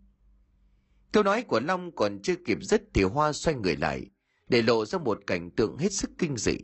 Câu 1.11 1.23
nói 1.23 1.41
của 1.41 1.59
Long 1.59 1.95
còn 1.95 2.19
chưa 2.21 2.35
kịp 2.45 2.57
dứt 2.61 2.83
thì 2.93 3.03
Hoa 3.03 3.33
xoay 3.33 3.55
người 3.55 3.75
lại, 3.75 4.05
để 4.49 4.61
lộ 4.61 4.85
ra 4.85 4.99
một 4.99 5.19
cảnh 5.27 5.51
tượng 5.51 5.77
hết 5.77 5.93
sức 5.93 6.09
kinh 6.17 6.37
dị. 6.37 6.57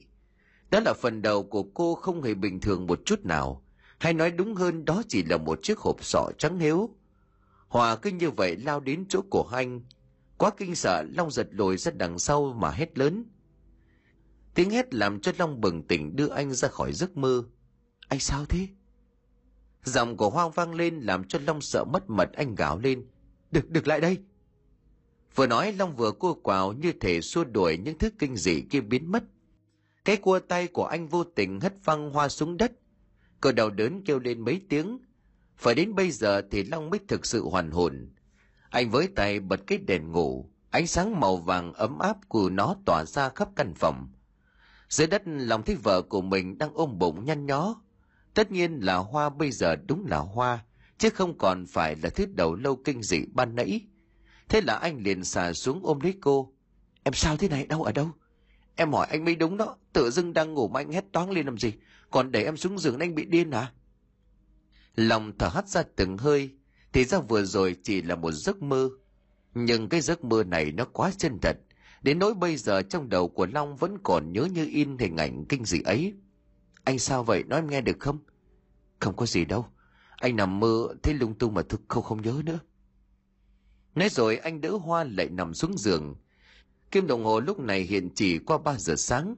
Đó 0.72 0.80
là 0.80 0.94
phần 0.94 1.22
đầu 1.22 1.44
của 1.44 1.64
cô 1.64 1.96
không 1.96 2.24
hề 2.24 2.34
bình 2.34 2.60
thường 2.60 2.88
một 2.88 3.00
chút 3.06 3.26
nào, 3.26 3.64
hay 4.00 4.14
nói 4.14 4.32
đúng 4.32 4.56
hơn 4.56 4.86
đó 4.86 5.02
chỉ 5.08 5.24
là 5.24 5.38
một 5.38 5.60
chiếc 5.64 5.80
hộp 5.80 6.04
sọ 6.04 6.30
trắng 6.38 6.60
hiếu. 6.60 6.90
Hòa 7.68 7.96
cứ 7.96 8.10
như 8.10 8.32
vậy 8.32 8.58
lao 8.58 8.80
đến 8.80 9.06
chỗ 9.10 9.22
của 9.30 9.50
anh. 9.52 9.82
Quá 10.38 10.52
kinh 10.58 10.76
sợ, 10.76 11.04
Long 11.10 11.32
giật 11.32 11.48
lùi 11.52 11.78
ra 11.78 11.92
đằng 11.92 12.20
sau 12.20 12.54
mà 12.54 12.72
hét 12.72 12.98
lớn. 12.98 13.26
Tiếng 14.54 14.70
hét 14.70 14.94
làm 14.94 15.20
cho 15.20 15.32
Long 15.38 15.62
bừng 15.62 15.84
tỉnh 15.84 16.16
đưa 16.16 16.28
anh 16.28 16.54
ra 16.54 16.68
khỏi 16.68 16.94
giấc 16.94 17.18
mơ. 17.18 17.44
Anh 18.08 18.20
sao 18.20 18.46
thế? 18.46 18.68
Giọng 19.84 20.18
của 20.18 20.30
Hoang 20.30 20.52
vang 20.52 20.74
lên 20.74 21.00
làm 21.00 21.24
cho 21.24 21.40
Long 21.48 21.62
sợ 21.62 21.84
mất 21.84 22.10
mật 22.10 22.34
anh 22.34 22.56
gào 22.56 22.80
lên. 22.80 23.06
Được, 23.52 23.70
được 23.70 23.88
lại 23.88 24.02
đây. 24.02 24.18
Vừa 25.36 25.48
nói 25.48 25.74
Long 25.74 25.96
vừa 25.96 26.12
cua 26.12 26.34
quào 26.34 26.74
như 26.74 26.94
thể 27.00 27.22
xua 27.22 27.44
đuổi 27.44 27.78
những 27.78 27.98
thứ 27.98 28.10
kinh 28.20 28.36
dị 28.36 28.62
kia 28.62 28.82
biến 28.82 29.12
mất. 29.12 29.24
Cái 30.06 30.18
cua 30.18 30.40
tay 30.40 30.68
của 30.68 30.86
anh 30.86 31.08
vô 31.08 31.24
tình 31.24 31.60
hất 31.60 31.86
văng 31.86 32.10
hoa 32.10 32.30
xuống 32.30 32.58
đất 32.58 32.72
Cờ 33.44 33.52
đầu 33.52 33.70
đớn 33.70 34.02
kêu 34.06 34.20
lên 34.20 34.42
mấy 34.42 34.62
tiếng. 34.70 35.00
Phải 35.56 35.76
đến 35.76 35.96
bây 35.96 36.12
giờ 36.12 36.42
thì 36.52 36.64
Long 36.64 36.90
mới 36.90 37.00
thực 37.08 37.26
sự 37.26 37.44
hoàn 37.44 37.72
hồn. 37.72 38.10
Anh 38.74 38.90
với 38.90 39.08
tay 39.08 39.40
bật 39.40 39.60
cái 39.68 39.78
đèn 39.78 40.12
ngủ, 40.12 40.50
ánh 40.70 40.88
sáng 40.88 41.20
màu 41.20 41.38
vàng 41.38 41.74
ấm 41.74 42.00
áp 42.00 42.18
của 42.28 42.50
nó 42.50 42.76
tỏa 42.86 43.06
ra 43.06 43.30
khắp 43.30 43.50
căn 43.56 43.74
phòng. 43.74 44.08
Dưới 44.90 45.08
đất 45.08 45.22
lòng 45.26 45.64
thấy 45.64 45.76
vợ 45.76 46.02
của 46.02 46.22
mình 46.22 46.58
đang 46.58 46.74
ôm 46.74 47.00
bụng 47.00 47.26
nhăn 47.26 47.46
nhó. 47.46 47.82
Tất 48.34 48.52
nhiên 48.52 48.80
là 48.80 48.96
hoa 48.96 49.30
bây 49.30 49.52
giờ 49.52 49.76
đúng 49.76 50.06
là 50.06 50.18
hoa 50.18 50.66
chứ 50.98 51.10
không 51.10 51.38
còn 51.38 51.66
phải 51.66 51.96
là 51.96 52.10
thứ 52.10 52.26
đầu 52.26 52.56
lâu 52.56 52.76
kinh 52.76 53.04
dị 53.04 53.26
ban 53.34 53.56
nãy. 53.56 53.82
Thế 54.50 54.62
là 54.62 54.76
anh 54.76 55.04
liền 55.04 55.24
xà 55.24 55.54
xuống 55.54 55.80
ôm 55.84 56.00
lấy 56.00 56.14
cô. 56.22 56.54
Em 57.04 57.14
sao 57.14 57.38
thế 57.38 57.50
này? 57.50 57.66
Đâu 57.66 57.84
ở 57.84 57.92
đâu? 57.92 58.12
Em 58.76 58.94
hỏi 58.94 59.08
anh 59.10 59.26
mới 59.26 59.36
đúng 59.36 59.58
đó. 59.58 59.78
Tự 59.94 60.12
dưng 60.12 60.34
đang 60.34 60.54
ngủ 60.54 60.68
mà 60.68 60.80
anh 60.80 60.92
hét 60.92 61.12
toáng 61.12 61.32
lên 61.32 61.46
làm 61.46 61.58
gì? 61.58 61.74
Còn 62.12 62.32
để 62.32 62.44
em 62.44 62.58
xuống 62.58 62.80
giường 62.80 63.00
anh 63.00 63.16
bị 63.16 63.26
điên 63.26 63.52
à? 63.52 63.72
Lòng 64.96 65.32
thở 65.38 65.48
hắt 65.48 65.68
ra 65.68 65.84
từng 65.96 66.18
hơi 66.18 66.52
thì 66.94 67.04
ra 67.04 67.20
vừa 67.20 67.44
rồi 67.44 67.76
chỉ 67.84 68.02
là 68.02 68.16
một 68.16 68.32
giấc 68.32 68.62
mơ. 68.62 68.90
Nhưng 69.54 69.90
cái 69.90 70.02
giấc 70.02 70.24
mơ 70.24 70.44
này 70.44 70.72
nó 70.72 70.86
quá 70.86 71.12
chân 71.18 71.40
thật. 71.42 71.58
Đến 72.02 72.20
nỗi 72.20 72.34
bây 72.34 72.58
giờ 72.58 72.82
trong 72.82 73.10
đầu 73.10 73.28
của 73.28 73.46
long 73.46 73.76
vẫn 73.76 73.98
còn 74.04 74.34
nhớ 74.34 74.48
như 74.52 74.68
in 74.72 74.98
hình 74.98 75.18
ảnh 75.18 75.46
kinh 75.46 75.66
dị 75.66 75.82
ấy. 75.82 76.14
Anh 76.84 77.00
sao 77.00 77.24
vậy? 77.24 77.44
Nói 77.44 77.60
em 77.60 77.70
nghe 77.70 77.82
được 77.82 78.00
không? 78.00 78.20
Không 79.00 79.16
có 79.16 79.26
gì 79.26 79.46
đâu. 79.46 79.66
Anh 80.18 80.36
nằm 80.36 80.60
mơ, 80.60 80.88
thấy 81.04 81.14
lung 81.14 81.38
tung 81.38 81.54
mà 81.54 81.62
thực 81.62 81.82
không 81.88 82.04
không 82.04 82.22
nhớ 82.22 82.42
nữa. 82.46 82.60
Nói 83.96 84.10
rồi 84.10 84.38
anh 84.38 84.62
đỡ 84.62 84.72
hoa 84.72 85.04
lại 85.04 85.30
nằm 85.30 85.54
xuống 85.54 85.78
giường. 85.78 86.16
Kim 86.92 87.08
đồng 87.08 87.26
hồ 87.26 87.40
lúc 87.40 87.60
này 87.60 87.82
hiện 87.82 88.10
chỉ 88.16 88.40
qua 88.40 88.58
ba 88.58 88.78
giờ 88.78 88.96
sáng. 88.96 89.36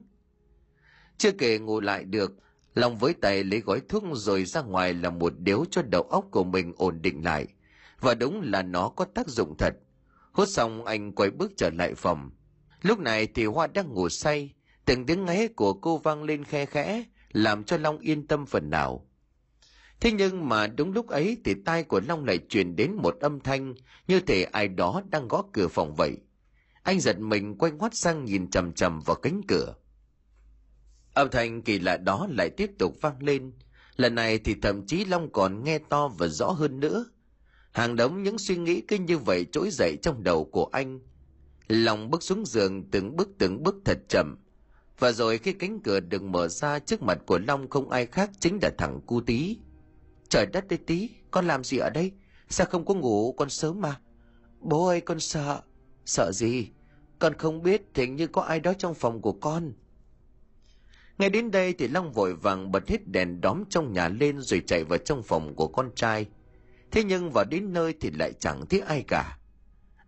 Chưa 1.18 1.32
kể 1.32 1.58
ngủ 1.58 1.80
lại 1.80 2.04
được 2.04 2.32
Long 2.76 2.96
với 2.96 3.14
tay 3.14 3.44
lấy 3.44 3.60
gói 3.60 3.80
thuốc 3.88 4.04
rồi 4.12 4.44
ra 4.44 4.62
ngoài 4.62 4.94
là 4.94 5.10
một 5.10 5.32
điếu 5.38 5.64
cho 5.70 5.82
đầu 5.82 6.02
óc 6.02 6.24
của 6.30 6.44
mình 6.44 6.72
ổn 6.76 7.02
định 7.02 7.24
lại. 7.24 7.46
Và 8.00 8.14
đúng 8.14 8.42
là 8.42 8.62
nó 8.62 8.88
có 8.88 9.04
tác 9.04 9.28
dụng 9.28 9.56
thật. 9.58 9.74
Hút 10.32 10.48
xong, 10.48 10.84
anh 10.84 11.12
quay 11.12 11.30
bước 11.30 11.52
trở 11.56 11.70
lại 11.70 11.94
phòng. 11.94 12.30
Lúc 12.82 12.98
này 12.98 13.26
thì 13.26 13.44
hoa 13.44 13.66
đang 13.66 13.88
ngủ 13.88 14.08
say. 14.08 14.54
Từng 14.84 15.06
tiếng 15.06 15.24
ngáy 15.24 15.48
của 15.48 15.72
cô 15.72 15.98
vang 15.98 16.22
lên 16.22 16.44
khe 16.44 16.66
khẽ, 16.66 17.04
làm 17.32 17.64
cho 17.64 17.76
long 17.76 17.98
yên 17.98 18.26
tâm 18.26 18.46
phần 18.46 18.70
nào. 18.70 19.06
Thế 20.00 20.12
nhưng 20.12 20.48
mà 20.48 20.66
đúng 20.66 20.92
lúc 20.92 21.08
ấy 21.08 21.36
thì 21.44 21.54
tai 21.64 21.82
của 21.82 22.00
long 22.08 22.24
lại 22.24 22.38
truyền 22.48 22.76
đến 22.76 22.94
một 22.94 23.16
âm 23.20 23.40
thanh 23.40 23.74
như 24.08 24.20
thể 24.20 24.44
ai 24.44 24.68
đó 24.68 25.02
đang 25.10 25.28
gõ 25.28 25.44
cửa 25.52 25.68
phòng 25.68 25.94
vậy. 25.94 26.16
Anh 26.82 27.00
giật 27.00 27.18
mình 27.18 27.58
quay 27.58 27.72
ngoắt 27.72 27.94
sang 27.94 28.24
nhìn 28.24 28.50
chầm 28.50 28.72
chầm 28.72 29.00
vào 29.00 29.16
cánh 29.16 29.40
cửa 29.48 29.74
âm 31.16 31.30
thanh 31.30 31.62
kỳ 31.62 31.78
lạ 31.78 31.96
đó 31.96 32.26
lại 32.30 32.50
tiếp 32.50 32.70
tục 32.78 32.96
vang 33.00 33.22
lên. 33.22 33.52
Lần 33.96 34.14
này 34.14 34.38
thì 34.38 34.54
thậm 34.62 34.86
chí 34.86 35.04
long 35.04 35.32
còn 35.32 35.64
nghe 35.64 35.78
to 35.78 36.08
và 36.08 36.28
rõ 36.28 36.50
hơn 36.50 36.80
nữa. 36.80 37.04
Hàng 37.72 37.96
đống 37.96 38.22
những 38.22 38.38
suy 38.38 38.56
nghĩ 38.56 38.80
cứ 38.80 38.98
như 38.98 39.18
vậy 39.18 39.46
trỗi 39.52 39.70
dậy 39.70 39.96
trong 40.02 40.22
đầu 40.24 40.44
của 40.44 40.68
anh. 40.72 41.00
Long 41.68 42.10
bước 42.10 42.22
xuống 42.22 42.46
giường 42.46 42.90
từng 42.90 43.16
bước 43.16 43.28
từng 43.38 43.62
bước 43.62 43.74
thật 43.84 43.98
chậm. 44.08 44.36
Và 44.98 45.12
rồi 45.12 45.38
khi 45.38 45.52
cánh 45.52 45.80
cửa 45.80 46.00
được 46.00 46.22
mở 46.22 46.48
ra, 46.48 46.78
trước 46.78 47.02
mặt 47.02 47.18
của 47.26 47.38
long 47.38 47.70
không 47.70 47.90
ai 47.90 48.06
khác 48.06 48.30
chính 48.40 48.58
là 48.62 48.70
thằng 48.78 49.00
cu 49.06 49.20
tí. 49.20 49.58
Trời 50.28 50.46
đất 50.46 50.68
đây 50.68 50.78
tí, 50.86 51.10
con 51.30 51.46
làm 51.46 51.64
gì 51.64 51.78
ở 51.78 51.90
đây? 51.90 52.12
Sao 52.48 52.66
không 52.70 52.84
có 52.84 52.94
ngủ 52.94 53.32
con 53.32 53.50
sớm 53.50 53.80
mà? 53.80 54.00
Bố 54.60 54.86
ơi, 54.86 55.00
con 55.00 55.20
sợ. 55.20 55.60
Sợ 56.04 56.32
gì? 56.32 56.68
Con 57.18 57.34
không 57.34 57.62
biết 57.62 57.82
thì 57.94 58.06
như 58.06 58.26
có 58.26 58.42
ai 58.42 58.60
đó 58.60 58.72
trong 58.78 58.94
phòng 58.94 59.22
của 59.22 59.32
con 59.32 59.72
ngay 61.18 61.30
đến 61.30 61.50
đây 61.50 61.72
thì 61.72 61.88
long 61.88 62.12
vội 62.12 62.34
vàng 62.34 62.72
bật 62.72 62.88
hết 62.88 63.08
đèn 63.08 63.40
đóm 63.40 63.64
trong 63.70 63.92
nhà 63.92 64.08
lên 64.08 64.40
rồi 64.40 64.62
chạy 64.66 64.84
vào 64.84 64.98
trong 64.98 65.22
phòng 65.22 65.54
của 65.54 65.68
con 65.68 65.90
trai. 65.94 66.26
Thế 66.90 67.04
nhưng 67.04 67.30
vào 67.30 67.44
đến 67.44 67.72
nơi 67.72 67.94
thì 68.00 68.10
lại 68.10 68.32
chẳng 68.32 68.66
thấy 68.66 68.80
ai 68.80 69.04
cả. 69.08 69.38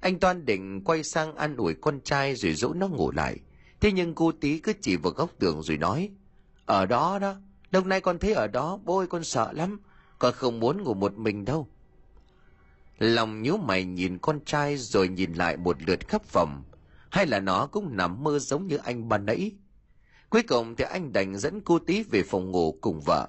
Anh 0.01 0.19
toan 0.19 0.45
định 0.45 0.85
quay 0.85 1.05
sang 1.05 1.35
an 1.35 1.57
ủi 1.57 1.75
con 1.75 2.01
trai 2.01 2.35
rồi 2.35 2.55
dỗ 2.55 2.73
nó 2.73 2.89
ngủ 2.89 3.11
lại. 3.11 3.39
Thế 3.81 3.93
nhưng 3.93 4.15
cô 4.15 4.33
tí 4.33 4.59
cứ 4.59 4.73
chỉ 4.81 4.97
vào 4.97 5.13
góc 5.13 5.31
tường 5.39 5.63
rồi 5.63 5.77
nói, 5.77 6.11
ở 6.67 6.87
đó 6.87 7.19
đó 7.19 7.35
lúc 7.71 7.87
nay 7.87 8.01
con 8.01 8.19
thấy 8.19 8.33
ở 8.33 8.47
đó 8.47 8.79
bố 8.85 8.99
ơi 8.99 9.07
con 9.07 9.25
sợ 9.25 9.53
lắm, 9.53 9.81
con 10.19 10.35
không 10.35 10.61
muốn 10.61 10.83
ngủ 10.83 10.95
một 10.95 11.19
mình 11.19 11.45
đâu. 11.45 11.69
Lòng 12.99 13.43
nhíu 13.43 13.57
mày 13.57 13.85
nhìn 13.85 14.19
con 14.19 14.41
trai 14.45 14.77
rồi 14.77 15.09
nhìn 15.09 15.33
lại 15.33 15.57
một 15.57 15.77
lượt 15.87 16.09
khắp 16.09 16.25
phòng. 16.25 16.63
Hay 17.11 17.27
là 17.27 17.41
nó 17.41 17.67
cũng 17.67 17.97
nằm 17.97 18.25
mơ 18.25 18.39
giống 18.39 18.67
như 18.67 18.77
anh 18.77 19.09
ban 19.09 19.27
nãy 19.27 19.53
cuối 20.31 20.43
cùng 20.43 20.77
thì 20.77 20.85
anh 20.85 21.13
đành 21.13 21.39
dẫn 21.39 21.61
cô 21.61 21.79
tí 21.79 22.03
về 22.03 22.23
phòng 22.23 22.51
ngủ 22.51 22.79
cùng 22.81 23.01
vợ. 23.07 23.29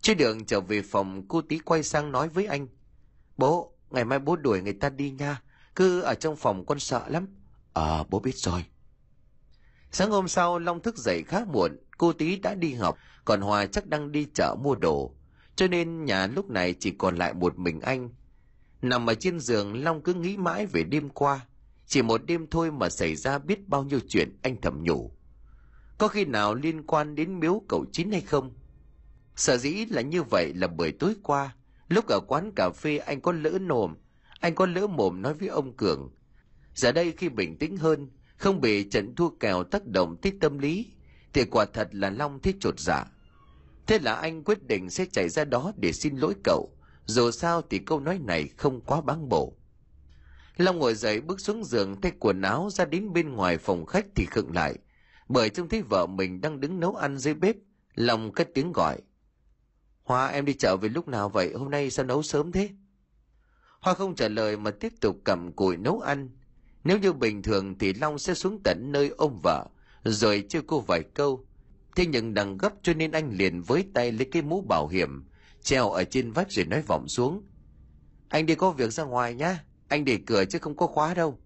Trên 0.00 0.18
đường 0.18 0.44
trở 0.44 0.60
về 0.60 0.82
phòng 0.82 1.28
cô 1.28 1.40
tí 1.40 1.58
quay 1.58 1.82
sang 1.82 2.12
nói 2.12 2.28
với 2.28 2.46
anh 2.46 2.66
bố 3.36 3.72
ngày 3.90 4.04
mai 4.04 4.18
bố 4.18 4.36
đuổi 4.36 4.62
người 4.62 4.72
ta 4.72 4.88
đi 4.88 5.10
nha 5.10 5.42
cứ 5.74 6.00
ở 6.00 6.14
trong 6.14 6.36
phòng 6.36 6.66
con 6.66 6.78
sợ 6.78 7.04
lắm. 7.08 7.26
Ờ 7.72 7.98
à, 7.98 8.04
bố 8.10 8.20
biết 8.20 8.36
rồi. 8.36 8.64
Sáng 9.90 10.10
hôm 10.10 10.28
sau 10.28 10.58
long 10.58 10.82
thức 10.82 10.96
dậy 10.96 11.22
khá 11.26 11.44
muộn 11.52 11.76
cô 11.98 12.12
tí 12.12 12.36
đã 12.36 12.54
đi 12.54 12.74
học 12.74 12.98
còn 13.24 13.40
hòa 13.40 13.66
chắc 13.66 13.86
đang 13.86 14.12
đi 14.12 14.26
chợ 14.34 14.56
mua 14.62 14.74
đồ. 14.74 15.14
Cho 15.56 15.68
nên 15.68 16.04
nhà 16.04 16.26
lúc 16.26 16.50
này 16.50 16.74
chỉ 16.80 16.90
còn 16.90 17.16
lại 17.16 17.34
một 17.34 17.58
mình 17.58 17.80
anh. 17.80 18.10
Nằm 18.82 19.06
ở 19.10 19.14
trên 19.14 19.40
giường 19.40 19.84
long 19.84 20.02
cứ 20.02 20.14
nghĩ 20.14 20.36
mãi 20.36 20.66
về 20.66 20.82
đêm 20.82 21.08
qua. 21.08 21.46
Chỉ 21.86 22.02
một 22.02 22.20
đêm 22.26 22.46
thôi 22.50 22.70
mà 22.70 22.90
xảy 22.90 23.16
ra 23.16 23.38
biết 23.38 23.68
bao 23.68 23.84
nhiêu 23.84 24.00
chuyện 24.08 24.38
anh 24.42 24.56
thầm 24.60 24.82
nhủ 24.82 25.10
có 25.98 26.08
khi 26.08 26.24
nào 26.24 26.54
liên 26.54 26.82
quan 26.82 27.14
đến 27.14 27.40
miếu 27.40 27.62
cậu 27.68 27.84
chín 27.92 28.12
hay 28.12 28.20
không? 28.20 28.54
Sở 29.36 29.56
dĩ 29.56 29.86
là 29.90 30.02
như 30.02 30.22
vậy 30.22 30.54
là 30.54 30.66
bởi 30.66 30.92
tối 30.92 31.14
qua, 31.22 31.54
lúc 31.88 32.06
ở 32.06 32.20
quán 32.28 32.52
cà 32.56 32.70
phê 32.70 32.98
anh 32.98 33.20
có 33.20 33.32
lỡ 33.32 33.50
nồm, 33.50 33.94
anh 34.40 34.54
có 34.54 34.66
lỡ 34.66 34.86
mồm 34.86 35.22
nói 35.22 35.34
với 35.34 35.48
ông 35.48 35.76
cường. 35.76 36.10
Giờ 36.74 36.92
đây 36.92 37.12
khi 37.16 37.28
bình 37.28 37.58
tĩnh 37.58 37.76
hơn, 37.76 38.08
không 38.36 38.60
bị 38.60 38.90
trận 38.90 39.14
thua 39.14 39.28
kèo 39.28 39.64
tác 39.64 39.86
động 39.86 40.16
tới 40.22 40.32
tâm 40.40 40.58
lý, 40.58 40.86
thì 41.32 41.44
quả 41.44 41.64
thật 41.64 41.88
là 41.92 42.10
long 42.10 42.40
thích 42.40 42.56
chột 42.60 42.80
dạ. 42.80 43.04
Thế 43.86 43.98
là 43.98 44.14
anh 44.14 44.44
quyết 44.44 44.66
định 44.66 44.90
sẽ 44.90 45.06
chạy 45.12 45.28
ra 45.28 45.44
đó 45.44 45.72
để 45.76 45.92
xin 45.92 46.16
lỗi 46.16 46.34
cậu, 46.44 46.70
dù 47.04 47.30
sao 47.30 47.62
thì 47.70 47.78
câu 47.78 48.00
nói 48.00 48.18
này 48.18 48.48
không 48.56 48.80
quá 48.80 49.00
báng 49.00 49.28
bổ. 49.28 49.56
Long 50.56 50.78
ngồi 50.78 50.94
dậy 50.94 51.20
bước 51.20 51.40
xuống 51.40 51.64
giường, 51.64 52.00
thay 52.00 52.12
quần 52.18 52.42
áo 52.42 52.68
ra 52.70 52.84
đến 52.84 53.12
bên 53.12 53.32
ngoài 53.32 53.58
phòng 53.58 53.86
khách 53.86 54.06
thì 54.14 54.26
khựng 54.30 54.52
lại 54.54 54.78
bởi 55.28 55.50
trông 55.50 55.68
thấy 55.68 55.82
vợ 55.82 56.06
mình 56.06 56.40
đang 56.40 56.60
đứng 56.60 56.80
nấu 56.80 56.94
ăn 56.94 57.18
dưới 57.18 57.34
bếp 57.34 57.56
long 57.94 58.32
cất 58.32 58.48
tiếng 58.54 58.72
gọi. 58.72 59.00
Hoa, 60.04 60.26
em 60.26 60.44
đi 60.44 60.54
chợ 60.54 60.76
về 60.76 60.88
lúc 60.88 61.08
nào 61.08 61.28
vậy? 61.28 61.52
Hôm 61.54 61.70
nay 61.70 61.90
sao 61.90 62.06
nấu 62.06 62.22
sớm 62.22 62.52
thế? 62.52 62.70
Hoa 63.80 63.94
không 63.94 64.14
trả 64.14 64.28
lời 64.28 64.56
mà 64.56 64.70
tiếp 64.70 64.92
tục 65.00 65.16
cầm 65.24 65.52
cùi 65.52 65.76
nấu 65.76 66.00
ăn. 66.00 66.30
Nếu 66.84 66.98
như 66.98 67.12
bình 67.12 67.42
thường 67.42 67.78
thì 67.78 67.92
long 67.92 68.18
sẽ 68.18 68.34
xuống 68.34 68.60
tận 68.64 68.92
nơi 68.92 69.08
ôm 69.08 69.38
vợ, 69.42 69.66
rồi 70.04 70.44
chơi 70.48 70.62
cô 70.66 70.80
vài 70.80 71.02
câu. 71.14 71.46
Thế 71.96 72.06
nhưng 72.06 72.34
đang 72.34 72.58
gấp 72.58 72.72
cho 72.82 72.94
nên 72.94 73.12
anh 73.12 73.30
liền 73.32 73.62
với 73.62 73.84
tay 73.94 74.12
lấy 74.12 74.28
cái 74.32 74.42
mũ 74.42 74.60
bảo 74.68 74.88
hiểm, 74.88 75.24
treo 75.62 75.90
ở 75.90 76.04
trên 76.04 76.32
vách 76.32 76.52
rồi 76.52 76.64
nói 76.64 76.82
vọng 76.82 77.08
xuống. 77.08 77.42
Anh 78.28 78.46
đi 78.46 78.54
có 78.54 78.70
việc 78.70 78.92
ra 78.92 79.04
ngoài 79.04 79.34
nhá, 79.34 79.64
anh 79.88 80.04
để 80.04 80.18
cửa 80.26 80.44
chứ 80.44 80.58
không 80.58 80.76
có 80.76 80.86
khóa 80.86 81.14
đâu 81.14 81.38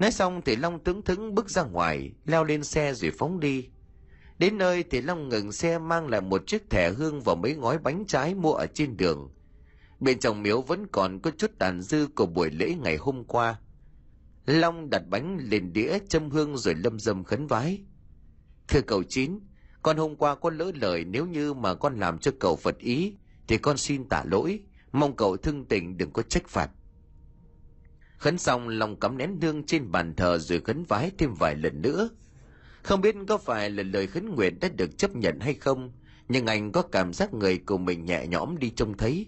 nói 0.00 0.12
xong 0.12 0.42
thì 0.44 0.56
long 0.56 0.84
tướng 0.84 1.02
thứng 1.02 1.34
bước 1.34 1.50
ra 1.50 1.62
ngoài, 1.62 2.12
leo 2.24 2.44
lên 2.44 2.64
xe 2.64 2.94
rồi 2.94 3.10
phóng 3.18 3.40
đi. 3.40 3.68
Đến 4.38 4.58
nơi 4.58 4.84
thì 4.90 5.00
long 5.00 5.28
ngừng 5.28 5.52
xe 5.52 5.78
mang 5.78 6.08
lại 6.08 6.20
một 6.20 6.46
chiếc 6.46 6.70
thẻ 6.70 6.90
hương 6.90 7.20
và 7.20 7.34
mấy 7.34 7.54
gói 7.54 7.78
bánh 7.78 8.04
trái 8.06 8.34
mua 8.34 8.52
ở 8.52 8.66
trên 8.66 8.96
đường. 8.96 9.30
Bên 10.00 10.18
trong 10.18 10.42
miếu 10.42 10.60
vẫn 10.60 10.86
còn 10.86 11.20
có 11.20 11.30
chút 11.30 11.50
tàn 11.58 11.82
dư 11.82 12.06
của 12.16 12.26
buổi 12.26 12.50
lễ 12.50 12.74
ngày 12.82 12.96
hôm 12.96 13.24
qua. 13.24 13.58
Long 14.46 14.90
đặt 14.90 15.02
bánh 15.08 15.38
lên 15.40 15.72
đĩa 15.72 15.98
châm 16.08 16.30
hương 16.30 16.56
rồi 16.56 16.74
lâm 16.74 17.00
dâm 17.00 17.24
khấn 17.24 17.46
vái. 17.46 17.80
Thưa 18.68 18.80
cậu 18.80 19.02
chín, 19.02 19.40
con 19.82 19.96
hôm 19.96 20.16
qua 20.16 20.34
có 20.34 20.50
lỡ 20.50 20.72
lời 20.74 21.04
nếu 21.04 21.26
như 21.26 21.54
mà 21.54 21.74
con 21.74 22.00
làm 22.00 22.18
cho 22.18 22.30
cậu 22.40 22.56
phật 22.56 22.78
ý, 22.78 23.16
thì 23.48 23.58
con 23.58 23.76
xin 23.76 24.08
tả 24.08 24.24
lỗi. 24.26 24.60
Mong 24.92 25.16
cậu 25.16 25.36
thương 25.36 25.64
tình 25.64 25.96
đừng 25.96 26.10
có 26.10 26.22
trách 26.22 26.48
phạt 26.48 26.70
khấn 28.20 28.38
xong 28.38 28.68
lòng 28.68 29.00
cắm 29.00 29.18
nén 29.18 29.40
hương 29.40 29.62
trên 29.62 29.92
bàn 29.92 30.14
thờ 30.14 30.38
rồi 30.38 30.60
khấn 30.60 30.84
vái 30.84 31.10
thêm 31.18 31.34
vài 31.34 31.54
lần 31.54 31.82
nữa. 31.82 32.08
Không 32.82 33.00
biết 33.00 33.14
có 33.28 33.38
phải 33.38 33.70
là 33.70 33.82
lời 33.82 34.06
khấn 34.06 34.34
nguyện 34.34 34.60
đã 34.60 34.68
được 34.68 34.98
chấp 34.98 35.16
nhận 35.16 35.40
hay 35.40 35.54
không, 35.54 35.92
nhưng 36.28 36.46
anh 36.46 36.72
có 36.72 36.82
cảm 36.82 37.12
giác 37.12 37.34
người 37.34 37.58
của 37.58 37.78
mình 37.78 38.04
nhẹ 38.04 38.26
nhõm 38.26 38.58
đi 38.58 38.70
trông 38.70 38.96
thấy. 38.96 39.26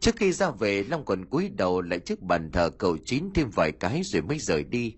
Trước 0.00 0.16
khi 0.16 0.32
ra 0.32 0.50
về, 0.50 0.84
long 0.84 1.04
còn 1.04 1.24
cúi 1.24 1.48
đầu 1.48 1.82
lại 1.82 1.98
trước 1.98 2.20
bàn 2.20 2.50
thờ 2.52 2.70
cầu 2.70 2.96
chín 3.04 3.24
thêm 3.34 3.50
vài 3.50 3.72
cái 3.72 4.02
rồi 4.04 4.22
mới 4.22 4.38
rời 4.38 4.64
đi. 4.64 4.94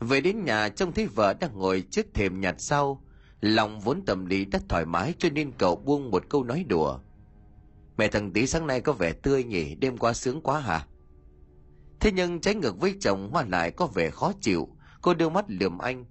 Về 0.00 0.20
đến 0.20 0.44
nhà, 0.44 0.68
trông 0.68 0.92
thấy 0.92 1.06
vợ 1.06 1.34
đang 1.34 1.58
ngồi 1.58 1.84
trước 1.90 2.06
thềm 2.14 2.40
nhặt 2.40 2.54
sau, 2.58 3.04
lòng 3.40 3.80
vốn 3.80 4.04
tâm 4.06 4.26
lý 4.26 4.44
đã 4.44 4.60
thoải 4.68 4.86
mái 4.86 5.14
cho 5.18 5.30
nên 5.30 5.52
cậu 5.58 5.76
buông 5.76 6.10
một 6.10 6.24
câu 6.28 6.44
nói 6.44 6.64
đùa. 6.68 6.98
Mẹ 7.96 8.08
thằng 8.08 8.32
tí 8.32 8.46
sáng 8.46 8.66
nay 8.66 8.80
có 8.80 8.92
vẻ 8.92 9.12
tươi 9.12 9.44
nhỉ, 9.44 9.74
đêm 9.74 9.98
qua 9.98 10.12
sướng 10.12 10.40
quá 10.40 10.60
hả? 10.60 10.86
Thế 12.00 12.12
nhưng 12.12 12.40
trái 12.40 12.54
ngược 12.54 12.80
với 12.80 12.96
chồng 13.00 13.30
hoa 13.32 13.44
lại 13.48 13.70
có 13.70 13.86
vẻ 13.86 14.10
khó 14.10 14.32
chịu 14.40 14.68
cô 15.02 15.14
đưa 15.14 15.28
mắt 15.28 15.44
lườm 15.48 15.78
anh 15.78 16.04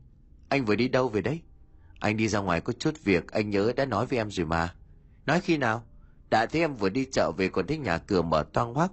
anh 0.49 0.65
vừa 0.65 0.75
đi 0.75 0.87
đâu 0.87 1.09
về 1.09 1.21
đấy 1.21 1.41
anh 1.99 2.17
đi 2.17 2.27
ra 2.27 2.39
ngoài 2.39 2.61
có 2.61 2.73
chút 2.73 2.93
việc 3.03 3.31
anh 3.31 3.49
nhớ 3.49 3.73
đã 3.75 3.85
nói 3.85 4.05
với 4.05 4.19
em 4.19 4.31
rồi 4.31 4.45
mà 4.45 4.73
nói 5.25 5.41
khi 5.41 5.57
nào 5.57 5.83
đã 6.29 6.45
thấy 6.45 6.61
em 6.61 6.75
vừa 6.75 6.89
đi 6.89 7.05
chợ 7.11 7.31
về 7.37 7.47
còn 7.47 7.67
thấy 7.67 7.77
nhà 7.77 7.97
cửa 7.97 8.21
mở 8.21 8.45
toang 8.53 8.73
hoác 8.73 8.91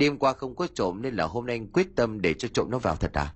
Đêm 0.00 0.18
qua 0.18 0.32
không 0.32 0.54
có 0.56 0.66
trộm 0.74 1.02
nên 1.02 1.14
là 1.14 1.24
hôm 1.24 1.46
nay 1.46 1.56
anh 1.56 1.66
quyết 1.66 1.96
tâm 1.96 2.20
để 2.20 2.34
cho 2.34 2.48
trộm 2.48 2.70
nó 2.70 2.78
vào 2.78 2.96
thật 2.96 3.12
à? 3.12 3.34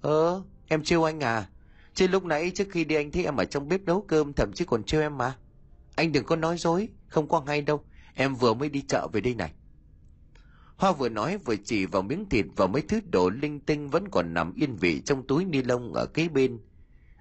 Ờ, 0.00 0.42
em 0.68 0.82
trêu 0.84 1.04
anh 1.04 1.20
à? 1.20 1.48
Chứ 1.94 2.08
lúc 2.08 2.24
nãy 2.24 2.50
trước 2.54 2.68
khi 2.70 2.84
đi 2.84 2.94
anh 2.94 3.10
thấy 3.10 3.24
em 3.24 3.36
ở 3.36 3.44
trong 3.44 3.68
bếp 3.68 3.80
nấu 3.80 4.00
cơm 4.00 4.32
thậm 4.32 4.52
chí 4.54 4.64
còn 4.64 4.84
trêu 4.84 5.00
em 5.00 5.18
mà. 5.18 5.36
Anh 5.94 6.12
đừng 6.12 6.24
có 6.24 6.36
nói 6.36 6.58
dối, 6.58 6.88
không 7.08 7.28
có 7.28 7.40
ngay 7.40 7.62
đâu. 7.62 7.84
Em 8.14 8.34
vừa 8.34 8.54
mới 8.54 8.68
đi 8.68 8.82
chợ 8.88 9.08
về 9.12 9.20
đây 9.20 9.34
này. 9.34 9.52
Hoa 10.78 10.92
vừa 10.92 11.08
nói 11.08 11.38
vừa 11.38 11.56
chỉ 11.56 11.86
vào 11.86 12.02
miếng 12.02 12.28
thịt 12.28 12.46
và 12.56 12.66
mấy 12.66 12.82
thứ 12.82 13.00
đồ 13.10 13.30
linh 13.30 13.60
tinh 13.60 13.88
vẫn 13.88 14.08
còn 14.08 14.34
nằm 14.34 14.54
yên 14.54 14.76
vị 14.76 15.00
trong 15.00 15.26
túi 15.26 15.44
ni 15.44 15.62
lông 15.62 15.92
ở 15.92 16.06
kế 16.06 16.28
bên. 16.28 16.58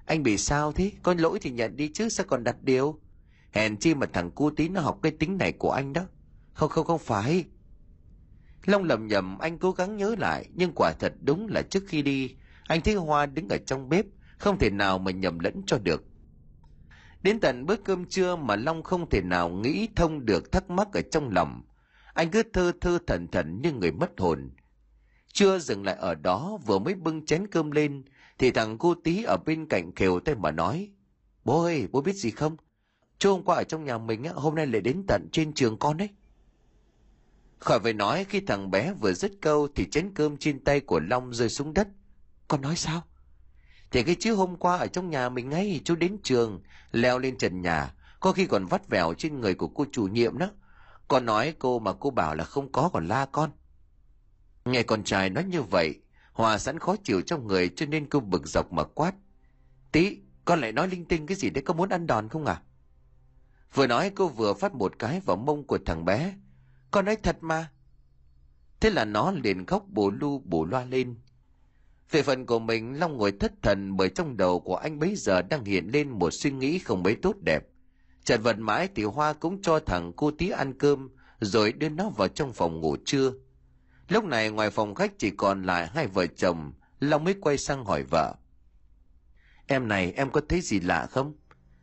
Anh 0.05 0.23
bị 0.23 0.37
sao 0.37 0.71
thế? 0.71 0.91
Có 1.03 1.13
lỗi 1.17 1.39
thì 1.41 1.51
nhận 1.51 1.75
đi 1.75 1.91
chứ, 1.93 2.09
sao 2.09 2.25
còn 2.29 2.43
đặt 2.43 2.55
điều? 2.61 2.99
Hèn 3.51 3.77
chi 3.77 3.95
mà 3.95 4.07
thằng 4.13 4.31
cu 4.31 4.49
tí 4.49 4.69
nó 4.69 4.81
học 4.81 4.99
cái 5.03 5.11
tính 5.11 5.37
này 5.37 5.51
của 5.51 5.71
anh 5.71 5.93
đó. 5.93 6.01
Không 6.53 6.69
không 6.69 6.85
không 6.85 6.99
phải. 6.99 7.45
Long 8.65 8.83
lầm 8.83 9.07
nhầm, 9.07 9.37
anh 9.37 9.57
cố 9.57 9.71
gắng 9.71 9.97
nhớ 9.97 10.15
lại, 10.19 10.45
nhưng 10.53 10.71
quả 10.75 10.93
thật 10.99 11.13
đúng 11.21 11.47
là 11.47 11.61
trước 11.61 11.83
khi 11.87 12.01
đi, 12.01 12.35
anh 12.67 12.81
thấy 12.81 12.95
Hoa 12.95 13.25
đứng 13.25 13.49
ở 13.49 13.57
trong 13.57 13.89
bếp, 13.89 14.05
không 14.37 14.59
thể 14.59 14.69
nào 14.69 14.99
mà 14.99 15.11
nhầm 15.11 15.39
lẫn 15.39 15.61
cho 15.65 15.77
được. 15.77 16.03
Đến 17.21 17.39
tận 17.39 17.65
bữa 17.65 17.75
cơm 17.75 18.05
trưa 18.05 18.35
mà 18.35 18.55
Long 18.55 18.83
không 18.83 19.09
thể 19.09 19.21
nào 19.21 19.49
nghĩ 19.49 19.89
thông 19.95 20.25
được 20.25 20.51
thắc 20.51 20.69
mắc 20.69 20.87
ở 20.93 21.01
trong 21.11 21.29
lòng. 21.29 21.63
Anh 22.18 22.32
cứ 22.32 22.43
thơ 22.43 22.72
thơ 22.82 22.99
thần 23.07 23.28
thần 23.28 23.61
như 23.61 23.72
người 23.72 23.91
mất 23.91 24.20
hồn. 24.20 24.49
Chưa 25.34 25.59
dừng 25.59 25.86
lại 25.86 25.95
ở 25.95 26.15
đó 26.15 26.57
vừa 26.65 26.80
mới 26.80 26.95
bưng 26.95 27.26
chén 27.26 27.47
cơm 27.47 27.72
lên 27.72 28.03
thì 28.38 28.51
thằng 28.51 28.78
cô 28.78 28.95
tí 29.03 29.24
ở 29.24 29.38
bên 29.45 29.65
cạnh 29.65 29.95
khều 29.95 30.20
tay 30.20 30.36
mà 30.36 30.51
nói 30.51 30.91
Bố 31.43 31.63
ơi, 31.63 31.88
bố 31.91 32.01
biết 32.01 32.15
gì 32.15 32.32
không? 32.32 32.57
Chú 33.20 33.32
hôm 33.32 33.43
qua 33.43 33.55
ở 33.55 33.63
trong 33.63 33.86
nhà 33.86 33.97
mình 33.97 34.24
hôm 34.24 34.55
nay 34.55 34.68
lại 34.68 34.82
đến 34.82 35.03
tận 35.07 35.28
trên 35.32 35.53
trường 35.53 35.78
con 35.78 35.97
đấy. 35.97 36.09
Khỏi 37.59 37.80
phải 37.80 37.93
nói 37.93 38.26
khi 38.30 38.39
thằng 38.39 38.72
bé 38.72 38.93
vừa 38.93 39.13
dứt 39.13 39.32
câu 39.41 39.68
thì 39.76 39.89
chén 39.89 40.13
cơm 40.13 40.38
trên 40.38 40.63
tay 40.63 40.80
của 40.80 40.99
Long 40.99 41.34
rơi 41.34 41.49
xuống 41.49 41.74
đất. 41.74 41.88
Con 42.47 42.61
nói 42.61 42.76
sao? 42.76 43.03
Thì 43.91 44.03
cái 44.03 44.15
chứ 44.20 44.34
hôm 44.34 44.55
qua 44.55 44.78
ở 44.78 44.88
trong 44.88 45.09
nhà 45.09 45.30
mình 45.30 45.49
ngay 45.49 45.82
chú 45.84 45.95
đến 45.95 46.18
trường, 46.24 46.61
leo 46.91 47.20
lên 47.20 47.38
trần 47.38 47.61
nhà, 47.61 47.93
có 48.20 48.32
khi 48.32 48.45
còn 48.45 48.65
vắt 48.65 48.89
vẻo 48.89 49.13
trên 49.13 49.41
người 49.41 49.53
của 49.53 49.68
cô 49.68 49.86
chủ 49.91 50.07
nhiệm 50.07 50.38
đó. 50.38 50.49
Con 51.07 51.25
nói 51.25 51.53
cô 51.59 51.79
mà 51.79 51.93
cô 51.93 52.09
bảo 52.09 52.35
là 52.35 52.43
không 52.43 52.71
có 52.71 52.89
còn 52.93 53.07
la 53.07 53.25
con. 53.25 53.51
Nghe 54.65 54.83
con 54.83 55.03
trai 55.03 55.29
nói 55.29 55.43
như 55.43 55.61
vậy, 55.61 56.01
Hòa 56.37 56.57
sẵn 56.57 56.79
khó 56.79 56.95
chịu 57.03 57.21
trong 57.21 57.47
người 57.47 57.69
cho 57.75 57.85
nên 57.85 58.09
cô 58.09 58.19
bực 58.19 58.47
dọc 58.47 58.73
mà 58.73 58.83
quát. 58.83 59.13
Tí, 59.91 60.17
con 60.45 60.61
lại 60.61 60.71
nói 60.71 60.87
linh 60.87 61.05
tinh 61.05 61.27
cái 61.27 61.37
gì 61.37 61.49
đấy 61.49 61.61
có 61.61 61.73
muốn 61.73 61.89
ăn 61.89 62.07
đòn 62.07 62.29
không 62.29 62.45
à? 62.45 62.61
Vừa 63.73 63.87
nói 63.87 64.11
cô 64.15 64.27
vừa 64.27 64.53
phát 64.53 64.73
một 64.73 64.99
cái 64.99 65.19
vào 65.19 65.37
mông 65.37 65.67
của 65.67 65.79
thằng 65.85 66.05
bé. 66.05 66.35
Con 66.91 67.05
nói 67.05 67.15
thật 67.15 67.37
mà. 67.41 67.71
Thế 68.79 68.89
là 68.89 69.05
nó 69.05 69.31
liền 69.31 69.65
khóc 69.65 69.83
bù 69.87 70.11
lu 70.11 70.39
bù 70.39 70.65
loa 70.65 70.85
lên. 70.85 71.15
Về 72.11 72.23
phần 72.23 72.45
của 72.45 72.59
mình, 72.59 72.99
Long 72.99 73.17
ngồi 73.17 73.31
thất 73.31 73.53
thần 73.61 73.97
bởi 73.97 74.09
trong 74.09 74.37
đầu 74.37 74.59
của 74.59 74.75
anh 74.75 74.99
bấy 74.99 75.15
giờ 75.15 75.41
đang 75.41 75.65
hiện 75.65 75.89
lên 75.93 76.09
một 76.09 76.29
suy 76.31 76.51
nghĩ 76.51 76.79
không 76.79 77.03
mấy 77.03 77.15
tốt 77.15 77.35
đẹp. 77.41 77.63
Chợt 78.28 78.38
vật 78.38 78.59
mãi 78.59 78.89
thì 78.95 79.03
Hoa 79.03 79.34
cũng 79.34 79.61
cho 79.61 79.80
thằng 79.80 80.11
cô 80.15 80.32
tí 80.32 80.49
ăn 80.49 80.73
cơm, 80.73 81.09
rồi 81.39 81.71
đưa 81.71 81.89
nó 81.89 82.09
vào 82.09 82.28
trong 82.28 82.53
phòng 82.53 82.82
ngủ 82.82 82.97
trưa. 83.05 83.34
Lúc 84.09 84.23
này 84.23 84.49
ngoài 84.49 84.69
phòng 84.69 84.95
khách 84.95 85.11
chỉ 85.19 85.32
còn 85.32 85.63
lại 85.63 85.88
hai 85.88 86.07
vợ 86.07 86.28
chồng, 86.28 86.73
Long 86.99 87.23
mới 87.23 87.36
quay 87.41 87.57
sang 87.57 87.86
hỏi 87.86 88.03
vợ. 88.03 88.36
Em 89.67 89.88
này, 89.88 90.11
em 90.11 90.30
có 90.30 90.41
thấy 90.49 90.61
gì 90.61 90.80
lạ 90.80 91.07
không? 91.11 91.36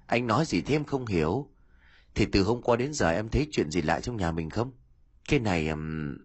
Anh 0.07 0.27
nói 0.27 0.45
gì 0.45 0.61
thêm 0.61 0.85
không 0.85 1.07
hiểu. 1.07 1.51
Thì 2.15 2.27
từ 2.33 2.43
hôm 2.43 2.63
qua 2.63 2.77
đến 2.77 2.93
giờ 2.93 3.11
em 3.11 3.29
thấy 3.29 3.49
chuyện 3.53 3.71
gì 3.71 3.83
lạ 3.83 4.01
trong 4.01 4.17
nhà 4.17 4.33
mình 4.33 4.51
không? 4.51 4.73
Cái 5.29 5.41
này... 5.41 5.69
Um... 5.69 6.17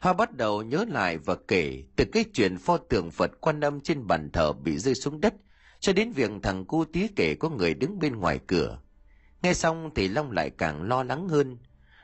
Hoa 0.00 0.12
bắt 0.12 0.36
đầu 0.36 0.62
nhớ 0.62 0.84
lại 0.88 1.18
và 1.18 1.36
kể 1.48 1.84
từ 1.96 2.04
cái 2.12 2.24
chuyện 2.32 2.58
pho 2.58 2.76
tượng 2.76 3.10
Phật 3.10 3.30
quan 3.40 3.60
âm 3.60 3.80
trên 3.80 4.06
bàn 4.06 4.30
thờ 4.32 4.52
bị 4.52 4.78
rơi 4.78 4.94
xuống 4.94 5.20
đất 5.20 5.34
cho 5.82 5.92
đến 5.92 6.12
việc 6.12 6.30
thằng 6.42 6.64
cu 6.64 6.84
tía 6.84 7.06
kể 7.16 7.34
có 7.34 7.48
người 7.48 7.74
đứng 7.74 7.98
bên 7.98 8.16
ngoài 8.16 8.40
cửa. 8.46 8.78
Nghe 9.42 9.54
xong 9.54 9.90
thì 9.94 10.08
Long 10.08 10.30
lại 10.30 10.50
càng 10.50 10.82
lo 10.82 11.02
lắng 11.02 11.28
hơn. 11.28 11.58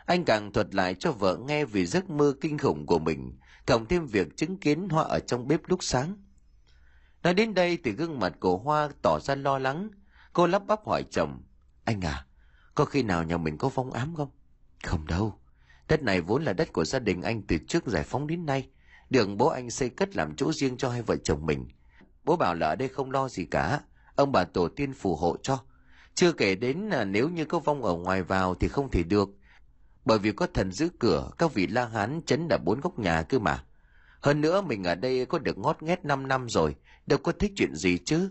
Anh 0.07 0.25
càng 0.25 0.53
thuật 0.53 0.75
lại 0.75 0.95
cho 0.95 1.13
vợ 1.13 1.39
nghe 1.47 1.65
về 1.65 1.87
giấc 1.87 2.11
mơ 2.11 2.35
kinh 2.41 2.59
khủng 2.59 2.87
của 2.87 2.99
mình, 2.99 3.39
cộng 3.67 3.87
thêm 3.87 4.07
việc 4.07 4.37
chứng 4.37 4.57
kiến 4.57 4.89
Hoa 4.89 5.05
ở 5.05 5.19
trong 5.19 5.49
bếp 5.49 5.61
lúc 5.67 5.83
sáng. 5.83 6.17
Nói 7.23 7.35
đến 7.35 7.55
đây 7.55 7.79
thì 7.85 7.91
gương 7.91 8.19
mặt 8.19 8.33
của 8.41 8.57
Hoa 8.57 8.89
tỏ 9.03 9.19
ra 9.21 9.35
lo 9.35 9.59
lắng. 9.59 9.89
Cô 10.33 10.47
lắp 10.47 10.63
bắp 10.67 10.87
hỏi 10.87 11.05
chồng, 11.11 11.43
anh 11.85 12.01
à, 12.01 12.27
có 12.75 12.85
khi 12.85 13.03
nào 13.03 13.25
nhà 13.25 13.37
mình 13.37 13.59
có 13.59 13.69
vong 13.69 13.93
ám 13.93 14.15
không? 14.15 14.31
Không 14.85 15.07
đâu. 15.07 15.39
Đất 15.89 16.03
này 16.03 16.21
vốn 16.21 16.45
là 16.45 16.53
đất 16.53 16.73
của 16.73 16.85
gia 16.85 16.99
đình 16.99 17.23
anh 17.23 17.43
từ 17.43 17.59
trước 17.69 17.87
giải 17.87 18.03
phóng 18.03 18.27
đến 18.27 18.47
nay. 18.47 18.69
Đường 19.11 19.37
bố 19.37 19.49
anh 19.49 19.71
xây 19.71 19.91
cất 19.91 20.17
làm 20.17 20.37
chỗ 20.37 20.53
riêng 20.53 20.77
cho 20.77 20.91
hai 20.91 21.03
vợ 21.03 21.17
chồng 21.17 21.47
mình. 21.47 21.69
Bố 22.29 22.37
bảo 22.37 22.55
là 22.55 22.69
ở 22.69 22.77
đây 22.77 22.89
không 22.89 23.11
lo 23.11 23.29
gì 23.29 23.45
cả. 23.45 23.81
Ông 24.15 24.33
bà 24.33 24.45
tổ 24.45 24.69
tiên 24.69 24.93
phù 24.93 25.17
hộ 25.17 25.37
cho. 25.43 25.59
Chưa 26.15 26.33
kể 26.33 26.55
đến 26.55 26.79
là 26.79 27.05
nếu 27.05 27.29
như 27.29 27.45
có 27.45 27.59
vong 27.59 27.83
ở 27.83 27.95
ngoài 27.95 28.23
vào 28.23 28.55
thì 28.55 28.69
không 28.69 28.91
thể 28.91 29.03
được. 29.03 29.29
Bởi 30.05 30.19
vì 30.19 30.33
có 30.33 30.47
thần 30.55 30.73
giữ 30.73 30.89
cửa, 30.99 31.31
các 31.39 31.55
vị 31.55 31.67
la 31.67 31.87
hán 31.87 32.21
chấn 32.27 32.49
đã 32.49 32.59
bốn 32.59 32.81
góc 32.81 32.99
nhà 32.99 33.23
cơ 33.23 33.39
mà. 33.39 33.65
Hơn 34.21 34.41
nữa 34.41 34.61
mình 34.61 34.85
ở 34.85 34.95
đây 34.95 35.27
có 35.27 35.39
được 35.39 35.59
ngót 35.59 35.83
nghét 35.83 36.05
5 36.05 36.29
năm 36.29 36.49
rồi, 36.49 36.77
đâu 37.07 37.19
có 37.23 37.33
thích 37.33 37.53
chuyện 37.57 37.75
gì 37.75 37.99
chứ. 37.99 38.31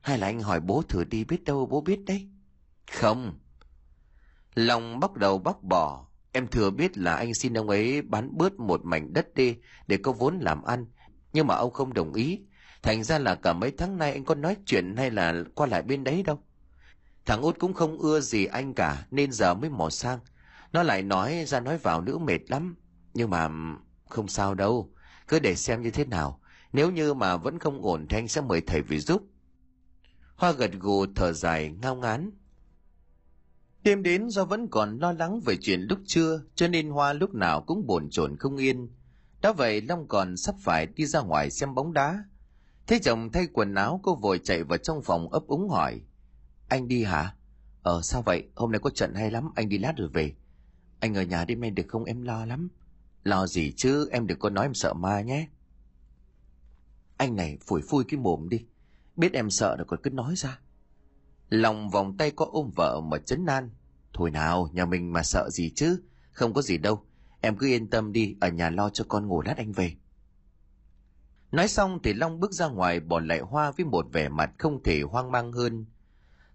Hay 0.00 0.18
là 0.18 0.26
anh 0.26 0.40
hỏi 0.40 0.60
bố 0.60 0.82
thử 0.88 1.04
đi 1.04 1.24
biết 1.24 1.44
đâu 1.44 1.66
bố 1.66 1.80
biết 1.80 2.04
đấy. 2.06 2.28
Không. 2.92 3.38
Lòng 4.54 5.00
bắt 5.00 5.14
đầu 5.14 5.38
bóc 5.38 5.62
bỏ, 5.62 6.06
Em 6.32 6.48
thừa 6.48 6.70
biết 6.70 6.98
là 6.98 7.14
anh 7.14 7.34
xin 7.34 7.54
ông 7.58 7.68
ấy 7.68 8.02
bán 8.02 8.38
bớt 8.38 8.60
một 8.60 8.80
mảnh 8.84 9.12
đất 9.12 9.34
đi 9.34 9.56
để 9.86 9.96
có 9.96 10.12
vốn 10.12 10.38
làm 10.38 10.62
ăn, 10.62 10.86
nhưng 11.32 11.46
mà 11.46 11.54
ông 11.54 11.72
không 11.72 11.94
đồng 11.94 12.12
ý. 12.12 12.40
Thành 12.88 13.04
ra 13.04 13.18
là 13.18 13.34
cả 13.34 13.52
mấy 13.52 13.70
tháng 13.70 13.98
nay 13.98 14.12
anh 14.12 14.24
có 14.24 14.34
nói 14.34 14.56
chuyện 14.66 14.96
hay 14.96 15.10
là 15.10 15.34
qua 15.54 15.66
lại 15.66 15.82
bên 15.82 16.04
đấy 16.04 16.22
đâu. 16.22 16.42
Thằng 17.26 17.40
út 17.40 17.58
cũng 17.58 17.74
không 17.74 17.98
ưa 17.98 18.20
gì 18.20 18.44
anh 18.44 18.74
cả 18.74 19.06
nên 19.10 19.32
giờ 19.32 19.54
mới 19.54 19.70
mò 19.70 19.90
sang. 19.90 20.18
Nó 20.72 20.82
lại 20.82 21.02
nói 21.02 21.44
ra 21.46 21.60
nói 21.60 21.78
vào 21.78 22.00
nữa 22.00 22.18
mệt 22.18 22.50
lắm. 22.50 22.76
Nhưng 23.14 23.30
mà 23.30 23.48
không 24.08 24.28
sao 24.28 24.54
đâu, 24.54 24.92
cứ 25.28 25.38
để 25.38 25.54
xem 25.54 25.82
như 25.82 25.90
thế 25.90 26.04
nào. 26.04 26.40
Nếu 26.72 26.90
như 26.90 27.14
mà 27.14 27.36
vẫn 27.36 27.58
không 27.58 27.82
ổn 27.82 28.06
thì 28.08 28.16
anh 28.16 28.28
sẽ 28.28 28.40
mời 28.40 28.60
thầy 28.60 28.82
về 28.82 28.98
giúp. 28.98 29.22
Hoa 30.36 30.52
gật 30.52 30.70
gù 30.72 31.06
thở 31.16 31.32
dài 31.32 31.70
ngao 31.82 31.96
ngán. 31.96 32.30
Đêm 33.82 34.02
đến 34.02 34.28
do 34.28 34.44
vẫn 34.44 34.68
còn 34.70 34.98
lo 34.98 35.12
lắng 35.12 35.40
về 35.40 35.56
chuyện 35.60 35.80
lúc 35.80 35.98
trưa, 36.06 36.42
cho 36.54 36.68
nên 36.68 36.90
Hoa 36.90 37.12
lúc 37.12 37.34
nào 37.34 37.62
cũng 37.66 37.86
bồn 37.86 38.08
chồn 38.10 38.36
không 38.36 38.56
yên. 38.56 38.90
Đã 39.42 39.52
vậy 39.52 39.80
Long 39.80 40.08
còn 40.08 40.36
sắp 40.36 40.54
phải 40.60 40.86
đi 40.86 41.06
ra 41.06 41.20
ngoài 41.20 41.50
xem 41.50 41.74
bóng 41.74 41.92
đá. 41.92 42.24
Thế 42.88 42.98
chồng 43.02 43.32
thay 43.32 43.46
quần 43.52 43.74
áo 43.74 44.00
cô 44.02 44.14
vội 44.14 44.40
chạy 44.44 44.64
vào 44.64 44.78
trong 44.78 45.02
phòng 45.02 45.28
ấp 45.28 45.46
úng 45.46 45.68
hỏi. 45.68 46.00
Anh 46.68 46.88
đi 46.88 47.04
hả? 47.04 47.34
Ờ 47.82 48.02
sao 48.02 48.22
vậy? 48.22 48.48
Hôm 48.54 48.72
nay 48.72 48.78
có 48.78 48.90
trận 48.90 49.14
hay 49.14 49.30
lắm, 49.30 49.50
anh 49.54 49.68
đi 49.68 49.78
lát 49.78 49.92
rồi 49.96 50.08
về. 50.08 50.34
Anh 51.00 51.14
ở 51.14 51.22
nhà 51.22 51.44
đêm 51.44 51.60
nay 51.60 51.70
được 51.70 51.82
không 51.88 52.04
em 52.04 52.22
lo 52.22 52.44
lắm. 52.44 52.68
Lo 53.24 53.46
gì 53.46 53.72
chứ, 53.76 54.08
em 54.12 54.26
đừng 54.26 54.38
có 54.38 54.50
nói 54.50 54.64
em 54.64 54.74
sợ 54.74 54.94
ma 54.94 55.20
nhé. 55.20 55.48
Anh 57.16 57.36
này 57.36 57.58
phủi 57.66 57.82
phui 57.82 58.04
cái 58.04 58.20
mồm 58.20 58.48
đi. 58.48 58.64
Biết 59.16 59.32
em 59.32 59.50
sợ 59.50 59.76
rồi 59.76 59.84
còn 59.88 60.00
cứ 60.02 60.10
nói 60.10 60.34
ra. 60.36 60.58
Lòng 61.48 61.90
vòng 61.90 62.16
tay 62.16 62.30
có 62.30 62.46
ôm 62.52 62.70
vợ 62.76 63.00
mà 63.00 63.18
chấn 63.18 63.44
nan 63.44 63.70
Thôi 64.12 64.30
nào, 64.30 64.68
nhà 64.72 64.84
mình 64.84 65.12
mà 65.12 65.22
sợ 65.22 65.50
gì 65.50 65.72
chứ, 65.76 66.02
không 66.32 66.54
có 66.54 66.62
gì 66.62 66.78
đâu. 66.78 67.02
Em 67.40 67.56
cứ 67.56 67.66
yên 67.66 67.90
tâm 67.90 68.12
đi, 68.12 68.36
ở 68.40 68.48
nhà 68.48 68.70
lo 68.70 68.90
cho 68.90 69.04
con 69.08 69.26
ngủ 69.26 69.42
lát 69.42 69.56
anh 69.56 69.72
về. 69.72 69.96
Nói 71.52 71.68
xong 71.68 71.98
thì 72.02 72.12
Long 72.12 72.40
bước 72.40 72.52
ra 72.52 72.68
ngoài 72.68 73.00
bỏ 73.00 73.20
lại 73.20 73.40
Hoa 73.40 73.70
với 73.70 73.86
một 73.86 74.06
vẻ 74.12 74.28
mặt 74.28 74.50
không 74.58 74.82
thể 74.82 75.02
hoang 75.02 75.32
mang 75.32 75.52
hơn. 75.52 75.86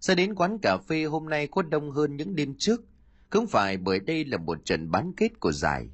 Ra 0.00 0.14
đến 0.14 0.34
quán 0.34 0.58
cà 0.62 0.78
phê 0.88 1.04
hôm 1.04 1.28
nay 1.28 1.46
có 1.46 1.62
đông 1.62 1.90
hơn 1.90 2.16
những 2.16 2.36
đêm 2.36 2.54
trước. 2.58 2.84
Không 3.30 3.46
phải 3.46 3.76
bởi 3.76 4.00
đây 4.00 4.24
là 4.24 4.36
một 4.36 4.64
trận 4.64 4.90
bán 4.90 5.12
kết 5.16 5.40
của 5.40 5.52
giải. 5.52 5.88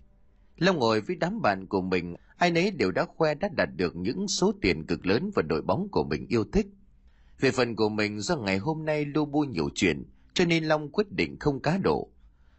Long 0.56 0.78
ngồi 0.78 1.00
với 1.00 1.16
đám 1.16 1.42
bạn 1.42 1.66
của 1.66 1.80
mình, 1.80 2.14
ai 2.36 2.50
nấy 2.50 2.70
đều 2.70 2.90
đã 2.90 3.04
khoe 3.16 3.34
đã 3.34 3.48
đạt 3.56 3.68
được 3.76 3.96
những 3.96 4.28
số 4.28 4.52
tiền 4.62 4.86
cực 4.86 5.06
lớn 5.06 5.30
và 5.34 5.42
đội 5.42 5.62
bóng 5.62 5.88
của 5.88 6.04
mình 6.04 6.26
yêu 6.28 6.44
thích. 6.52 6.66
Về 7.40 7.50
phần 7.50 7.76
của 7.76 7.88
mình 7.88 8.20
do 8.20 8.36
ngày 8.36 8.58
hôm 8.58 8.84
nay 8.84 9.04
lu 9.04 9.24
bu 9.24 9.44
nhiều 9.44 9.70
chuyện, 9.74 10.04
cho 10.34 10.44
nên 10.44 10.64
Long 10.64 10.88
quyết 10.88 11.12
định 11.12 11.36
không 11.40 11.60
cá 11.60 11.78
độ. 11.78 12.10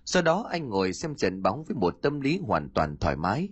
Sau 0.06 0.22
đó 0.22 0.48
anh 0.52 0.70
ngồi 0.70 0.94
xem 0.94 1.16
trận 1.16 1.42
bóng 1.42 1.64
với 1.64 1.76
một 1.76 1.98
tâm 2.02 2.22
lý 2.22 2.39
hoàn 2.39 2.70
toàn 2.70 2.98
thoải 2.98 3.16
mái. 3.16 3.50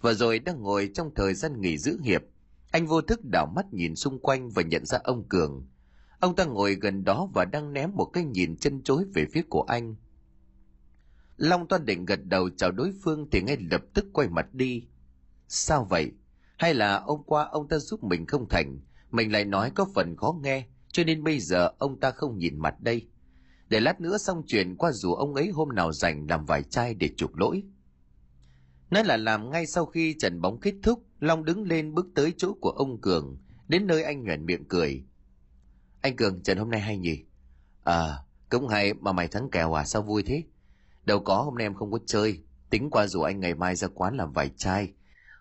Và 0.00 0.12
rồi 0.12 0.38
đang 0.38 0.62
ngồi 0.62 0.90
trong 0.94 1.14
thời 1.14 1.34
gian 1.34 1.60
nghỉ 1.60 1.78
giữ 1.78 1.98
hiệp, 2.02 2.22
anh 2.70 2.86
vô 2.86 3.00
thức 3.00 3.20
đảo 3.24 3.46
mắt 3.56 3.72
nhìn 3.72 3.96
xung 3.96 4.18
quanh 4.18 4.50
và 4.50 4.62
nhận 4.62 4.86
ra 4.86 4.98
ông 5.04 5.28
Cường. 5.28 5.66
Ông 6.20 6.36
ta 6.36 6.44
ngồi 6.44 6.74
gần 6.74 7.04
đó 7.04 7.28
và 7.34 7.44
đang 7.44 7.72
ném 7.72 7.90
một 7.94 8.04
cái 8.04 8.24
nhìn 8.24 8.56
chân 8.56 8.82
chối 8.82 9.04
về 9.14 9.26
phía 9.32 9.42
của 9.48 9.62
anh. 9.62 9.96
Long 11.36 11.68
toan 11.68 11.84
định 11.84 12.04
gật 12.04 12.24
đầu 12.24 12.50
chào 12.50 12.70
đối 12.72 12.92
phương 13.02 13.30
thì 13.30 13.42
ngay 13.42 13.56
lập 13.70 13.82
tức 13.94 14.06
quay 14.12 14.28
mặt 14.28 14.54
đi. 14.54 14.84
Sao 15.48 15.84
vậy? 15.84 16.12
Hay 16.56 16.74
là 16.74 17.00
hôm 17.00 17.22
qua 17.26 17.44
ông 17.44 17.68
ta 17.68 17.78
giúp 17.78 18.04
mình 18.04 18.26
không 18.26 18.48
thành, 18.48 18.80
mình 19.10 19.32
lại 19.32 19.44
nói 19.44 19.70
có 19.74 19.86
phần 19.94 20.16
khó 20.16 20.38
nghe, 20.42 20.66
cho 20.92 21.04
nên 21.04 21.24
bây 21.24 21.40
giờ 21.40 21.70
ông 21.78 22.00
ta 22.00 22.10
không 22.10 22.38
nhìn 22.38 22.58
mặt 22.58 22.74
đây. 22.80 23.08
Để 23.68 23.80
lát 23.80 24.00
nữa 24.00 24.18
xong 24.18 24.42
chuyện 24.46 24.76
qua 24.76 24.92
dù 24.92 25.14
ông 25.14 25.34
ấy 25.34 25.50
hôm 25.50 25.68
nào 25.68 25.92
rảnh 25.92 26.26
làm 26.28 26.44
vài 26.44 26.62
chai 26.62 26.94
để 26.94 27.10
chuộc 27.16 27.38
lỗi. 27.38 27.62
Nói 28.90 29.04
là 29.04 29.16
làm 29.16 29.50
ngay 29.50 29.66
sau 29.66 29.86
khi 29.86 30.16
trận 30.18 30.40
bóng 30.40 30.60
kết 30.60 30.74
thúc, 30.82 31.02
Long 31.20 31.44
đứng 31.44 31.62
lên 31.62 31.94
bước 31.94 32.06
tới 32.14 32.34
chỗ 32.36 32.54
của 32.60 32.70
ông 32.70 33.00
Cường, 33.00 33.38
đến 33.68 33.86
nơi 33.86 34.02
anh 34.02 34.24
nhoẻn 34.24 34.46
miệng 34.46 34.64
cười. 34.68 35.04
Anh 36.00 36.16
Cường, 36.16 36.42
trận 36.42 36.58
hôm 36.58 36.70
nay 36.70 36.80
hay 36.80 36.98
nhỉ? 36.98 37.24
À, 37.84 38.18
cũng 38.48 38.68
hay 38.68 38.94
mà 38.94 39.12
mày 39.12 39.28
thắng 39.28 39.50
kèo 39.50 39.78
à, 39.78 39.84
sao 39.84 40.02
vui 40.02 40.22
thế? 40.22 40.42
Đâu 41.04 41.20
có, 41.20 41.42
hôm 41.42 41.54
nay 41.54 41.66
em 41.66 41.74
không 41.74 41.92
có 41.92 41.98
chơi, 42.06 42.42
tính 42.70 42.90
qua 42.90 43.06
rủ 43.06 43.22
anh 43.22 43.40
ngày 43.40 43.54
mai 43.54 43.76
ra 43.76 43.88
quán 43.88 44.16
làm 44.16 44.32
vài 44.32 44.50
chai. 44.56 44.92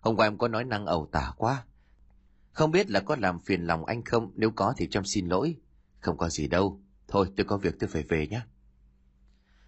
Hôm 0.02 0.16
qua 0.16 0.28
em 0.28 0.38
có 0.38 0.47
nói 0.47 0.64
năng 0.64 0.86
ẩu 0.86 1.10
tả 1.12 1.32
quá. 1.38 1.64
Không 2.52 2.72
biết 2.72 2.89
là 2.89 3.00
có 3.00 3.16
làm 3.16 3.39
phiền 3.39 3.62
lòng 3.62 3.86
anh 3.86 4.04
không, 4.04 4.32
nếu 4.36 4.52
có 4.52 4.74
thì 4.78 4.88
cho 4.91 5.02
xin 5.06 5.28
lỗi. 5.28 5.56
Không 6.00 6.18
có 6.18 6.30
gì 6.30 6.47
đâu, 6.47 6.82
thôi 7.08 7.28
tôi 7.38 7.45
có 7.45 7.58
việc 7.58 7.76
tôi 7.80 7.89
phải 7.89 8.04
về 8.04 8.28
nhé. 8.28 8.41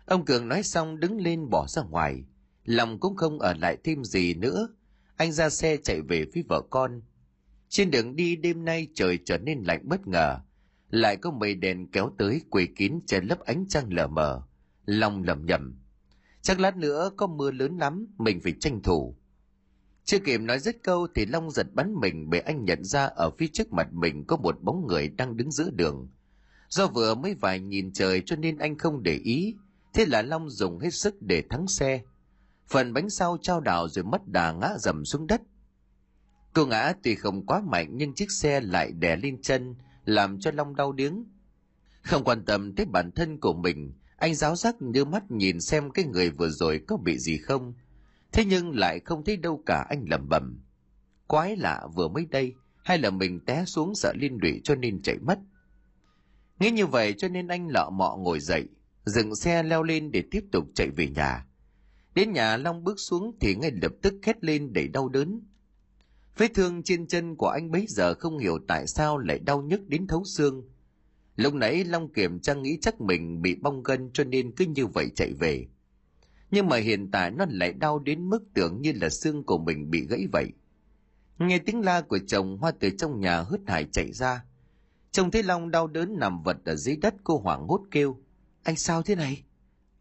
Ông 0.05 0.25
Cường 0.25 0.47
nói 0.47 0.63
xong 0.63 0.99
đứng 0.99 1.21
lên 1.21 1.49
bỏ 1.49 1.67
ra 1.67 1.81
ngoài, 1.81 2.23
lòng 2.65 2.99
cũng 2.99 3.15
không 3.15 3.39
ở 3.39 3.53
lại 3.53 3.77
thêm 3.83 4.03
gì 4.03 4.33
nữa. 4.33 4.67
Anh 5.15 5.31
ra 5.31 5.49
xe 5.49 5.77
chạy 5.77 6.01
về 6.01 6.25
phía 6.33 6.41
vợ 6.49 6.61
con. 6.69 7.01
Trên 7.69 7.91
đường 7.91 8.15
đi 8.15 8.35
đêm 8.35 8.65
nay 8.65 8.87
trời 8.93 9.19
trở 9.25 9.37
nên 9.37 9.63
lạnh 9.63 9.81
bất 9.83 10.07
ngờ, 10.07 10.39
lại 10.89 11.17
có 11.17 11.31
mây 11.31 11.55
đèn 11.55 11.91
kéo 11.91 12.11
tới 12.17 12.41
quỳ 12.49 12.67
kín 12.75 12.99
che 13.07 13.21
lấp 13.21 13.39
ánh 13.39 13.65
trăng 13.69 13.93
lờ 13.93 14.07
mờ. 14.07 14.43
Lòng 14.85 15.23
lầm 15.23 15.45
nhầm. 15.45 15.79
Chắc 16.41 16.59
lát 16.59 16.77
nữa 16.77 17.11
có 17.17 17.27
mưa 17.27 17.51
lớn 17.51 17.77
lắm, 17.77 18.07
mình 18.17 18.39
phải 18.39 18.53
tranh 18.59 18.81
thủ. 18.81 19.15
Chưa 20.03 20.19
kịp 20.19 20.37
nói 20.37 20.59
dứt 20.59 20.75
câu 20.83 21.07
thì 21.15 21.25
Long 21.25 21.51
giật 21.51 21.67
bắn 21.73 21.93
mình 21.93 22.29
bởi 22.29 22.39
anh 22.39 22.65
nhận 22.65 22.83
ra 22.83 23.05
ở 23.05 23.31
phía 23.37 23.47
trước 23.47 23.73
mặt 23.73 23.87
mình 23.93 24.25
có 24.27 24.37
một 24.37 24.61
bóng 24.61 24.87
người 24.87 25.09
đang 25.09 25.37
đứng 25.37 25.51
giữa 25.51 25.69
đường. 25.69 26.09
Do 26.69 26.87
vừa 26.87 27.15
mới 27.15 27.35
vài 27.35 27.59
nhìn 27.59 27.93
trời 27.93 28.21
cho 28.25 28.35
nên 28.35 28.57
anh 28.57 28.77
không 28.77 29.03
để 29.03 29.13
ý, 29.13 29.55
thế 29.93 30.05
là 30.05 30.21
Long 30.21 30.49
dùng 30.49 30.79
hết 30.79 30.93
sức 30.93 31.21
để 31.21 31.43
thắng 31.49 31.67
xe. 31.67 32.01
Phần 32.71 32.93
bánh 32.93 33.09
sau 33.09 33.37
trao 33.41 33.59
đảo 33.59 33.89
rồi 33.89 34.05
mất 34.05 34.27
đà 34.27 34.51
ngã 34.51 34.69
dầm 34.79 35.05
xuống 35.05 35.27
đất. 35.27 35.41
Cô 36.53 36.65
ngã 36.65 36.93
tuy 37.03 37.15
không 37.15 37.45
quá 37.45 37.61
mạnh 37.65 37.89
nhưng 37.91 38.13
chiếc 38.13 38.31
xe 38.31 38.59
lại 38.59 38.91
đè 38.91 39.15
lên 39.15 39.41
chân, 39.41 39.75
làm 40.05 40.39
cho 40.39 40.51
Long 40.51 40.75
đau 40.75 40.91
điếng. 40.91 41.23
Không 42.01 42.23
quan 42.23 42.45
tâm 42.45 42.75
tới 42.75 42.85
bản 42.85 43.11
thân 43.11 43.39
của 43.39 43.53
mình, 43.53 43.93
anh 44.17 44.35
giáo 44.35 44.55
giác 44.55 44.81
đưa 44.81 45.05
mắt 45.05 45.31
nhìn 45.31 45.61
xem 45.61 45.91
cái 45.91 46.05
người 46.05 46.29
vừa 46.29 46.49
rồi 46.49 46.81
có 46.87 46.97
bị 46.97 47.17
gì 47.17 47.37
không. 47.37 47.73
Thế 48.31 48.45
nhưng 48.45 48.77
lại 48.77 48.99
không 48.99 49.23
thấy 49.23 49.37
đâu 49.37 49.63
cả 49.65 49.85
anh 49.89 50.05
lẩm 50.09 50.29
bẩm. 50.29 50.63
Quái 51.27 51.55
lạ 51.55 51.87
vừa 51.95 52.07
mới 52.07 52.25
đây, 52.25 52.53
hay 52.83 52.97
là 52.97 53.09
mình 53.09 53.39
té 53.45 53.65
xuống 53.65 53.95
sợ 53.95 54.13
liên 54.15 54.37
lụy 54.41 54.61
cho 54.63 54.75
nên 54.75 55.01
chạy 55.01 55.17
mất. 55.17 55.39
Nghĩ 56.59 56.71
như 56.71 56.85
vậy 56.85 57.13
cho 57.17 57.27
nên 57.27 57.47
anh 57.47 57.67
lọ 57.67 57.89
mọ 57.89 58.15
ngồi 58.15 58.39
dậy, 58.39 58.67
dừng 59.05 59.35
xe 59.35 59.63
leo 59.63 59.83
lên 59.83 60.11
để 60.11 60.23
tiếp 60.31 60.43
tục 60.51 60.65
chạy 60.75 60.89
về 60.89 61.07
nhà. 61.07 61.45
Đến 62.15 62.33
nhà 62.33 62.57
Long 62.57 62.83
bước 62.83 62.99
xuống 62.99 63.37
thì 63.39 63.55
ngay 63.55 63.71
lập 63.81 63.91
tức 64.01 64.13
khét 64.21 64.43
lên 64.43 64.73
để 64.73 64.87
đau 64.87 65.09
đớn. 65.09 65.41
Vết 66.37 66.53
thương 66.53 66.83
trên 66.83 67.07
chân 67.07 67.35
của 67.35 67.47
anh 67.47 67.71
bấy 67.71 67.85
giờ 67.89 68.13
không 68.13 68.37
hiểu 68.37 68.59
tại 68.67 68.87
sao 68.87 69.17
lại 69.17 69.39
đau 69.39 69.61
nhức 69.61 69.87
đến 69.87 70.07
thấu 70.07 70.23
xương. 70.23 70.69
Lúc 71.35 71.53
nãy 71.53 71.83
Long 71.83 72.13
kiểm 72.13 72.39
tra 72.39 72.53
nghĩ 72.53 72.77
chắc 72.81 73.01
mình 73.01 73.41
bị 73.41 73.55
bong 73.55 73.83
gân 73.83 74.09
cho 74.13 74.23
nên 74.23 74.51
cứ 74.51 74.65
như 74.65 74.87
vậy 74.87 75.09
chạy 75.15 75.33
về. 75.33 75.67
Nhưng 76.51 76.67
mà 76.67 76.77
hiện 76.77 77.11
tại 77.11 77.31
nó 77.31 77.45
lại 77.49 77.73
đau 77.73 77.99
đến 77.99 78.29
mức 78.29 78.43
tưởng 78.53 78.81
như 78.81 78.93
là 79.01 79.09
xương 79.09 79.43
của 79.43 79.57
mình 79.57 79.91
bị 79.91 80.05
gãy 80.09 80.27
vậy. 80.31 80.51
Nghe 81.39 81.59
tiếng 81.59 81.81
la 81.81 82.01
của 82.01 82.19
chồng, 82.27 82.57
Hoa 82.57 82.71
từ 82.71 82.89
trong 82.89 83.19
nhà 83.19 83.41
hớt 83.41 83.59
hải 83.67 83.85
chạy 83.91 84.11
ra. 84.13 84.45
Chồng 85.11 85.31
thấy 85.31 85.43
Long 85.43 85.71
đau 85.71 85.87
đớn 85.87 86.19
nằm 86.19 86.43
vật 86.43 86.57
ở 86.65 86.75
dưới 86.75 86.95
đất, 86.95 87.15
cô 87.23 87.37
hoảng 87.39 87.67
hốt 87.67 87.81
kêu. 87.91 88.17
Anh 88.63 88.75
sao 88.75 89.01
thế 89.01 89.15
này? 89.15 89.43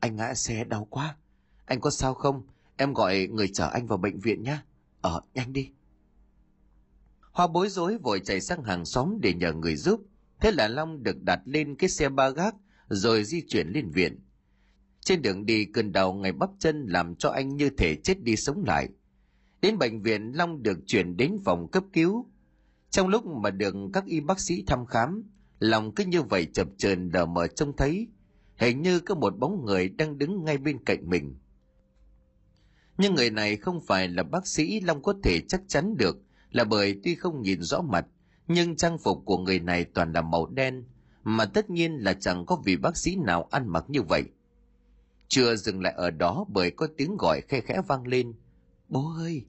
Anh 0.01 0.17
ngã 0.17 0.35
xe 0.35 0.65
đau 0.65 0.87
quá. 0.91 1.17
Anh 1.71 1.81
có 1.81 1.91
sao 1.91 2.15
không? 2.15 2.43
Em 2.77 2.95
gọi 2.95 3.29
người 3.33 3.49
chở 3.49 3.69
anh 3.69 3.87
vào 3.87 3.99
bệnh 3.99 4.19
viện 4.21 4.43
nhé. 4.43 4.59
Ờ, 5.01 5.21
nhanh 5.35 5.53
đi. 5.53 5.71
Hoa 7.21 7.47
bối 7.47 7.69
rối 7.69 7.99
vội 7.99 8.21
chạy 8.25 8.41
sang 8.41 8.65
hàng 8.65 8.85
xóm 8.85 9.19
để 9.21 9.35
nhờ 9.35 9.53
người 9.53 9.77
giúp. 9.77 10.01
Thế 10.41 10.53
là 10.53 10.69
Long 10.69 11.03
được 11.03 11.23
đặt 11.23 11.41
lên 11.45 11.77
cái 11.77 11.91
xe 11.91 12.09
ba 12.09 12.31
gác 12.31 12.55
rồi 12.89 13.25
di 13.25 13.43
chuyển 13.49 13.69
lên 13.69 13.91
viện. 13.91 14.21
Trên 15.01 15.23
đường 15.23 15.47
đi 15.47 15.65
cơn 15.65 15.93
đau 15.93 16.13
ngày 16.13 16.33
bắp 16.33 16.51
chân 16.59 16.87
làm 16.87 17.15
cho 17.15 17.31
anh 17.31 17.57
như 17.57 17.71
thể 17.71 17.97
chết 18.05 18.23
đi 18.23 18.37
sống 18.37 18.65
lại. 18.67 18.89
Đến 19.61 19.79
bệnh 19.79 20.03
viện 20.03 20.33
Long 20.35 20.63
được 20.63 20.79
chuyển 20.87 21.17
đến 21.17 21.39
phòng 21.45 21.69
cấp 21.69 21.85
cứu. 21.93 22.31
Trong 22.91 23.09
lúc 23.09 23.27
mà 23.27 23.51
được 23.51 23.75
các 23.93 24.05
y 24.05 24.21
bác 24.21 24.41
sĩ 24.41 24.65
thăm 24.67 24.87
khám, 24.87 25.23
lòng 25.59 25.95
cứ 25.95 26.05
như 26.05 26.23
vậy 26.23 26.47
chập 26.53 26.69
chờn 26.79 27.11
đờ 27.11 27.27
mờ 27.27 27.47
trông 27.47 27.77
thấy, 27.77 28.09
hình 28.57 28.83
như 28.83 29.01
có 29.01 29.15
một 29.15 29.39
bóng 29.39 29.65
người 29.65 29.89
đang 29.89 30.19
đứng 30.19 30.45
ngay 30.45 30.59
bên 30.59 30.85
cạnh 30.85 31.11
mình. 31.11 31.35
Nhưng 33.01 33.15
người 33.15 33.31
này 33.31 33.57
không 33.57 33.81
phải 33.81 34.09
là 34.09 34.23
bác 34.23 34.47
sĩ 34.47 34.81
Long 34.81 35.03
có 35.03 35.15
thể 35.23 35.41
chắc 35.49 35.61
chắn 35.69 35.97
được 35.97 36.17
là 36.51 36.65
bởi 36.65 37.01
tuy 37.05 37.15
không 37.15 37.43
nhìn 37.43 37.63
rõ 37.63 37.81
mặt, 37.81 38.07
nhưng 38.49 38.77
trang 38.77 38.99
phục 38.99 39.23
của 39.25 39.39
người 39.39 39.61
này 39.61 39.85
toàn 39.85 40.13
là 40.13 40.23
màu 40.23 40.47
đen, 40.47 40.85
mà 41.25 41.45
tất 41.45 41.71
nhiên 41.71 41.93
là 41.93 42.13
chẳng 42.13 42.47
có 42.47 42.63
vị 42.65 42.77
bác 42.77 42.97
sĩ 42.97 43.17
nào 43.17 43.49
ăn 43.51 43.69
mặc 43.69 43.85
như 43.89 44.03
vậy. 44.03 44.25
Chưa 45.29 45.57
dừng 45.57 45.83
lại 45.83 45.93
ở 45.97 46.11
đó 46.11 46.45
bởi 46.49 46.71
có 46.71 46.89
tiếng 46.97 47.17
gọi 47.17 47.41
khe 47.41 47.61
khẽ 47.61 47.81
vang 47.89 48.07
lên. 48.07 48.33
Bố 48.89 49.13
ơi! 49.17 49.45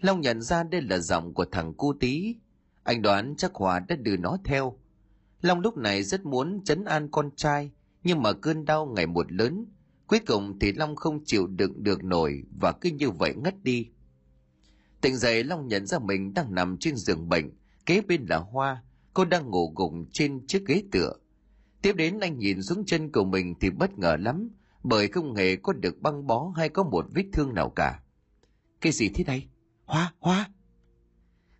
Long 0.00 0.20
nhận 0.20 0.42
ra 0.42 0.62
đây 0.62 0.82
là 0.82 0.98
giọng 0.98 1.34
của 1.34 1.44
thằng 1.44 1.74
cu 1.74 1.92
tí. 1.92 2.36
Anh 2.82 3.02
đoán 3.02 3.34
chắc 3.36 3.54
Hòa 3.54 3.78
đã 3.78 3.96
đưa 3.96 4.16
nó 4.16 4.38
theo. 4.44 4.78
Long 5.40 5.60
lúc 5.60 5.76
này 5.76 6.02
rất 6.02 6.24
muốn 6.24 6.64
chấn 6.64 6.84
an 6.84 7.08
con 7.10 7.30
trai, 7.36 7.70
nhưng 8.04 8.22
mà 8.22 8.32
cơn 8.32 8.64
đau 8.64 8.86
ngày 8.86 9.06
một 9.06 9.32
lớn. 9.32 9.66
Cuối 10.10 10.20
cùng 10.26 10.58
thì 10.58 10.72
Long 10.72 10.96
không 10.96 11.24
chịu 11.24 11.46
đựng 11.46 11.84
được 11.84 12.04
nổi 12.04 12.42
và 12.60 12.72
cứ 12.72 12.90
như 12.90 13.10
vậy 13.10 13.34
ngất 13.36 13.62
đi. 13.62 13.88
Tỉnh 15.00 15.16
dậy 15.16 15.44
Long 15.44 15.68
nhận 15.68 15.86
ra 15.86 15.98
mình 15.98 16.34
đang 16.34 16.54
nằm 16.54 16.76
trên 16.76 16.96
giường 16.96 17.28
bệnh, 17.28 17.50
kế 17.86 18.00
bên 18.00 18.26
là 18.28 18.36
Hoa, 18.36 18.82
cô 19.14 19.24
đang 19.24 19.50
ngủ 19.50 19.72
gục 19.76 19.92
trên 20.12 20.46
chiếc 20.46 20.66
ghế 20.66 20.82
tựa. 20.92 21.12
Tiếp 21.82 21.92
đến 21.96 22.20
anh 22.20 22.38
nhìn 22.38 22.62
xuống 22.62 22.84
chân 22.86 23.12
của 23.12 23.24
mình 23.24 23.54
thì 23.60 23.70
bất 23.70 23.98
ngờ 23.98 24.16
lắm, 24.20 24.50
bởi 24.82 25.08
không 25.08 25.34
hề 25.34 25.56
có 25.56 25.72
được 25.72 26.00
băng 26.00 26.26
bó 26.26 26.52
hay 26.56 26.68
có 26.68 26.82
một 26.82 27.06
vết 27.14 27.24
thương 27.32 27.54
nào 27.54 27.70
cả. 27.70 28.02
Cái 28.80 28.92
gì 28.92 29.08
thế 29.08 29.24
này? 29.24 29.48
Hoa, 29.84 30.14
Hoa! 30.18 30.50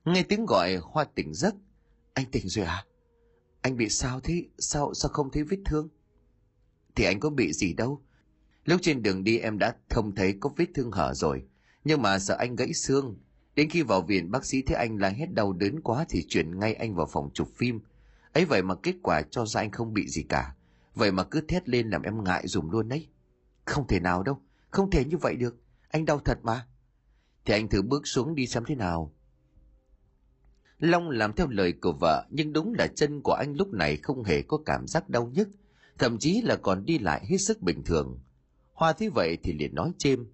Nghe 0.04 0.22
tiếng 0.22 0.46
gọi 0.46 0.76
Hoa 0.76 1.04
tỉnh 1.04 1.34
giấc. 1.34 1.54
Anh 2.14 2.26
tỉnh 2.30 2.48
rồi 2.48 2.64
à? 2.64 2.84
Anh 3.62 3.76
bị 3.76 3.88
sao 3.88 4.20
thế? 4.20 4.44
Sao 4.58 4.94
sao 4.94 5.10
không 5.12 5.30
thấy 5.30 5.42
vết 5.42 5.58
thương? 5.64 5.88
Thì 6.94 7.04
anh 7.04 7.20
có 7.20 7.30
bị 7.30 7.52
gì 7.52 7.72
đâu. 7.74 8.02
Lúc 8.70 8.80
trên 8.82 9.02
đường 9.02 9.24
đi 9.24 9.38
em 9.38 9.58
đã 9.58 9.74
không 9.88 10.14
thấy 10.14 10.34
có 10.40 10.50
vết 10.56 10.66
thương 10.74 10.90
hở 10.90 11.14
rồi. 11.14 11.42
Nhưng 11.84 12.02
mà 12.02 12.18
sợ 12.18 12.36
anh 12.38 12.56
gãy 12.56 12.74
xương. 12.74 13.16
Đến 13.54 13.70
khi 13.70 13.82
vào 13.82 14.02
viện 14.02 14.30
bác 14.30 14.44
sĩ 14.44 14.62
thấy 14.62 14.76
anh 14.76 14.96
là 14.96 15.08
hết 15.08 15.26
đau 15.34 15.52
đớn 15.52 15.80
quá 15.80 16.04
thì 16.08 16.26
chuyển 16.28 16.58
ngay 16.58 16.74
anh 16.74 16.94
vào 16.94 17.06
phòng 17.12 17.30
chụp 17.34 17.48
phim. 17.56 17.80
ấy 18.32 18.44
vậy 18.44 18.62
mà 18.62 18.74
kết 18.74 18.94
quả 19.02 19.22
cho 19.30 19.46
ra 19.46 19.60
anh 19.60 19.70
không 19.70 19.94
bị 19.94 20.08
gì 20.08 20.22
cả. 20.22 20.54
Vậy 20.94 21.12
mà 21.12 21.24
cứ 21.24 21.40
thét 21.40 21.68
lên 21.68 21.90
làm 21.90 22.02
em 22.02 22.24
ngại 22.24 22.46
dùm 22.46 22.70
luôn 22.70 22.88
đấy. 22.88 23.08
Không 23.64 23.86
thể 23.86 24.00
nào 24.00 24.22
đâu, 24.22 24.42
không 24.70 24.90
thể 24.90 25.04
như 25.04 25.16
vậy 25.16 25.36
được. 25.36 25.56
Anh 25.88 26.04
đau 26.04 26.18
thật 26.18 26.38
mà. 26.42 26.66
Thì 27.44 27.54
anh 27.54 27.68
thử 27.68 27.82
bước 27.82 28.06
xuống 28.06 28.34
đi 28.34 28.46
xem 28.46 28.64
thế 28.66 28.74
nào. 28.74 29.14
Long 30.78 31.10
làm 31.10 31.32
theo 31.32 31.48
lời 31.48 31.72
của 31.72 31.92
vợ, 32.00 32.26
nhưng 32.30 32.52
đúng 32.52 32.74
là 32.74 32.86
chân 32.86 33.20
của 33.22 33.32
anh 33.32 33.54
lúc 33.54 33.72
này 33.72 33.96
không 33.96 34.24
hề 34.24 34.42
có 34.42 34.58
cảm 34.66 34.86
giác 34.86 35.08
đau 35.08 35.30
nhức, 35.34 35.48
thậm 35.98 36.18
chí 36.18 36.42
là 36.42 36.56
còn 36.56 36.84
đi 36.84 36.98
lại 36.98 37.26
hết 37.26 37.38
sức 37.38 37.62
bình 37.62 37.82
thường. 37.84 38.18
Hoa 38.80 38.92
thấy 38.92 39.10
vậy 39.10 39.38
thì 39.42 39.52
liền 39.52 39.74
nói 39.74 39.92
chêm. 39.98 40.26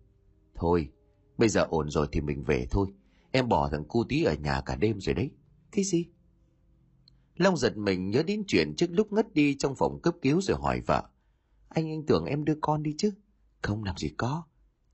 Thôi, 0.54 0.90
bây 1.38 1.48
giờ 1.48 1.66
ổn 1.70 1.90
rồi 1.90 2.06
thì 2.12 2.20
mình 2.20 2.42
về 2.42 2.66
thôi. 2.70 2.88
Em 3.30 3.48
bỏ 3.48 3.68
thằng 3.68 3.84
cu 3.84 4.04
tí 4.04 4.24
ở 4.24 4.34
nhà 4.34 4.60
cả 4.66 4.76
đêm 4.76 5.00
rồi 5.00 5.14
đấy. 5.14 5.30
Cái 5.72 5.84
gì? 5.84 6.06
Long 7.36 7.56
giật 7.56 7.76
mình 7.76 8.10
nhớ 8.10 8.22
đến 8.22 8.44
chuyện 8.46 8.76
trước 8.76 8.86
lúc 8.90 9.12
ngất 9.12 9.34
đi 9.34 9.56
trong 9.58 9.74
phòng 9.76 10.00
cấp 10.02 10.14
cứu 10.22 10.40
rồi 10.40 10.56
hỏi 10.60 10.80
vợ. 10.86 11.02
Anh 11.68 11.90
anh 11.90 12.06
tưởng 12.06 12.24
em 12.24 12.44
đưa 12.44 12.54
con 12.60 12.82
đi 12.82 12.94
chứ. 12.98 13.10
Không 13.62 13.84
làm 13.84 13.96
gì 13.96 14.08
có. 14.16 14.44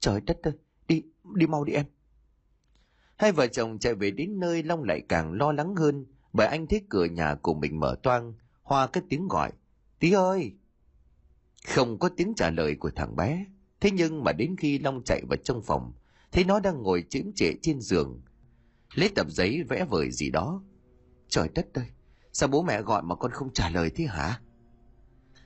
Trời 0.01 0.21
đất 0.21 0.43
ơi, 0.43 0.55
đi, 0.89 1.03
đi 1.35 1.47
mau 1.47 1.65
đi 1.65 1.73
em. 1.73 1.87
Hai 3.17 3.33
vợ 3.33 3.47
chồng 3.47 3.79
chạy 3.79 3.95
về 3.95 4.11
đến 4.11 4.41
nơi 4.41 4.63
Long 4.63 4.83
lại 4.83 5.03
càng 5.09 5.33
lo 5.33 5.53
lắng 5.53 5.77
hơn 5.77 6.07
bởi 6.33 6.47
anh 6.47 6.67
thấy 6.67 6.83
cửa 6.89 7.05
nhà 7.05 7.35
của 7.35 7.55
mình 7.55 7.81
mở 7.81 7.97
toang, 8.03 8.35
hoa 8.63 8.87
cái 8.87 9.03
tiếng 9.09 9.29
gọi. 9.29 9.53
Tí 9.99 10.13
ơi! 10.13 10.53
Không 11.69 11.99
có 11.99 12.09
tiếng 12.09 12.35
trả 12.35 12.51
lời 12.51 12.75
của 12.75 12.91
thằng 12.91 13.17
bé. 13.17 13.47
Thế 13.81 13.91
nhưng 13.91 14.25
mà 14.25 14.33
đến 14.33 14.57
khi 14.59 14.79
Long 14.79 15.05
chạy 15.05 15.23
vào 15.29 15.37
trong 15.37 15.63
phòng, 15.63 15.93
thấy 16.33 16.45
nó 16.45 16.61
đang 16.61 16.83
ngồi 16.83 17.05
chễm 17.11 17.33
trệ 17.35 17.53
trên 17.63 17.81
giường. 17.81 18.21
Lấy 18.95 19.09
tập 19.09 19.27
giấy 19.31 19.63
vẽ 19.69 19.85
vời 19.91 20.11
gì 20.11 20.31
đó. 20.31 20.63
Trời 21.29 21.49
đất 21.55 21.67
ơi! 21.75 21.87
Sao 22.33 22.49
bố 22.49 22.63
mẹ 22.63 22.83
gọi 22.83 23.03
mà 23.03 23.15
con 23.15 23.31
không 23.31 23.53
trả 23.53 23.71
lời 23.71 23.91
thế 23.91 24.05
hả? 24.05 24.41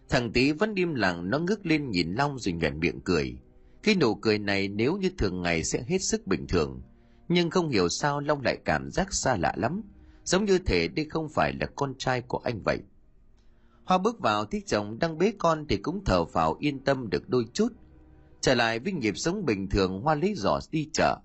Thằng 0.08 0.32
tí 0.32 0.52
vẫn 0.52 0.74
im 0.74 0.94
lặng 0.94 1.30
nó 1.30 1.38
ngước 1.38 1.66
lên 1.66 1.90
nhìn 1.90 2.14
Long 2.14 2.38
rồi 2.38 2.52
nhuận 2.52 2.80
miệng 2.80 3.00
cười. 3.00 3.38
Cái 3.82 3.94
nụ 3.94 4.14
cười 4.14 4.38
này 4.38 4.68
nếu 4.68 4.96
như 4.96 5.10
thường 5.18 5.42
ngày 5.42 5.64
sẽ 5.64 5.84
hết 5.88 6.02
sức 6.02 6.26
bình 6.26 6.46
thường. 6.46 6.82
Nhưng 7.28 7.50
không 7.50 7.68
hiểu 7.68 7.88
sao 7.88 8.20
Long 8.20 8.42
lại 8.42 8.58
cảm 8.64 8.90
giác 8.90 9.14
xa 9.14 9.36
lạ 9.36 9.54
lắm. 9.56 9.82
Giống 10.24 10.44
như 10.44 10.58
thể 10.58 10.88
đây 10.88 11.04
không 11.04 11.28
phải 11.28 11.52
là 11.60 11.66
con 11.76 11.94
trai 11.98 12.20
của 12.20 12.38
anh 12.38 12.62
vậy. 12.64 12.78
Hoa 13.86 13.98
bước 13.98 14.20
vào 14.20 14.44
thấy 14.44 14.62
chồng 14.66 14.98
đang 14.98 15.18
bế 15.18 15.32
con 15.38 15.66
thì 15.68 15.76
cũng 15.76 16.04
thở 16.04 16.24
phào 16.24 16.56
yên 16.60 16.84
tâm 16.84 17.10
được 17.10 17.28
đôi 17.28 17.44
chút. 17.52 17.68
Trở 18.40 18.54
lại 18.54 18.78
với 18.78 18.92
nhịp 18.92 19.16
sống 19.16 19.44
bình 19.46 19.68
thường, 19.68 20.00
Hoa 20.00 20.14
lấy 20.14 20.34
giỏ 20.34 20.58
đi 20.70 20.88
chợ. 20.92 21.18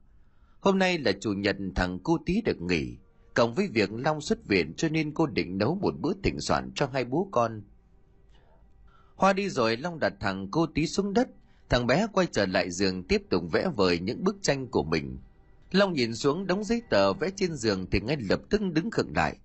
Hôm 0.60 0.80
nay 0.80 0.98
là 0.98 1.12
chủ 1.20 1.34
nhật, 1.34 1.56
thằng 1.76 2.00
cô 2.04 2.18
tí 2.26 2.42
được 2.42 2.62
nghỉ. 2.62 2.98
Cộng 3.34 3.54
với 3.54 3.68
việc 3.68 3.90
Long 3.92 4.22
xuất 4.22 4.48
viện, 4.48 4.74
cho 4.78 4.90
nên 4.90 5.14
cô 5.14 5.26
định 5.26 5.58
nấu 5.58 5.76
một 5.76 5.94
bữa 6.00 6.14
thịnh 6.24 6.40
soạn 6.40 6.72
cho 6.76 6.90
hai 6.94 7.06
bố 7.06 7.28
con. 7.32 7.62
Hoa 9.16 9.34
đi 9.34 9.50
rồi, 9.50 9.78
Long 9.78 10.00
đặt 10.00 10.14
thằng 10.20 10.48
cô 10.52 10.66
tí 10.66 10.88
xuống 10.88 11.14
đất. 11.14 11.30
Thằng 11.70 11.88
bé 11.88 12.08
quay 12.14 12.28
trở 12.32 12.46
lại 12.46 12.72
giường, 12.72 13.04
tiếp 13.04 13.24
tục 13.30 13.44
vẽ 13.52 13.70
vời 13.76 14.00
những 14.00 14.24
bức 14.24 14.38
tranh 14.42 14.68
của 14.68 14.84
mình. 14.84 15.18
Long 15.72 15.94
nhìn 15.94 16.16
xuống 16.16 16.48
đống 16.48 16.64
giấy 16.64 16.82
tờ 16.90 17.14
vẽ 17.14 17.30
trên 17.36 17.56
giường 17.56 17.86
thì 17.92 18.00
ngay 18.00 18.18
lập 18.30 18.42
tức 18.50 18.62
đứng 18.74 18.92
khựng 18.92 19.14
lại. 19.16 19.38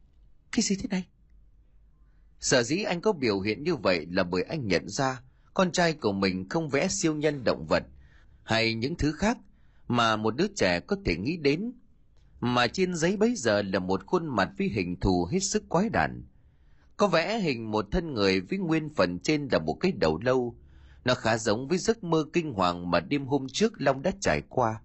Cái 0.53 0.63
gì 0.63 0.77
thế 0.77 0.89
này? 0.91 1.07
Sở 2.41 2.63
dĩ 2.63 2.83
anh 2.83 3.01
có 3.01 3.13
biểu 3.13 3.41
hiện 3.41 3.63
như 3.63 3.77
vậy 3.77 4.07
là 4.11 4.25
bởi 4.25 4.43
anh 4.43 4.67
nhận 4.67 4.89
ra 4.89 5.21
con 5.55 5.73
trai 5.73 5.93
của 5.93 6.13
mình 6.13 6.49
không 6.49 6.69
vẽ 6.69 6.89
siêu 6.89 7.15
nhân 7.15 7.45
động 7.45 7.67
vật 7.67 7.83
hay 8.43 8.75
những 8.75 8.97
thứ 8.97 9.13
khác 9.13 9.39
mà 9.89 10.17
một 10.17 10.37
đứa 10.37 10.47
trẻ 10.57 10.81
có 10.81 10.97
thể 11.05 11.17
nghĩ 11.17 11.37
đến, 11.37 11.73
mà 12.41 12.67
trên 12.67 12.95
giấy 12.95 13.17
bấy 13.17 13.35
giờ 13.37 13.63
là 13.63 13.79
một 13.79 14.07
khuôn 14.07 14.27
mặt 14.27 14.51
với 14.59 14.69
hình 14.69 15.01
thù 15.01 15.29
hết 15.31 15.41
sức 15.41 15.69
quái 15.69 15.89
đản. 15.89 16.25
Có 16.97 17.07
vẽ 17.07 17.39
hình 17.39 17.71
một 17.71 17.87
thân 17.91 18.15
người 18.15 18.41
với 18.41 18.59
nguyên 18.59 18.95
phần 18.95 19.19
trên 19.19 19.49
là 19.53 19.59
một 19.59 19.75
cái 19.81 19.93
đầu 19.93 20.19
lâu. 20.23 20.57
Nó 21.05 21.15
khá 21.15 21.39
giống 21.39 21.69
với 21.69 21.79
giấc 21.79 22.05
mơ 22.05 22.25
kinh 22.33 22.53
hoàng 22.53 22.91
mà 22.91 23.01
đêm 23.01 23.27
hôm 23.27 23.47
trước 23.53 23.73
long 23.77 24.03
đã 24.03 24.11
trải 24.21 24.43
qua. 24.49 24.81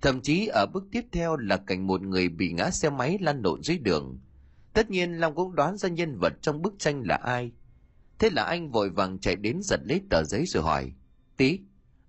Thậm 0.00 0.20
chí 0.20 0.46
ở 0.46 0.66
bước 0.72 0.84
tiếp 0.92 1.04
theo 1.12 1.36
là 1.36 1.56
cảnh 1.56 1.86
một 1.86 2.02
người 2.02 2.28
bị 2.28 2.52
ngã 2.52 2.70
xe 2.70 2.90
máy 2.90 3.18
lăn 3.20 3.42
lộn 3.42 3.62
dưới 3.62 3.78
đường 3.78 4.18
tất 4.78 4.90
nhiên 4.90 5.12
long 5.12 5.34
cũng 5.34 5.54
đoán 5.54 5.76
ra 5.76 5.88
nhân 5.88 6.18
vật 6.18 6.32
trong 6.40 6.62
bức 6.62 6.74
tranh 6.78 7.02
là 7.06 7.14
ai. 7.14 7.52
Thế 8.18 8.30
là 8.30 8.44
anh 8.44 8.70
vội 8.70 8.90
vàng 8.90 9.18
chạy 9.18 9.36
đến 9.36 9.62
giật 9.62 9.80
lấy 9.84 10.00
tờ 10.10 10.24
giấy 10.24 10.46
rồi 10.46 10.62
hỏi, 10.62 10.92
tí, 11.36 11.60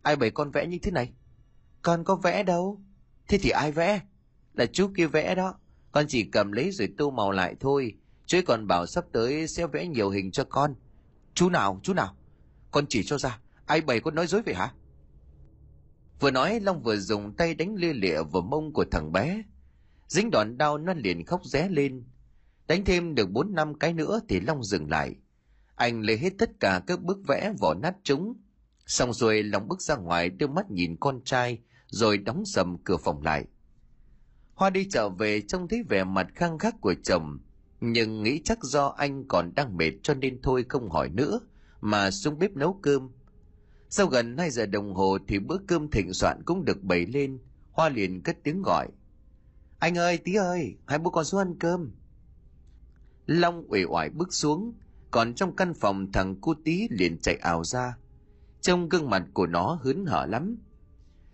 ai 0.02 0.16
bày 0.16 0.32
con 0.32 0.52
vẽ 0.52 0.68
như 0.68 0.78
thế 0.82 0.92
này? 0.92 1.14
Con 1.82 2.04
có 2.04 2.16
vẽ 2.16 2.44
đâu? 2.44 2.82
Thế 3.28 3.38
thì 3.38 3.50
ai 3.50 3.72
vẽ? 3.72 4.02
Là 4.54 4.66
chú 4.66 4.92
kia 4.98 5.08
vẽ 5.08 5.36
đó. 5.36 5.60
Con 5.92 6.06
chỉ 6.08 6.24
cầm 6.24 6.52
lấy 6.52 6.72
rồi 6.72 6.90
tô 6.98 7.12
màu 7.12 7.32
lại 7.32 7.56
thôi 7.60 7.96
chú 8.26 8.38
ấy 8.38 8.42
còn 8.42 8.68
bảo 8.68 8.86
sắp 8.86 9.06
tới 9.12 9.48
sẽ 9.48 9.68
vẽ 9.68 9.88
nhiều 9.88 10.10
hình 10.10 10.32
cho 10.32 10.44
con. 10.44 10.76
Chú 11.34 11.50
nào 11.50 11.80
chú 11.84 11.94
nào? 11.94 12.16
Con 12.72 12.86
chỉ 12.90 13.04
cho 13.04 13.18
ra, 13.18 13.40
ai 13.66 13.82
bày 13.82 14.00
con 14.00 14.16
nói 14.16 14.28
dối 14.28 14.42
vậy 14.46 14.56
hả? 14.56 14.74
Vừa 16.20 16.32
nói, 16.32 16.60
long 16.60 16.84
vừa 16.84 16.98
dùng 16.98 17.36
tay 17.36 17.56
đánh 17.56 17.76
lia 17.76 17.94
lịa 17.94 18.24
vào 18.24 18.42
mông 18.42 18.74
của 18.74 18.86
thằng 18.92 19.12
bé. 19.12 19.44
Dính 20.08 20.32
đòn 20.32 20.58
đau, 20.58 20.78
nó 20.78 20.94
liền 20.94 21.26
khóc 21.26 21.46
ré 21.46 21.70
lên 21.70 22.04
đánh 22.70 22.86
thêm 22.86 23.16
được 23.16 23.32
bốn 23.32 23.56
năm 23.56 23.80
cái 23.80 23.94
nữa 23.94 24.20
thì 24.30 24.40
long 24.40 24.64
dừng 24.64 24.90
lại. 24.90 25.16
Anh 25.76 26.02
lấy 26.02 26.18
hết 26.18 26.34
tất 26.38 26.60
cả 26.60 26.82
các 26.88 27.02
bức 27.02 27.18
vẽ, 27.28 27.54
vỏ 27.60 27.74
nát 27.74 27.96
chúng 28.04 28.34
xong 28.86 29.14
rồi 29.14 29.44
long 29.44 29.68
bước 29.68 29.82
ra 29.82 29.96
ngoài 29.96 30.30
đưa 30.30 30.48
mắt 30.48 30.72
nhìn 30.72 30.96
con 31.00 31.22
trai, 31.24 31.60
rồi 31.88 32.18
đóng 32.18 32.46
sầm 32.46 32.78
cửa 32.84 32.98
phòng 32.98 33.24
lại. 33.24 33.46
Hoa 34.54 34.70
đi 34.70 34.88
trở 34.90 35.10
về 35.10 35.42
trông 35.42 35.68
thấy 35.68 35.84
vẻ 35.90 36.04
mặt 36.04 36.28
khăng 36.36 36.58
khắc 36.58 36.82
của 36.82 36.94
chồng, 37.04 37.40
nhưng 37.82 38.24
nghĩ 38.24 38.42
chắc 38.44 38.64
do 38.64 38.88
anh 38.88 39.28
còn 39.28 39.52
đang 39.56 39.78
mệt 39.78 39.92
cho 40.04 40.14
nên 40.14 40.42
thôi 40.42 40.66
không 40.70 40.90
hỏi 40.90 41.10
nữa, 41.10 41.40
mà 41.82 42.12
xuống 42.12 42.40
bếp 42.40 42.52
nấu 42.52 42.80
cơm. 42.82 43.10
Sau 43.90 44.08
gần 44.08 44.38
2 44.38 44.52
giờ 44.52 44.66
đồng 44.66 44.94
hồ 44.94 45.18
thì 45.28 45.40
bữa 45.40 45.58
cơm 45.68 45.90
thịnh 45.90 46.14
soạn 46.14 46.44
cũng 46.46 46.66
được 46.66 46.84
bày 46.84 47.06
lên, 47.06 47.40
hoa 47.72 47.90
liền 47.90 48.22
cất 48.24 48.38
tiếng 48.44 48.62
gọi. 48.62 48.88
Anh 49.80 49.98
ơi 49.98 50.18
tí 50.18 50.36
ơi, 50.36 50.76
hai 50.86 51.00
bố 51.00 51.10
con 51.10 51.26
xuống 51.26 51.40
ăn 51.40 51.56
cơm 51.60 51.92
long 53.30 53.64
uể 53.68 53.84
oải 53.84 54.10
bước 54.10 54.34
xuống, 54.34 54.74
còn 55.12 55.34
trong 55.34 55.56
căn 55.56 55.74
phòng 55.74 56.12
thằng 56.12 56.42
cu 56.42 56.54
tí 56.54 56.88
liền 56.90 57.20
chạy 57.20 57.36
ảo 57.36 57.64
ra. 57.64 57.98
Trong 58.62 58.90
gương 58.90 59.10
mặt 59.10 59.24
của 59.34 59.48
nó 59.48 59.80
hớn 59.84 60.06
hở 60.06 60.26
lắm. 60.26 60.58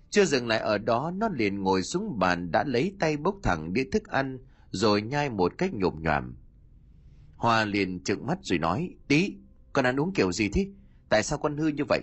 Chưa 0.09 0.25
dừng 0.25 0.47
lại 0.47 0.59
ở 0.59 0.77
đó, 0.77 1.11
nó 1.15 1.29
liền 1.29 1.61
ngồi 1.61 1.83
xuống 1.83 2.19
bàn 2.19 2.51
đã 2.51 2.63
lấy 2.63 2.95
tay 2.99 3.17
bốc 3.17 3.35
thẳng 3.43 3.73
đĩa 3.73 3.83
thức 3.91 4.07
ăn, 4.07 4.39
rồi 4.71 5.01
nhai 5.01 5.29
một 5.29 5.53
cách 5.57 5.73
nhộm 5.73 5.95
nhòm. 5.99 6.35
Hoa 7.35 7.65
liền 7.65 8.03
trợn 8.03 8.27
mắt 8.27 8.37
rồi 8.41 8.59
nói, 8.59 8.95
tí, 9.07 9.33
con 9.73 9.85
ăn 9.85 9.99
uống 9.99 10.13
kiểu 10.13 10.31
gì 10.31 10.49
thế? 10.49 10.67
Tại 11.09 11.23
sao 11.23 11.37
con 11.37 11.57
hư 11.57 11.67
như 11.67 11.83
vậy? 11.89 12.01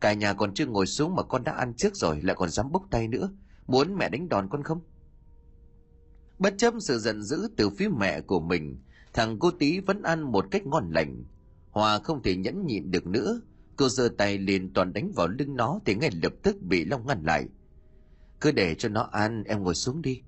Cả 0.00 0.12
nhà 0.12 0.32
còn 0.32 0.54
chưa 0.54 0.66
ngồi 0.66 0.86
xuống 0.86 1.14
mà 1.14 1.22
con 1.22 1.44
đã 1.44 1.52
ăn 1.52 1.74
trước 1.74 1.96
rồi, 1.96 2.20
lại 2.22 2.36
còn 2.36 2.48
dám 2.48 2.72
bốc 2.72 2.82
tay 2.90 3.08
nữa. 3.08 3.30
Muốn 3.66 3.94
mẹ 3.94 4.08
đánh 4.08 4.28
đòn 4.28 4.48
con 4.48 4.62
không? 4.62 4.80
Bất 6.38 6.54
chấp 6.58 6.74
sự 6.80 6.98
giận 6.98 7.22
dữ 7.22 7.48
từ 7.56 7.70
phía 7.70 7.88
mẹ 7.88 8.20
của 8.20 8.40
mình 8.40 8.78
thằng 9.14 9.38
cô 9.38 9.50
tí 9.50 9.80
vẫn 9.80 10.02
ăn 10.02 10.22
một 10.22 10.46
cách 10.50 10.66
ngon 10.66 10.90
lành. 10.90 11.24
Hòa 11.70 11.98
không 11.98 12.22
thể 12.22 12.36
nhẫn 12.36 12.66
nhịn 12.66 12.90
được 12.90 13.06
nữa. 13.06 13.40
Cô 13.76 13.88
giơ 13.88 14.08
tay 14.18 14.38
liền 14.38 14.72
toàn 14.72 14.92
đánh 14.92 15.12
vào 15.16 15.28
lưng 15.28 15.56
nó 15.56 15.80
thì 15.84 15.94
ngay 15.94 16.10
lập 16.22 16.32
tức 16.42 16.62
bị 16.62 16.84
long 16.84 17.06
ngăn 17.06 17.22
lại. 17.22 17.48
Cứ 18.40 18.52
để 18.52 18.74
cho 18.74 18.88
nó 18.88 19.02
ăn, 19.12 19.44
em 19.44 19.62
ngồi 19.62 19.74
xuống 19.74 20.02
đi. 20.02 20.22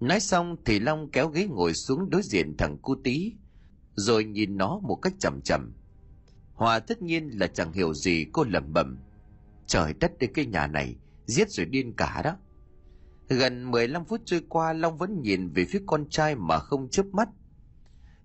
Nói 0.00 0.20
xong 0.20 0.56
thì 0.64 0.78
long 0.78 1.10
kéo 1.10 1.28
ghế 1.28 1.46
ngồi 1.46 1.74
xuống 1.74 2.10
đối 2.10 2.22
diện 2.22 2.56
thằng 2.56 2.78
cu 2.78 2.94
tí, 3.04 3.32
rồi 3.94 4.24
nhìn 4.24 4.56
nó 4.56 4.78
một 4.78 4.96
cách 4.96 5.14
chậm 5.18 5.40
chậm. 5.44 5.72
Hòa 6.54 6.78
tất 6.78 7.02
nhiên 7.02 7.28
là 7.28 7.46
chẳng 7.46 7.72
hiểu 7.72 7.94
gì 7.94 8.26
cô 8.32 8.44
lẩm 8.44 8.72
bẩm. 8.72 8.98
Trời 9.66 9.94
đất 10.00 10.18
đến 10.18 10.30
cái 10.34 10.46
nhà 10.46 10.66
này, 10.66 10.96
giết 11.26 11.50
rồi 11.50 11.66
điên 11.66 11.92
cả 11.96 12.22
đó. 12.24 12.36
Gần 13.28 13.70
15 13.70 14.04
phút 14.04 14.20
trôi 14.24 14.42
qua, 14.48 14.72
long 14.72 14.98
vẫn 14.98 15.22
nhìn 15.22 15.48
về 15.48 15.64
phía 15.64 15.82
con 15.86 16.08
trai 16.10 16.34
mà 16.34 16.58
không 16.58 16.88
chớp 16.88 17.06
mắt 17.12 17.28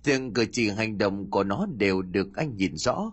từng 0.03 0.33
cử 0.33 0.45
chỉ 0.51 0.69
hành 0.69 0.97
động 0.97 1.29
của 1.29 1.43
nó 1.43 1.65
đều 1.77 2.01
được 2.01 2.35
anh 2.35 2.55
nhìn 2.55 2.77
rõ. 2.77 3.11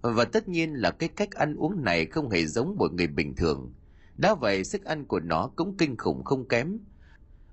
Và 0.00 0.24
tất 0.24 0.48
nhiên 0.48 0.74
là 0.74 0.90
cái 0.90 1.08
cách 1.08 1.30
ăn 1.30 1.54
uống 1.56 1.84
này 1.84 2.06
không 2.06 2.30
hề 2.30 2.46
giống 2.46 2.76
một 2.78 2.92
người 2.92 3.06
bình 3.06 3.36
thường. 3.36 3.72
Đã 4.16 4.34
vậy, 4.34 4.64
sức 4.64 4.84
ăn 4.84 5.04
của 5.04 5.20
nó 5.20 5.50
cũng 5.56 5.76
kinh 5.76 5.96
khủng 5.96 6.24
không 6.24 6.48
kém. 6.48 6.78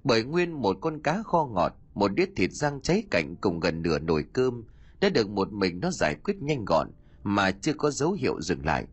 Bởi 0.03 0.23
nguyên 0.23 0.51
một 0.51 0.77
con 0.81 1.01
cá 1.01 1.23
kho 1.23 1.45
ngọt, 1.45 1.73
một 1.93 2.07
đĩa 2.07 2.25
thịt 2.35 2.51
rang 2.51 2.81
cháy 2.81 3.03
cạnh 3.11 3.35
cùng 3.35 3.59
gần 3.59 3.81
nửa 3.81 3.99
nồi 3.99 4.25
cơm, 4.33 4.63
đã 5.01 5.09
được 5.09 5.29
một 5.29 5.53
mình 5.53 5.79
nó 5.79 5.91
giải 5.91 6.15
quyết 6.15 6.41
nhanh 6.41 6.65
gọn, 6.65 6.91
mà 7.23 7.51
chưa 7.51 7.73
có 7.73 7.91
dấu 7.91 8.11
hiệu 8.11 8.41
dừng 8.41 8.65
lại. 8.65 8.85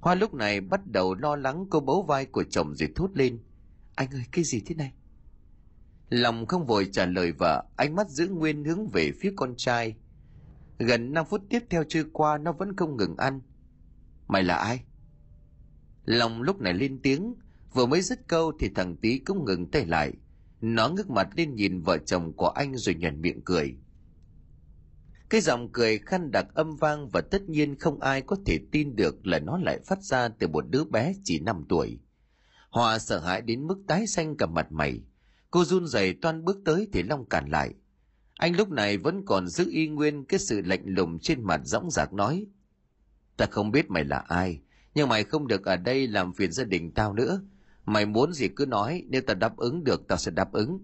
Hoa 0.00 0.14
lúc 0.14 0.34
này 0.34 0.60
bắt 0.60 0.80
đầu 0.86 1.14
lo 1.14 1.36
lắng 1.36 1.66
cô 1.70 1.80
bấu 1.80 2.02
vai 2.02 2.26
của 2.26 2.44
chồng 2.50 2.74
rồi 2.74 2.88
thốt 2.94 3.10
lên. 3.14 3.38
Anh 3.94 4.08
ơi, 4.10 4.24
cái 4.32 4.44
gì 4.44 4.62
thế 4.66 4.74
này? 4.74 4.92
Lòng 6.12 6.46
không 6.46 6.66
vội 6.66 6.88
trả 6.92 7.06
lời 7.06 7.32
vợ, 7.32 7.64
ánh 7.76 7.94
mắt 7.94 8.08
giữ 8.08 8.28
nguyên 8.28 8.64
hướng 8.64 8.88
về 8.88 9.12
phía 9.20 9.32
con 9.36 9.54
trai. 9.56 9.94
Gần 10.78 11.12
năm 11.12 11.26
phút 11.26 11.42
tiếp 11.50 11.62
theo 11.70 11.84
trôi 11.88 12.04
qua, 12.12 12.38
nó 12.38 12.52
vẫn 12.52 12.76
không 12.76 12.96
ngừng 12.96 13.16
ăn. 13.16 13.40
Mày 14.28 14.42
là 14.42 14.56
ai? 14.56 14.82
Lòng 16.04 16.42
lúc 16.42 16.60
này 16.60 16.74
lên 16.74 16.98
tiếng, 17.02 17.34
vừa 17.72 17.86
mới 17.86 18.00
dứt 18.00 18.28
câu 18.28 18.52
thì 18.60 18.68
thằng 18.74 18.96
tí 18.96 19.18
cũng 19.18 19.44
ngừng 19.44 19.70
tay 19.70 19.86
lại. 19.86 20.12
Nó 20.60 20.88
ngước 20.88 21.10
mặt 21.10 21.28
lên 21.36 21.54
nhìn 21.54 21.80
vợ 21.80 21.98
chồng 21.98 22.32
của 22.32 22.48
anh 22.48 22.76
rồi 22.76 22.94
nhận 22.94 23.20
miệng 23.20 23.42
cười. 23.44 23.76
Cái 25.30 25.40
giọng 25.40 25.68
cười 25.72 25.98
khăn 25.98 26.30
đặc 26.30 26.46
âm 26.54 26.76
vang 26.76 27.08
và 27.08 27.20
tất 27.20 27.42
nhiên 27.48 27.78
không 27.78 28.00
ai 28.00 28.22
có 28.22 28.36
thể 28.46 28.58
tin 28.72 28.96
được 28.96 29.26
là 29.26 29.38
nó 29.38 29.58
lại 29.58 29.80
phát 29.86 30.02
ra 30.02 30.28
từ 30.28 30.48
một 30.48 30.64
đứa 30.70 30.84
bé 30.84 31.14
chỉ 31.24 31.40
năm 31.40 31.64
tuổi. 31.68 32.00
Hòa 32.70 32.98
sợ 32.98 33.18
hãi 33.18 33.42
đến 33.42 33.66
mức 33.66 33.78
tái 33.86 34.06
xanh 34.06 34.36
cả 34.36 34.46
mặt 34.46 34.72
mày 34.72 35.02
cô 35.52 35.64
run 35.64 35.86
rẩy 35.86 36.14
toan 36.14 36.44
bước 36.44 36.58
tới 36.64 36.88
thì 36.92 37.02
long 37.02 37.24
cản 37.24 37.48
lại. 37.48 37.74
Anh 38.34 38.56
lúc 38.56 38.70
này 38.70 38.98
vẫn 38.98 39.22
còn 39.26 39.48
giữ 39.48 39.70
y 39.70 39.88
nguyên 39.88 40.24
cái 40.24 40.40
sự 40.40 40.60
lạnh 40.60 40.82
lùng 40.84 41.18
trên 41.18 41.44
mặt 41.44 41.60
dõng 41.64 41.90
dạc 41.90 42.12
nói 42.12 42.46
ta 43.36 43.46
không 43.50 43.70
biết 43.70 43.90
mày 43.90 44.04
là 44.04 44.18
ai 44.18 44.60
nhưng 44.94 45.08
mày 45.08 45.24
không 45.24 45.46
được 45.46 45.64
ở 45.64 45.76
đây 45.76 46.06
làm 46.06 46.32
phiền 46.32 46.52
gia 46.52 46.64
đình 46.64 46.90
tao 46.94 47.12
nữa. 47.12 47.42
Mày 47.84 48.06
muốn 48.06 48.32
gì 48.32 48.48
cứ 48.48 48.66
nói 48.66 49.04
nếu 49.08 49.22
ta 49.22 49.34
đáp 49.34 49.56
ứng 49.56 49.84
được 49.84 50.08
tao 50.08 50.18
sẽ 50.18 50.30
đáp 50.30 50.52
ứng. 50.52 50.80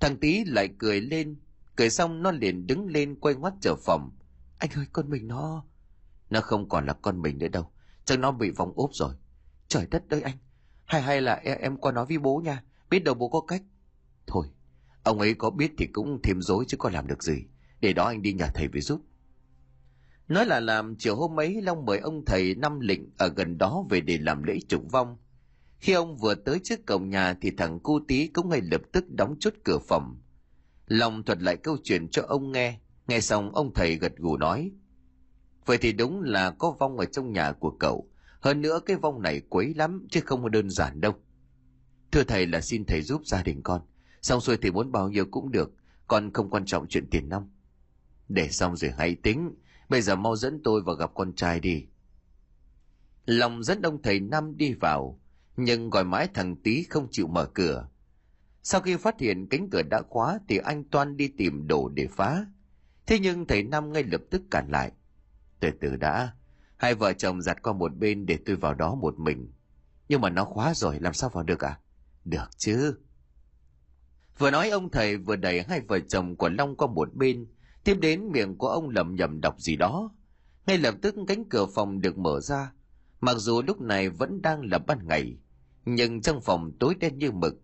Thằng 0.00 0.16
tý 0.16 0.44
lại 0.44 0.68
cười 0.78 1.00
lên 1.00 1.36
cười 1.76 1.90
xong 1.90 2.22
nó 2.22 2.30
liền 2.30 2.66
đứng 2.66 2.86
lên 2.86 3.20
quay 3.20 3.34
ngoắt 3.34 3.54
trở 3.60 3.74
phòng. 3.74 4.10
Anh 4.58 4.70
ơi 4.76 4.86
con 4.92 5.10
mình 5.10 5.28
nó. 5.28 5.64
Nó 6.30 6.40
không 6.40 6.68
còn 6.68 6.86
là 6.86 6.92
con 6.92 7.22
mình 7.22 7.38
nữa 7.38 7.48
đâu 7.48 7.70
chắc 8.04 8.18
nó 8.18 8.32
bị 8.32 8.50
vòng 8.50 8.72
ốp 8.76 8.90
rồi. 8.92 9.14
Trời 9.68 9.86
đất 9.90 10.02
ơi 10.10 10.22
anh 10.22 10.36
hay 10.84 11.02
hay 11.02 11.20
là 11.20 11.34
em, 11.34 11.58
em 11.58 11.76
qua 11.76 11.92
nói 11.92 12.06
với 12.06 12.18
bố 12.18 12.42
nha 12.44 12.62
biết 12.90 13.04
đâu 13.04 13.14
bố 13.14 13.28
có 13.28 13.40
cách. 13.40 13.62
Thôi, 14.26 14.46
ông 15.02 15.20
ấy 15.20 15.34
có 15.34 15.50
biết 15.50 15.72
thì 15.78 15.86
cũng 15.86 16.20
thêm 16.22 16.42
dối 16.42 16.64
chứ 16.68 16.76
có 16.76 16.90
làm 16.90 17.06
được 17.06 17.22
gì. 17.22 17.44
Để 17.80 17.92
đó 17.92 18.04
anh 18.04 18.22
đi 18.22 18.32
nhà 18.32 18.46
thầy 18.54 18.68
về 18.68 18.80
giúp. 18.80 19.00
Nói 20.28 20.46
là 20.46 20.60
làm, 20.60 20.96
chiều 20.96 21.16
hôm 21.16 21.40
ấy 21.40 21.62
long 21.62 21.84
mời 21.86 21.98
ông 21.98 22.24
thầy 22.24 22.54
năm 22.54 22.80
lịnh 22.80 23.10
ở 23.18 23.28
gần 23.28 23.58
đó 23.58 23.84
về 23.90 24.00
để 24.00 24.18
làm 24.18 24.42
lễ 24.42 24.58
trục 24.68 24.92
vong. 24.92 25.16
Khi 25.78 25.92
ông 25.92 26.16
vừa 26.16 26.34
tới 26.34 26.60
trước 26.64 26.86
cổng 26.86 27.10
nhà 27.10 27.34
thì 27.40 27.50
thằng 27.50 27.80
cu 27.80 28.00
tí 28.08 28.26
cũng 28.26 28.48
ngay 28.48 28.60
lập 28.60 28.80
tức 28.92 29.04
đóng 29.10 29.36
chốt 29.40 29.54
cửa 29.64 29.78
phòng. 29.88 30.20
Long 30.86 31.22
thuật 31.22 31.42
lại 31.42 31.56
câu 31.56 31.76
chuyện 31.84 32.08
cho 32.08 32.22
ông 32.22 32.52
nghe. 32.52 32.78
Nghe 33.06 33.20
xong, 33.20 33.54
ông 33.54 33.74
thầy 33.74 33.96
gật 33.96 34.16
gù 34.16 34.36
nói, 34.36 34.72
vậy 35.66 35.78
thì 35.78 35.92
đúng 35.92 36.22
là 36.22 36.50
có 36.50 36.76
vong 36.78 36.98
ở 36.98 37.04
trong 37.04 37.32
nhà 37.32 37.52
của 37.52 37.70
cậu. 37.70 38.08
Hơn 38.40 38.62
nữa 38.62 38.80
cái 38.86 38.96
vong 38.96 39.22
này 39.22 39.40
quấy 39.48 39.74
lắm 39.74 40.06
chứ 40.10 40.20
không 40.20 40.50
đơn 40.50 40.70
giản 40.70 41.00
đâu 41.00 41.12
thưa 42.12 42.24
thầy 42.24 42.46
là 42.46 42.60
xin 42.60 42.84
thầy 42.84 43.02
giúp 43.02 43.26
gia 43.26 43.42
đình 43.42 43.62
con 43.62 43.82
xong 44.22 44.40
xuôi 44.40 44.56
thì 44.62 44.70
muốn 44.70 44.92
bao 44.92 45.08
nhiêu 45.08 45.24
cũng 45.30 45.52
được 45.52 45.72
con 46.06 46.30
không 46.32 46.50
quan 46.50 46.64
trọng 46.64 46.88
chuyện 46.88 47.10
tiền 47.10 47.28
nong 47.28 47.50
để 48.28 48.48
xong 48.48 48.76
rồi 48.76 48.92
hãy 48.98 49.14
tính 49.14 49.54
bây 49.88 50.02
giờ 50.02 50.16
mau 50.16 50.36
dẫn 50.36 50.60
tôi 50.64 50.82
vào 50.82 50.96
gặp 50.96 51.10
con 51.14 51.32
trai 51.34 51.60
đi 51.60 51.86
lòng 53.30 53.62
dẫn 53.62 53.82
ông 53.82 54.02
thầy 54.02 54.20
Năm 54.20 54.56
đi 54.56 54.74
vào, 54.74 55.20
nhưng 55.56 55.90
gọi 55.90 56.04
mãi 56.04 56.28
thằng 56.34 56.56
Tý 56.56 56.82
không 56.82 57.08
chịu 57.10 57.26
mở 57.26 57.46
cửa. 57.46 57.88
Sau 58.62 58.80
khi 58.80 58.96
phát 58.96 59.20
hiện 59.20 59.46
cánh 59.46 59.70
cửa 59.70 59.82
đã 59.82 60.02
khóa 60.08 60.38
thì 60.48 60.58
anh 60.58 60.84
Toan 60.84 61.16
đi 61.16 61.28
tìm 61.28 61.66
đồ 61.66 61.88
để 61.88 62.06
phá. 62.10 62.46
Thế 63.06 63.18
nhưng 63.18 63.46
thầy 63.46 63.62
Năm 63.62 63.92
ngay 63.92 64.04
lập 64.04 64.20
tức 64.30 64.42
cản 64.50 64.70
lại. 64.70 64.92
Từ 65.60 65.70
từ 65.80 65.96
đã, 65.96 66.34
hai 66.76 66.94
vợ 66.94 67.12
chồng 67.12 67.42
giặt 67.42 67.62
qua 67.62 67.72
một 67.72 67.96
bên 67.96 68.26
để 68.26 68.38
tôi 68.46 68.56
vào 68.56 68.74
đó 68.74 68.94
một 68.94 69.18
mình. 69.18 69.52
Nhưng 70.08 70.20
mà 70.20 70.30
nó 70.30 70.44
khóa 70.44 70.74
rồi, 70.74 71.00
làm 71.00 71.14
sao 71.14 71.30
vào 71.30 71.44
được 71.44 71.64
à? 71.64 71.79
Được 72.24 72.48
chứ. 72.56 72.94
Vừa 74.38 74.50
nói 74.50 74.70
ông 74.70 74.90
thầy 74.90 75.16
vừa 75.16 75.36
đẩy 75.36 75.62
hai 75.62 75.80
vợ 75.80 76.00
chồng 76.08 76.36
của 76.36 76.48
Long 76.48 76.76
qua 76.76 76.88
một 76.88 77.14
bên, 77.14 77.46
tiếp 77.84 77.94
đến 78.00 78.32
miệng 78.32 78.58
của 78.58 78.68
ông 78.68 78.88
lẩm 78.88 79.14
nhẩm 79.14 79.40
đọc 79.40 79.60
gì 79.60 79.76
đó. 79.76 80.10
Ngay 80.66 80.78
lập 80.78 80.94
tức 81.02 81.14
cánh 81.28 81.44
cửa 81.48 81.66
phòng 81.74 82.00
được 82.00 82.18
mở 82.18 82.40
ra, 82.40 82.72
mặc 83.20 83.36
dù 83.36 83.62
lúc 83.62 83.80
này 83.80 84.08
vẫn 84.08 84.42
đang 84.42 84.60
là 84.64 84.78
ban 84.78 85.08
ngày, 85.08 85.36
nhưng 85.84 86.22
trong 86.22 86.40
phòng 86.40 86.72
tối 86.80 86.94
đen 87.00 87.18
như 87.18 87.30
mực. 87.32 87.54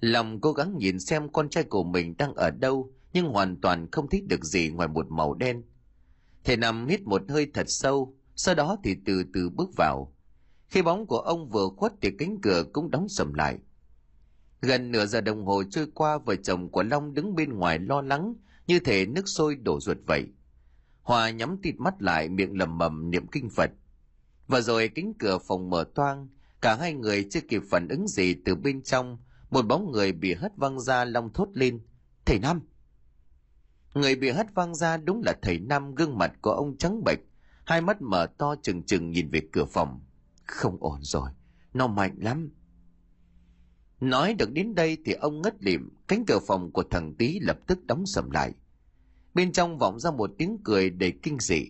Lòng 0.00 0.40
cố 0.40 0.52
gắng 0.52 0.76
nhìn 0.78 1.00
xem 1.00 1.32
con 1.32 1.48
trai 1.48 1.64
của 1.64 1.84
mình 1.84 2.16
đang 2.16 2.34
ở 2.34 2.50
đâu, 2.50 2.92
nhưng 3.12 3.26
hoàn 3.28 3.60
toàn 3.60 3.90
không 3.90 4.08
thích 4.08 4.24
được 4.28 4.44
gì 4.44 4.68
ngoài 4.68 4.88
một 4.88 5.06
màu 5.10 5.34
đen. 5.34 5.62
Thầy 6.44 6.56
nằm 6.56 6.86
hít 6.86 7.02
một 7.02 7.22
hơi 7.28 7.50
thật 7.54 7.64
sâu, 7.68 8.16
sau 8.36 8.54
đó 8.54 8.76
thì 8.84 8.96
từ 9.06 9.24
từ 9.34 9.50
bước 9.50 9.70
vào. 9.76 10.14
Khi 10.68 10.82
bóng 10.82 11.06
của 11.06 11.18
ông 11.18 11.48
vừa 11.48 11.68
khuất 11.76 11.92
thì 12.02 12.10
cánh 12.18 12.40
cửa 12.42 12.64
cũng 12.72 12.90
đóng 12.90 13.08
sầm 13.08 13.34
lại. 13.34 13.58
Gần 14.66 14.90
nửa 14.90 15.06
giờ 15.06 15.20
đồng 15.20 15.46
hồ 15.46 15.62
trôi 15.70 15.86
qua 15.94 16.18
vợ 16.18 16.36
chồng 16.36 16.68
của 16.68 16.82
Long 16.82 17.14
đứng 17.14 17.34
bên 17.34 17.52
ngoài 17.52 17.78
lo 17.78 18.02
lắng 18.02 18.34
như 18.66 18.78
thể 18.80 19.06
nước 19.06 19.28
sôi 19.28 19.56
đổ 19.56 19.80
ruột 19.80 19.96
vậy. 20.06 20.26
Hòa 21.02 21.30
nhắm 21.30 21.56
tịt 21.62 21.74
mắt 21.78 22.02
lại 22.02 22.28
miệng 22.28 22.58
lầm 22.58 22.78
mầm 22.78 23.10
niệm 23.10 23.26
kinh 23.26 23.48
Phật. 23.50 23.70
Và 24.46 24.60
rồi 24.60 24.88
cánh 24.88 25.14
cửa 25.18 25.38
phòng 25.38 25.70
mở 25.70 25.84
toang, 25.94 26.28
cả 26.60 26.76
hai 26.76 26.94
người 26.94 27.26
chưa 27.30 27.40
kịp 27.40 27.62
phản 27.70 27.88
ứng 27.88 28.08
gì 28.08 28.34
từ 28.44 28.54
bên 28.54 28.82
trong, 28.82 29.18
một 29.50 29.66
bóng 29.66 29.92
người 29.92 30.12
bị 30.12 30.34
hất 30.34 30.56
văng 30.56 30.80
ra 30.80 31.04
Long 31.04 31.32
thốt 31.32 31.48
lên. 31.52 31.80
Thầy 32.24 32.38
Năm! 32.38 32.60
Người 33.94 34.16
bị 34.16 34.30
hất 34.30 34.54
văng 34.54 34.74
ra 34.74 34.96
đúng 34.96 35.22
là 35.24 35.34
thầy 35.42 35.58
Năm 35.58 35.94
gương 35.94 36.18
mặt 36.18 36.32
của 36.40 36.52
ông 36.52 36.76
trắng 36.76 37.04
bệch, 37.04 37.18
hai 37.64 37.80
mắt 37.80 38.02
mở 38.02 38.26
to 38.38 38.54
trừng 38.62 38.82
trừng 38.82 39.10
nhìn 39.10 39.30
về 39.30 39.40
cửa 39.52 39.64
phòng. 39.64 40.00
Không 40.46 40.76
ổn 40.80 40.98
rồi, 41.02 41.30
nó 41.74 41.86
mạnh 41.86 42.14
lắm. 42.18 42.50
Nói 44.00 44.34
được 44.34 44.52
đến 44.52 44.74
đây 44.74 44.98
thì 45.04 45.12
ông 45.12 45.42
ngất 45.42 45.54
lịm, 45.64 45.90
cánh 46.08 46.24
cửa 46.26 46.38
phòng 46.46 46.72
của 46.72 46.82
thằng 46.90 47.14
Tý 47.14 47.40
lập 47.40 47.58
tức 47.66 47.86
đóng 47.86 48.06
sầm 48.06 48.30
lại. 48.30 48.52
Bên 49.34 49.52
trong 49.52 49.78
vọng 49.78 50.00
ra 50.00 50.10
một 50.10 50.30
tiếng 50.38 50.58
cười 50.64 50.90
đầy 50.90 51.12
kinh 51.22 51.38
dị. 51.40 51.66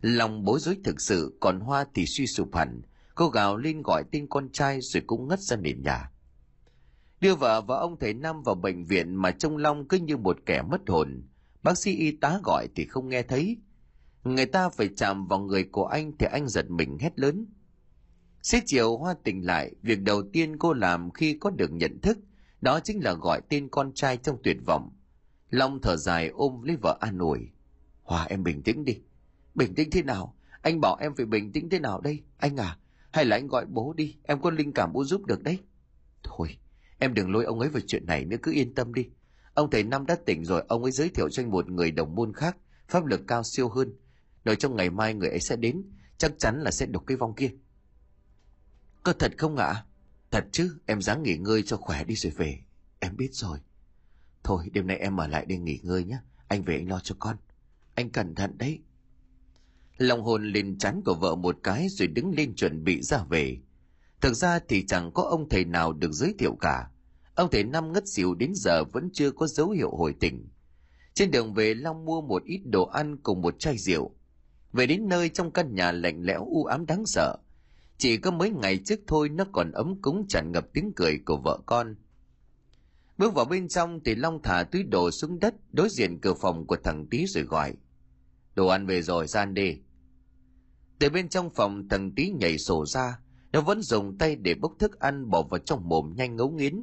Lòng 0.00 0.44
bối 0.44 0.60
rối 0.60 0.76
thực 0.84 1.00
sự, 1.00 1.38
còn 1.40 1.60
Hoa 1.60 1.86
thì 1.94 2.06
suy 2.06 2.26
sụp 2.26 2.54
hẳn. 2.54 2.82
Cô 3.14 3.28
gào 3.28 3.56
lên 3.56 3.82
gọi 3.82 4.04
tên 4.12 4.26
con 4.30 4.48
trai 4.52 4.80
rồi 4.80 5.02
cũng 5.06 5.28
ngất 5.28 5.40
ra 5.40 5.56
nền 5.56 5.82
nhà. 5.82 6.10
Đưa 7.20 7.34
vợ 7.34 7.60
và 7.60 7.76
ông 7.76 7.98
thầy 7.98 8.14
nam 8.14 8.42
vào 8.42 8.54
bệnh 8.54 8.84
viện 8.84 9.14
mà 9.14 9.30
trông 9.30 9.56
Long 9.56 9.88
cứ 9.88 9.96
như 9.96 10.16
một 10.16 10.38
kẻ 10.46 10.62
mất 10.62 10.80
hồn. 10.88 11.22
Bác 11.62 11.78
sĩ 11.78 11.96
y 11.96 12.12
tá 12.12 12.40
gọi 12.44 12.68
thì 12.74 12.86
không 12.86 13.08
nghe 13.08 13.22
thấy. 13.22 13.56
Người 14.24 14.46
ta 14.46 14.68
phải 14.68 14.88
chạm 14.96 15.26
vào 15.26 15.38
người 15.38 15.64
của 15.64 15.86
anh 15.86 16.12
thì 16.18 16.26
anh 16.32 16.48
giật 16.48 16.70
mình 16.70 16.98
hét 17.00 17.18
lớn. 17.18 17.46
Xế 18.46 18.60
chiều 18.66 18.96
Hoa 18.96 19.14
tỉnh 19.24 19.46
lại, 19.46 19.74
việc 19.82 20.02
đầu 20.02 20.22
tiên 20.32 20.58
cô 20.58 20.72
làm 20.72 21.10
khi 21.10 21.36
có 21.40 21.50
được 21.50 21.72
nhận 21.72 22.00
thức, 22.00 22.18
đó 22.60 22.80
chính 22.80 23.04
là 23.04 23.12
gọi 23.12 23.40
tên 23.48 23.68
con 23.68 23.92
trai 23.94 24.16
trong 24.16 24.38
tuyệt 24.42 24.56
vọng. 24.66 24.90
Long 25.50 25.78
thở 25.82 25.96
dài 25.96 26.28
ôm 26.28 26.62
lấy 26.62 26.76
vợ 26.82 26.98
an 27.00 27.18
ủi. 27.18 27.38
Hoa 28.02 28.24
em 28.24 28.42
bình 28.42 28.62
tĩnh 28.62 28.84
đi. 28.84 29.00
Bình 29.54 29.74
tĩnh 29.74 29.90
thế 29.90 30.02
nào? 30.02 30.36
Anh 30.62 30.80
bảo 30.80 30.96
em 31.00 31.14
phải 31.14 31.26
bình 31.26 31.52
tĩnh 31.52 31.68
thế 31.68 31.78
nào 31.78 32.00
đây? 32.00 32.22
Anh 32.36 32.56
à? 32.56 32.78
Hay 33.12 33.24
là 33.24 33.36
anh 33.36 33.46
gọi 33.46 33.66
bố 33.66 33.92
đi? 33.96 34.16
Em 34.22 34.40
có 34.40 34.50
linh 34.50 34.72
cảm 34.72 34.92
bố 34.92 35.04
giúp 35.04 35.24
được 35.26 35.42
đấy. 35.42 35.58
Thôi, 36.22 36.48
em 36.98 37.14
đừng 37.14 37.32
lôi 37.32 37.44
ông 37.44 37.60
ấy 37.60 37.68
vào 37.68 37.82
chuyện 37.86 38.06
này 38.06 38.24
nữa 38.24 38.36
cứ 38.42 38.52
yên 38.52 38.74
tâm 38.74 38.94
đi. 38.94 39.08
Ông 39.54 39.70
thầy 39.70 39.82
Năm 39.82 40.06
đã 40.06 40.16
tỉnh 40.26 40.44
rồi, 40.44 40.64
ông 40.68 40.82
ấy 40.82 40.92
giới 40.92 41.08
thiệu 41.08 41.28
cho 41.28 41.42
anh 41.42 41.50
một 41.50 41.70
người 41.70 41.90
đồng 41.90 42.14
môn 42.14 42.32
khác, 42.32 42.56
pháp 42.88 43.06
lực 43.06 43.20
cao 43.26 43.42
siêu 43.42 43.68
hơn. 43.68 43.96
Đợi 44.44 44.56
trong 44.56 44.76
ngày 44.76 44.90
mai 44.90 45.14
người 45.14 45.28
ấy 45.28 45.40
sẽ 45.40 45.56
đến, 45.56 45.82
chắc 46.18 46.32
chắn 46.38 46.60
là 46.60 46.70
sẽ 46.70 46.86
đục 46.86 47.06
cái 47.06 47.16
vong 47.16 47.34
kia. 47.34 47.50
Có 49.06 49.12
thật 49.12 49.32
không 49.38 49.56
ạ? 49.56 49.84
Thật 50.30 50.44
chứ, 50.52 50.78
em 50.86 51.02
dáng 51.02 51.22
nghỉ 51.22 51.36
ngơi 51.36 51.62
cho 51.62 51.76
khỏe 51.76 52.04
đi 52.04 52.14
rồi 52.14 52.32
về. 52.36 52.58
Em 53.00 53.16
biết 53.16 53.28
rồi. 53.32 53.58
Thôi, 54.44 54.64
đêm 54.72 54.86
nay 54.86 54.96
em 54.96 55.16
ở 55.16 55.26
lại 55.26 55.46
để 55.48 55.58
nghỉ 55.58 55.78
ngơi 55.82 56.04
nhé. 56.04 56.18
Anh 56.48 56.62
về 56.62 56.76
anh 56.76 56.88
lo 56.88 57.00
cho 57.00 57.14
con. 57.18 57.36
Anh 57.94 58.10
cẩn 58.10 58.34
thận 58.34 58.58
đấy. 58.58 58.80
Lòng 59.96 60.22
hồn 60.22 60.52
lên 60.52 60.78
chắn 60.78 61.00
của 61.04 61.14
vợ 61.14 61.34
một 61.34 61.56
cái 61.62 61.88
rồi 61.88 62.08
đứng 62.08 62.34
lên 62.34 62.54
chuẩn 62.54 62.84
bị 62.84 63.02
ra 63.02 63.24
về. 63.28 63.58
Thực 64.20 64.34
ra 64.34 64.58
thì 64.68 64.86
chẳng 64.86 65.12
có 65.12 65.22
ông 65.22 65.48
thầy 65.48 65.64
nào 65.64 65.92
được 65.92 66.12
giới 66.12 66.34
thiệu 66.38 66.56
cả. 66.60 66.90
Ông 67.34 67.50
thầy 67.50 67.64
năm 67.64 67.92
ngất 67.92 68.08
xỉu 68.08 68.34
đến 68.34 68.52
giờ 68.54 68.84
vẫn 68.84 69.10
chưa 69.12 69.30
có 69.30 69.46
dấu 69.46 69.70
hiệu 69.70 69.90
hồi 69.90 70.14
tỉnh. 70.20 70.48
Trên 71.14 71.30
đường 71.30 71.54
về 71.54 71.74
Long 71.74 72.04
mua 72.04 72.20
một 72.20 72.44
ít 72.44 72.60
đồ 72.64 72.86
ăn 72.86 73.16
cùng 73.22 73.42
một 73.42 73.58
chai 73.58 73.78
rượu. 73.78 74.14
Về 74.72 74.86
đến 74.86 75.08
nơi 75.08 75.28
trong 75.28 75.50
căn 75.50 75.74
nhà 75.74 75.92
lạnh 75.92 76.22
lẽo 76.22 76.44
u 76.44 76.64
ám 76.64 76.86
đáng 76.86 77.06
sợ. 77.06 77.36
Chỉ 77.98 78.16
có 78.16 78.30
mấy 78.30 78.50
ngày 78.50 78.78
trước 78.84 79.00
thôi 79.06 79.28
nó 79.28 79.44
còn 79.52 79.72
ấm 79.72 80.02
cúng 80.02 80.26
tràn 80.28 80.52
ngập 80.52 80.66
tiếng 80.72 80.92
cười 80.96 81.18
của 81.26 81.36
vợ 81.36 81.58
con. 81.66 81.96
Bước 83.18 83.34
vào 83.34 83.44
bên 83.44 83.68
trong 83.68 84.00
thì 84.04 84.14
Long 84.14 84.42
thả 84.42 84.64
túi 84.72 84.82
đồ 84.82 85.10
xuống 85.10 85.38
đất 85.40 85.54
đối 85.72 85.88
diện 85.90 86.20
cửa 86.20 86.34
phòng 86.34 86.66
của 86.66 86.76
thằng 86.84 87.06
Tý 87.10 87.26
rồi 87.26 87.44
gọi. 87.44 87.74
Đồ 88.54 88.66
ăn 88.66 88.86
về 88.86 89.02
rồi, 89.02 89.26
gian 89.26 89.54
đi. 89.54 89.76
Từ 90.98 91.10
bên 91.10 91.28
trong 91.28 91.50
phòng 91.50 91.88
thằng 91.88 92.14
Tý 92.14 92.30
nhảy 92.30 92.58
sổ 92.58 92.86
ra, 92.86 93.18
nó 93.52 93.60
vẫn 93.60 93.82
dùng 93.82 94.18
tay 94.18 94.36
để 94.36 94.54
bốc 94.54 94.72
thức 94.78 95.00
ăn 95.00 95.30
bỏ 95.30 95.42
vào 95.42 95.58
trong 95.58 95.88
mồm 95.88 96.12
nhanh 96.16 96.36
ngấu 96.36 96.50
nghiến. 96.50 96.82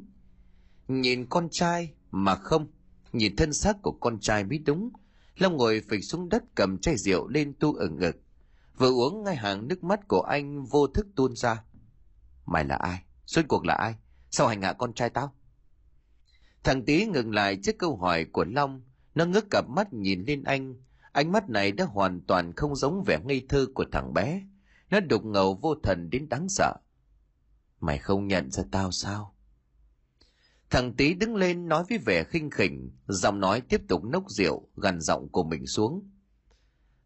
Nhìn 0.88 1.26
con 1.26 1.48
trai 1.50 1.94
mà 2.10 2.34
không, 2.34 2.66
nhìn 3.12 3.36
thân 3.36 3.52
xác 3.52 3.82
của 3.82 3.92
con 3.92 4.20
trai 4.20 4.44
mới 4.44 4.58
đúng. 4.58 4.90
Long 5.38 5.56
ngồi 5.56 5.82
phịch 5.88 6.04
xuống 6.04 6.28
đất 6.28 6.44
cầm 6.54 6.78
chai 6.78 6.96
rượu 6.96 7.28
lên 7.28 7.54
tu 7.60 7.74
ở 7.74 7.88
ngực. 7.88 8.16
Vừa 8.78 8.90
uống 8.90 9.24
ngay 9.24 9.36
hàng 9.36 9.68
nước 9.68 9.84
mắt 9.84 10.08
của 10.08 10.20
anh 10.20 10.64
vô 10.64 10.86
thức 10.86 11.06
tuôn 11.16 11.36
ra. 11.36 11.64
Mày 12.46 12.64
là 12.64 12.76
ai? 12.76 13.02
Suốt 13.26 13.42
cuộc 13.48 13.66
là 13.66 13.74
ai? 13.74 13.94
Sao 14.30 14.46
hành 14.46 14.62
hạ 14.62 14.72
con 14.72 14.92
trai 14.92 15.10
tao? 15.10 15.34
Thằng 16.64 16.84
tí 16.84 17.06
ngừng 17.06 17.34
lại 17.34 17.58
trước 17.62 17.78
câu 17.78 17.96
hỏi 17.96 18.24
của 18.24 18.44
Long. 18.44 18.82
Nó 19.14 19.24
ngước 19.24 19.50
cặp 19.50 19.68
mắt 19.68 19.92
nhìn 19.92 20.24
lên 20.26 20.44
anh. 20.44 20.74
Ánh 21.12 21.32
mắt 21.32 21.50
này 21.50 21.72
đã 21.72 21.84
hoàn 21.84 22.20
toàn 22.20 22.52
không 22.52 22.76
giống 22.76 23.02
vẻ 23.06 23.18
ngây 23.24 23.46
thơ 23.48 23.66
của 23.74 23.84
thằng 23.92 24.14
bé. 24.14 24.42
Nó 24.90 25.00
đục 25.00 25.24
ngầu 25.24 25.54
vô 25.54 25.74
thần 25.82 26.10
đến 26.10 26.28
đáng 26.28 26.48
sợ. 26.48 26.74
Mày 27.80 27.98
không 27.98 28.26
nhận 28.26 28.50
ra 28.50 28.62
tao 28.70 28.90
sao? 28.90 29.34
Thằng 30.70 30.94
tí 30.96 31.14
đứng 31.14 31.36
lên 31.36 31.68
nói 31.68 31.84
với 31.88 31.98
vẻ 31.98 32.24
khinh 32.24 32.50
khỉnh, 32.50 32.90
giọng 33.06 33.40
nói 33.40 33.60
tiếp 33.60 33.80
tục 33.88 34.04
nốc 34.04 34.30
rượu, 34.30 34.68
gần 34.76 35.00
giọng 35.00 35.28
của 35.28 35.44
mình 35.44 35.66
xuống. 35.66 36.10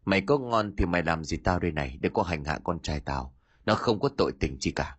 Mày 0.09 0.21
có 0.21 0.37
ngon 0.37 0.73
thì 0.77 0.85
mày 0.85 1.03
làm 1.03 1.23
gì 1.23 1.37
tao 1.37 1.59
đây 1.59 1.71
này, 1.71 1.97
để 2.01 2.09
có 2.13 2.23
hành 2.23 2.43
hạ 2.43 2.59
con 2.63 2.79
trai 2.79 2.99
tao. 2.99 3.33
Nó 3.65 3.75
không 3.75 3.99
có 3.99 4.09
tội 4.17 4.31
tình 4.39 4.57
chi 4.59 4.71
cả. 4.71 4.97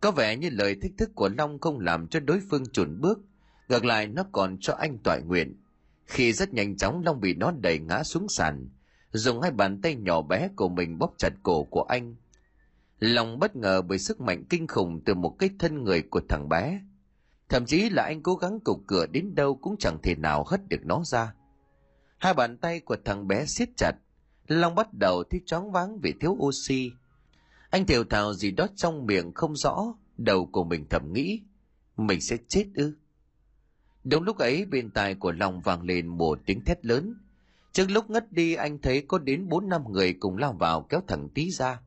Có 0.00 0.10
vẻ 0.10 0.36
như 0.36 0.50
lời 0.50 0.76
thích 0.82 0.92
thức 0.98 1.10
của 1.14 1.28
Long 1.28 1.58
không 1.58 1.80
làm 1.80 2.08
cho 2.08 2.20
đối 2.20 2.40
phương 2.50 2.66
chuẩn 2.66 3.00
bước. 3.00 3.18
Ngược 3.68 3.84
lại, 3.84 4.06
nó 4.06 4.24
còn 4.32 4.56
cho 4.60 4.74
anh 4.74 4.98
tọa 4.98 5.18
nguyện. 5.18 5.62
Khi 6.06 6.32
rất 6.32 6.54
nhanh 6.54 6.76
chóng, 6.76 7.02
Long 7.04 7.20
bị 7.20 7.34
nó 7.34 7.52
đẩy 7.60 7.78
ngã 7.78 8.02
xuống 8.02 8.28
sàn. 8.28 8.68
Dùng 9.12 9.40
hai 9.40 9.50
bàn 9.50 9.80
tay 9.80 9.94
nhỏ 9.94 10.22
bé 10.22 10.48
của 10.56 10.68
mình 10.68 10.98
bóp 10.98 11.14
chặt 11.18 11.32
cổ 11.42 11.64
của 11.64 11.82
anh. 11.82 12.14
Long 12.98 13.38
bất 13.38 13.56
ngờ 13.56 13.82
bởi 13.82 13.98
sức 13.98 14.20
mạnh 14.20 14.44
kinh 14.50 14.66
khủng 14.66 15.00
từ 15.04 15.14
một 15.14 15.36
cái 15.38 15.50
thân 15.58 15.84
người 15.84 16.02
của 16.02 16.20
thằng 16.28 16.48
bé. 16.48 16.80
Thậm 17.48 17.66
chí 17.66 17.90
là 17.90 18.02
anh 18.02 18.22
cố 18.22 18.34
gắng 18.34 18.60
cục 18.60 18.80
cửa 18.86 19.06
đến 19.06 19.34
đâu 19.34 19.56
cũng 19.56 19.76
chẳng 19.78 19.98
thể 20.02 20.14
nào 20.14 20.44
hất 20.46 20.68
được 20.68 20.80
nó 20.84 21.02
ra. 21.04 21.34
Hai 22.26 22.34
bàn 22.34 22.56
tay 22.56 22.80
của 22.80 22.96
thằng 23.04 23.28
bé 23.28 23.46
siết 23.46 23.68
chặt. 23.76 23.92
Long 24.46 24.74
bắt 24.74 24.88
đầu 25.00 25.24
thấy 25.30 25.40
chóng 25.46 25.72
váng 25.72 25.98
vì 25.98 26.14
thiếu 26.20 26.30
oxy. 26.30 26.90
Anh 27.70 27.86
thều 27.86 28.04
thào 28.04 28.34
gì 28.34 28.50
đó 28.50 28.66
trong 28.76 29.06
miệng 29.06 29.32
không 29.34 29.56
rõ, 29.56 29.94
đầu 30.16 30.46
của 30.46 30.64
mình 30.64 30.86
thầm 30.90 31.12
nghĩ. 31.12 31.40
Mình 31.96 32.20
sẽ 32.20 32.36
chết 32.48 32.66
ư. 32.74 32.96
Đúng 34.04 34.22
lúc 34.22 34.38
ấy 34.38 34.64
bên 34.64 34.90
tai 34.90 35.14
của 35.14 35.32
Long 35.32 35.60
vang 35.60 35.82
lên 35.82 36.06
một 36.06 36.38
tiếng 36.46 36.64
thét 36.64 36.86
lớn. 36.86 37.14
Trước 37.72 37.90
lúc 37.90 38.10
ngất 38.10 38.32
đi 38.32 38.54
anh 38.54 38.78
thấy 38.78 39.04
có 39.08 39.18
đến 39.18 39.48
bốn 39.48 39.68
năm 39.68 39.82
người 39.92 40.12
cùng 40.12 40.36
lao 40.36 40.52
vào 40.52 40.82
kéo 40.82 41.00
thằng 41.08 41.28
tí 41.34 41.50
ra. 41.50 41.80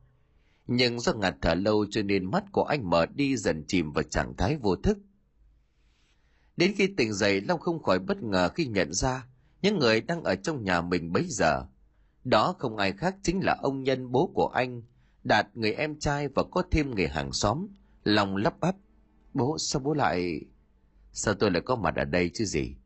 Nhưng 0.66 1.00
do 1.00 1.12
ngạt 1.12 1.36
thở 1.40 1.54
lâu 1.54 1.86
cho 1.90 2.02
nên 2.02 2.30
mắt 2.30 2.44
của 2.52 2.64
anh 2.64 2.90
mở 2.90 3.06
đi 3.06 3.36
dần 3.36 3.64
chìm 3.66 3.92
vào 3.92 4.02
trạng 4.02 4.36
thái 4.36 4.56
vô 4.56 4.76
thức. 4.76 4.98
Đến 6.56 6.74
khi 6.76 6.86
tỉnh 6.86 7.12
dậy 7.12 7.40
Long 7.40 7.60
không 7.60 7.82
khỏi 7.82 7.98
bất 7.98 8.22
ngờ 8.22 8.48
khi 8.54 8.66
nhận 8.66 8.92
ra 8.92 9.26
những 9.62 9.78
người 9.78 10.00
đang 10.00 10.24
ở 10.24 10.34
trong 10.34 10.64
nhà 10.64 10.80
mình 10.80 11.12
bấy 11.12 11.26
giờ. 11.28 11.64
Đó 12.24 12.54
không 12.58 12.76
ai 12.76 12.92
khác 12.92 13.16
chính 13.22 13.40
là 13.44 13.58
ông 13.62 13.82
Nhân 13.82 14.12
bố 14.12 14.30
của 14.34 14.46
anh, 14.46 14.82
Đạt 15.24 15.56
người 15.56 15.72
em 15.72 15.98
trai 15.98 16.28
và 16.28 16.42
có 16.50 16.62
thêm 16.70 16.90
người 16.90 17.08
hàng 17.08 17.32
xóm, 17.32 17.66
lòng 18.04 18.36
lắp 18.36 18.60
bắp. 18.60 18.76
Bố, 19.34 19.58
sao 19.58 19.80
bố 19.80 19.94
lại... 19.94 20.40
Sao 21.12 21.34
tôi 21.34 21.50
lại 21.50 21.62
có 21.64 21.76
mặt 21.76 21.96
ở 21.96 22.04
đây 22.04 22.30
chứ 22.34 22.44
gì? 22.44 22.76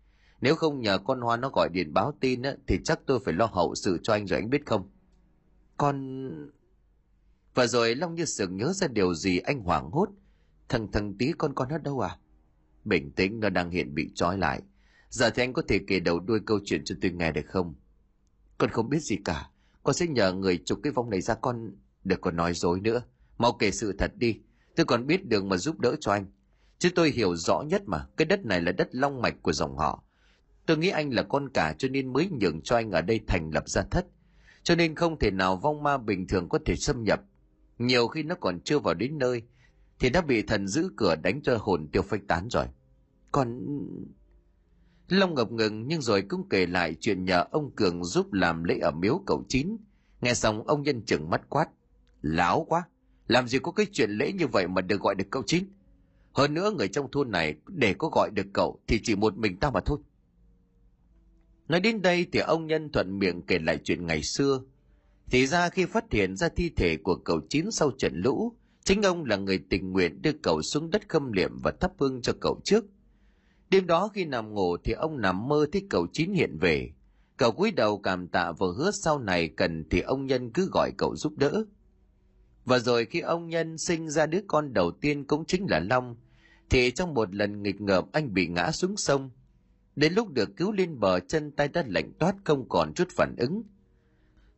Nếu 0.41 0.55
không 0.55 0.81
nhờ 0.81 0.99
con 0.99 1.21
Hoa 1.21 1.37
nó 1.37 1.49
gọi 1.49 1.69
điện 1.73 1.95
báo 1.95 2.13
tin 2.21 2.43
á, 2.43 2.55
thì 2.67 2.79
chắc 2.85 3.01
tôi 3.07 3.21
phải 3.25 3.35
lo 3.35 3.47
hậu 3.47 3.75
sự 3.75 3.99
cho 4.03 4.13
anh 4.13 4.27
rồi 4.27 4.41
anh 4.41 4.51
biết 4.51 4.67
không? 4.67 4.91
Con... 5.77 6.31
Và 7.55 7.67
rồi 7.67 7.95
Long 7.95 8.15
như 8.15 8.25
sực 8.25 8.51
nhớ 8.51 8.73
ra 8.73 8.89
điều 8.89 9.15
gì 9.15 9.39
anh 9.39 9.61
hoảng 9.61 9.91
hốt. 9.91 10.09
Thằng 10.69 10.93
thằng 10.93 11.15
tí 11.19 11.33
con 11.39 11.55
con 11.55 11.69
nó 11.69 11.79
đâu 11.79 12.01
à? 12.01 12.19
Bình 12.85 13.11
tĩnh 13.11 13.41
nó 13.41 13.49
đang 13.49 13.71
hiện 13.71 13.95
bị 13.95 14.11
trói 14.15 14.39
lại. 14.39 14.63
Giờ 15.15 15.31
thì 15.31 15.43
anh 15.43 15.53
có 15.53 15.63
thể 15.69 15.81
kể 15.87 16.01
đầu 16.01 16.21
đuôi 16.21 16.41
câu 16.47 16.59
chuyện 16.65 16.85
cho 16.85 16.95
tôi 17.03 17.11
nghe 17.11 17.33
được 17.33 17.47
không? 17.47 17.75
Con 18.59 18.71
không 18.71 18.89
biết 18.89 18.99
gì 19.03 19.17
cả. 19.25 19.51
Con 19.83 19.95
sẽ 19.95 20.07
nhờ 20.07 20.33
người 20.33 20.63
chụp 20.65 20.81
cái 20.83 20.93
vong 20.93 21.11
này 21.11 21.21
ra, 21.21 21.35
con... 21.35 21.71
Đừng 22.05 22.21
còn 22.21 22.37
nói 22.37 22.55
dối 22.55 22.81
nữa. 22.81 23.03
Mau 23.39 23.53
kể 23.53 23.71
sự 23.71 23.93
thật 23.99 24.13
đi. 24.17 24.41
Tôi 24.77 24.87
còn 24.87 25.07
biết 25.07 25.27
đường 25.27 25.49
mà 25.49 25.57
giúp 25.57 25.81
đỡ 25.81 25.97
cho 26.01 26.13
anh. 26.13 26.27
Chứ 26.79 26.91
tôi 26.95 27.11
hiểu 27.11 27.37
rõ 27.37 27.63
nhất 27.63 27.83
mà. 27.87 28.07
Cái 28.17 28.27
đất 28.27 28.45
này 28.45 28.61
là 28.61 28.73
đất 28.73 28.89
long 28.93 29.23
mạch 29.23 29.43
của 29.43 29.53
dòng 29.53 29.77
họ. 29.77 30.05
Tôi 30.67 30.79
nghĩ 30.79 30.89
anh 30.89 31.15
là 31.15 31.23
con 31.23 31.49
cả 31.49 31.75
cho 31.79 31.89
nên 31.89 32.13
mới 32.13 32.29
nhường 32.41 32.61
cho 32.61 32.77
anh 32.77 32.91
ở 32.91 33.01
đây 33.01 33.21
thành 33.27 33.51
lập 33.55 33.69
gia 33.69 33.83
thất. 33.83 34.07
Cho 34.63 34.75
nên 34.75 34.95
không 34.95 35.19
thể 35.19 35.31
nào 35.31 35.57
vong 35.57 35.83
ma 35.83 35.99
bình 35.99 36.27
thường 36.27 36.49
có 36.49 36.59
thể 36.65 36.77
xâm 36.77 37.05
nhập. 37.05 37.21
Nhiều 37.79 38.09
khi 38.09 38.23
nó 38.23 38.35
còn 38.35 38.61
chưa 38.61 38.79
vào 38.79 38.95
đến 38.95 39.19
nơi, 39.19 39.43
thì 39.99 40.11
đã 40.11 40.21
bị 40.21 40.43
thần 40.43 40.69
giữ 40.69 40.91
cửa 40.97 41.17
đánh 41.17 41.43
cho 41.43 41.57
hồn 41.61 41.89
tiêu 41.93 42.03
phách 42.03 42.23
tán 42.29 42.49
rồi. 42.51 42.67
Còn... 43.33 43.61
Long 45.09 45.35
ngập 45.35 45.53
ngừng 45.53 45.89
nhưng 45.89 46.03
rồi 46.03 46.23
cũng 46.23 46.49
kể 46.49 46.67
lại 46.67 46.95
chuyện 47.01 47.25
nhờ 47.25 47.45
ông 47.51 47.71
Cường 47.71 48.05
giúp 48.05 48.33
làm 48.33 48.65
lễ 48.65 48.79
ở 48.79 48.91
miếu 48.91 49.23
cậu 49.27 49.45
chín. 49.49 49.77
Nghe 50.21 50.35
xong 50.35 50.67
ông 50.67 50.83
nhân 50.83 51.03
chừng 51.07 51.31
mắt 51.31 51.43
quát. 51.49 51.69
Láo 52.23 52.67
quá! 52.69 52.83
Làm 53.27 53.49
gì 53.49 53.59
có 53.59 53.73
cái 53.73 53.87
chuyện 53.93 54.11
lễ 54.11 54.33
như 54.33 54.47
vậy 54.47 54.69
mà 54.69 54.81
được 54.81 55.01
gọi 55.01 55.15
được 55.15 55.27
cậu 55.31 55.43
chín? 55.47 55.65
Hơn 56.33 56.55
nữa 56.55 56.71
người 56.71 56.89
trong 56.89 57.11
thôn 57.11 57.31
này 57.31 57.55
để 57.67 57.95
có 57.99 58.09
gọi 58.09 58.31
được 58.31 58.47
cậu 58.53 58.81
thì 58.87 59.01
chỉ 59.03 59.17
một 59.17 59.39
mình 59.39 59.57
ta 59.57 59.71
mà 59.71 59.81
thôi. 59.81 59.99
Nói 61.69 61.81
đến 61.81 62.03
đây 62.03 62.27
thì 62.33 62.39
ông 62.41 62.67
nhân 62.67 62.93
thuận 62.93 63.19
miệng 63.19 63.43
kể 63.43 63.59
lại 63.59 63.79
chuyện 63.85 64.07
ngày 64.07 64.23
xưa. 64.23 64.61
Thì 65.31 65.47
ra 65.47 65.69
khi 65.69 65.85
phát 65.85 66.13
hiện 66.13 66.37
ra 66.37 66.49
thi 66.57 66.71
thể 66.77 66.97
của 66.97 67.17
cậu 67.17 67.41
chín 67.49 67.71
sau 67.71 67.91
trận 67.99 68.13
lũ, 68.15 68.53
chính 68.85 69.03
ông 69.03 69.25
là 69.25 69.37
người 69.37 69.59
tình 69.71 69.93
nguyện 69.93 70.23
đưa 70.23 70.33
cậu 70.33 70.63
xuống 70.63 70.91
đất 70.91 71.09
khâm 71.09 71.33
liệm 71.33 71.59
và 71.63 71.73
thắp 71.81 71.93
hương 71.99 72.23
cho 72.23 72.33
cậu 72.41 72.61
trước. 72.65 72.85
Đêm 73.71 73.87
đó 73.87 74.09
khi 74.15 74.25
nằm 74.25 74.55
ngủ 74.55 74.77
thì 74.77 74.93
ông 74.93 75.21
nằm 75.21 75.49
mơ 75.49 75.67
thấy 75.73 75.87
cậu 75.91 76.07
chín 76.13 76.33
hiện 76.33 76.59
về. 76.61 76.91
Cậu 77.37 77.53
cúi 77.53 77.71
đầu 77.71 77.99
cảm 77.99 78.29
tạ 78.29 78.53
và 78.59 78.67
hứa 78.77 78.91
sau 78.91 79.19
này 79.19 79.49
cần 79.49 79.85
thì 79.91 80.01
ông 80.01 80.27
nhân 80.27 80.51
cứ 80.51 80.69
gọi 80.73 80.91
cậu 80.99 81.17
giúp 81.17 81.33
đỡ. 81.37 81.65
Và 82.65 82.79
rồi 82.79 83.05
khi 83.05 83.21
ông 83.21 83.49
nhân 83.49 83.79
sinh 83.79 84.11
ra 84.11 84.27
đứa 84.27 84.41
con 84.47 84.73
đầu 84.73 84.91
tiên 84.91 85.25
cũng 85.25 85.45
chính 85.45 85.67
là 85.71 85.81
Long, 85.81 86.17
thì 86.71 86.91
trong 86.91 87.15
một 87.15 87.35
lần 87.35 87.63
nghịch 87.63 87.81
ngợm 87.81 88.05
anh 88.13 88.35
bị 88.35 88.47
ngã 88.47 88.71
xuống 88.71 88.97
sông. 88.97 89.31
Đến 89.97 90.13
lúc 90.13 90.29
được 90.33 90.57
cứu 90.57 90.73
lên 90.73 91.01
bờ 91.01 91.21
chân 91.21 91.51
tay 91.51 91.69
đã 91.69 91.85
lạnh 91.87 92.13
toát 92.19 92.35
không 92.45 92.69
còn 92.69 92.95
chút 92.95 93.09
phản 93.17 93.35
ứng. 93.39 93.63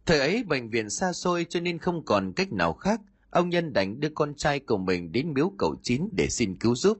Thời 0.06 0.20
ấy 0.20 0.44
bệnh 0.44 0.70
viện 0.70 0.90
xa 0.90 1.12
xôi 1.12 1.46
cho 1.48 1.60
nên 1.60 1.78
không 1.78 2.04
còn 2.04 2.32
cách 2.32 2.52
nào 2.52 2.72
khác, 2.72 3.00
ông 3.30 3.48
nhân 3.48 3.72
đánh 3.72 4.00
đưa 4.00 4.08
con 4.14 4.34
trai 4.34 4.60
của 4.60 4.78
mình 4.78 5.12
đến 5.12 5.32
miếu 5.34 5.52
cầu 5.58 5.76
chín 5.82 6.08
để 6.12 6.28
xin 6.28 6.56
cứu 6.56 6.74
giúp. 6.74 6.98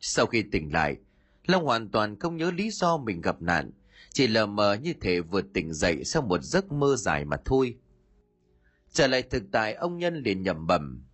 Sau 0.00 0.26
khi 0.26 0.42
tỉnh 0.42 0.72
lại, 0.72 0.96
Long 1.46 1.64
hoàn 1.64 1.88
toàn 1.88 2.18
không 2.18 2.36
nhớ 2.36 2.50
lý 2.50 2.70
do 2.70 2.96
mình 2.96 3.20
gặp 3.20 3.42
nạn, 3.42 3.70
chỉ 4.12 4.26
lờ 4.26 4.46
mờ 4.46 4.74
như 4.74 4.94
thể 5.00 5.20
vừa 5.20 5.42
tỉnh 5.42 5.72
dậy 5.72 6.04
sau 6.04 6.22
một 6.22 6.42
giấc 6.42 6.72
mơ 6.72 6.96
dài 6.96 7.24
mà 7.24 7.36
thôi. 7.44 7.78
Trở 8.92 9.06
lại 9.06 9.22
thực 9.22 9.42
tại, 9.52 9.74
ông 9.74 9.98
Nhân 9.98 10.14
liền 10.14 10.42
nhầm 10.42 10.66
bầm. 10.66 11.04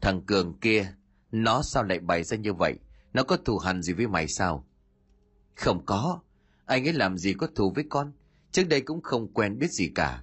Thằng 0.00 0.22
Cường 0.26 0.58
kia, 0.60 0.94
nó 1.32 1.62
sao 1.62 1.82
lại 1.82 1.98
bày 1.98 2.22
ra 2.24 2.36
như 2.36 2.52
vậy? 2.52 2.78
Nó 3.12 3.22
có 3.22 3.36
thù 3.36 3.58
hằn 3.58 3.82
gì 3.82 3.92
với 3.92 4.06
mày 4.06 4.28
sao? 4.28 4.66
Không 5.54 5.86
có. 5.86 6.20
Anh 6.64 6.88
ấy 6.88 6.92
làm 6.92 7.18
gì 7.18 7.34
có 7.34 7.46
thù 7.54 7.72
với 7.74 7.84
con. 7.88 8.12
Trước 8.52 8.68
đây 8.68 8.80
cũng 8.80 9.02
không 9.02 9.32
quen 9.32 9.58
biết 9.58 9.70
gì 9.70 9.90
cả. 9.94 10.22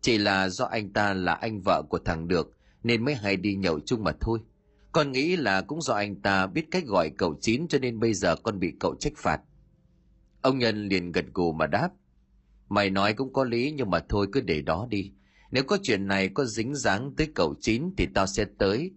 Chỉ 0.00 0.18
là 0.18 0.48
do 0.48 0.64
anh 0.64 0.92
ta 0.92 1.14
là 1.14 1.34
anh 1.34 1.60
vợ 1.60 1.82
của 1.88 1.98
thằng 1.98 2.28
Được 2.28 2.56
nên 2.82 3.04
mới 3.04 3.14
hay 3.14 3.36
đi 3.36 3.54
nhậu 3.54 3.80
chung 3.80 4.04
mà 4.04 4.12
thôi. 4.20 4.38
Con 4.92 5.12
nghĩ 5.12 5.36
là 5.36 5.60
cũng 5.60 5.82
do 5.82 5.94
anh 5.94 6.20
ta 6.20 6.46
biết 6.46 6.70
cách 6.70 6.84
gọi 6.86 7.10
cậu 7.18 7.34
chín 7.40 7.68
cho 7.68 7.78
nên 7.78 8.00
bây 8.00 8.14
giờ 8.14 8.36
con 8.36 8.58
bị 8.58 8.72
cậu 8.80 8.94
trách 8.94 9.12
phạt. 9.16 9.40
Ông 10.42 10.58
Nhân 10.58 10.88
liền 10.88 11.12
gật 11.12 11.24
gù 11.34 11.52
mà 11.52 11.66
đáp. 11.66 11.90
Mày 12.68 12.90
nói 12.90 13.12
cũng 13.12 13.32
có 13.32 13.44
lý 13.44 13.70
nhưng 13.70 13.90
mà 13.90 14.00
thôi 14.08 14.26
cứ 14.32 14.40
để 14.40 14.62
đó 14.62 14.86
đi. 14.90 15.12
Nếu 15.50 15.64
có 15.64 15.78
chuyện 15.82 16.06
này 16.06 16.28
có 16.28 16.44
dính 16.44 16.74
dáng 16.74 17.14
tới 17.16 17.28
cậu 17.34 17.54
chín 17.60 17.90
thì 17.96 18.06
tao 18.14 18.26
sẽ 18.26 18.44
tới. 18.58 18.90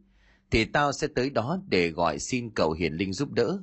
Thì 0.52 0.66
tao 0.66 0.92
sẽ 0.92 1.08
tới 1.16 1.30
đó 1.30 1.60
để 1.68 1.90
gọi 1.90 2.20
xin 2.20 2.50
cậu 2.50 2.72
hiền 2.72 2.94
linh 2.94 3.14
giúp 3.14 3.32
đỡ. 3.32 3.60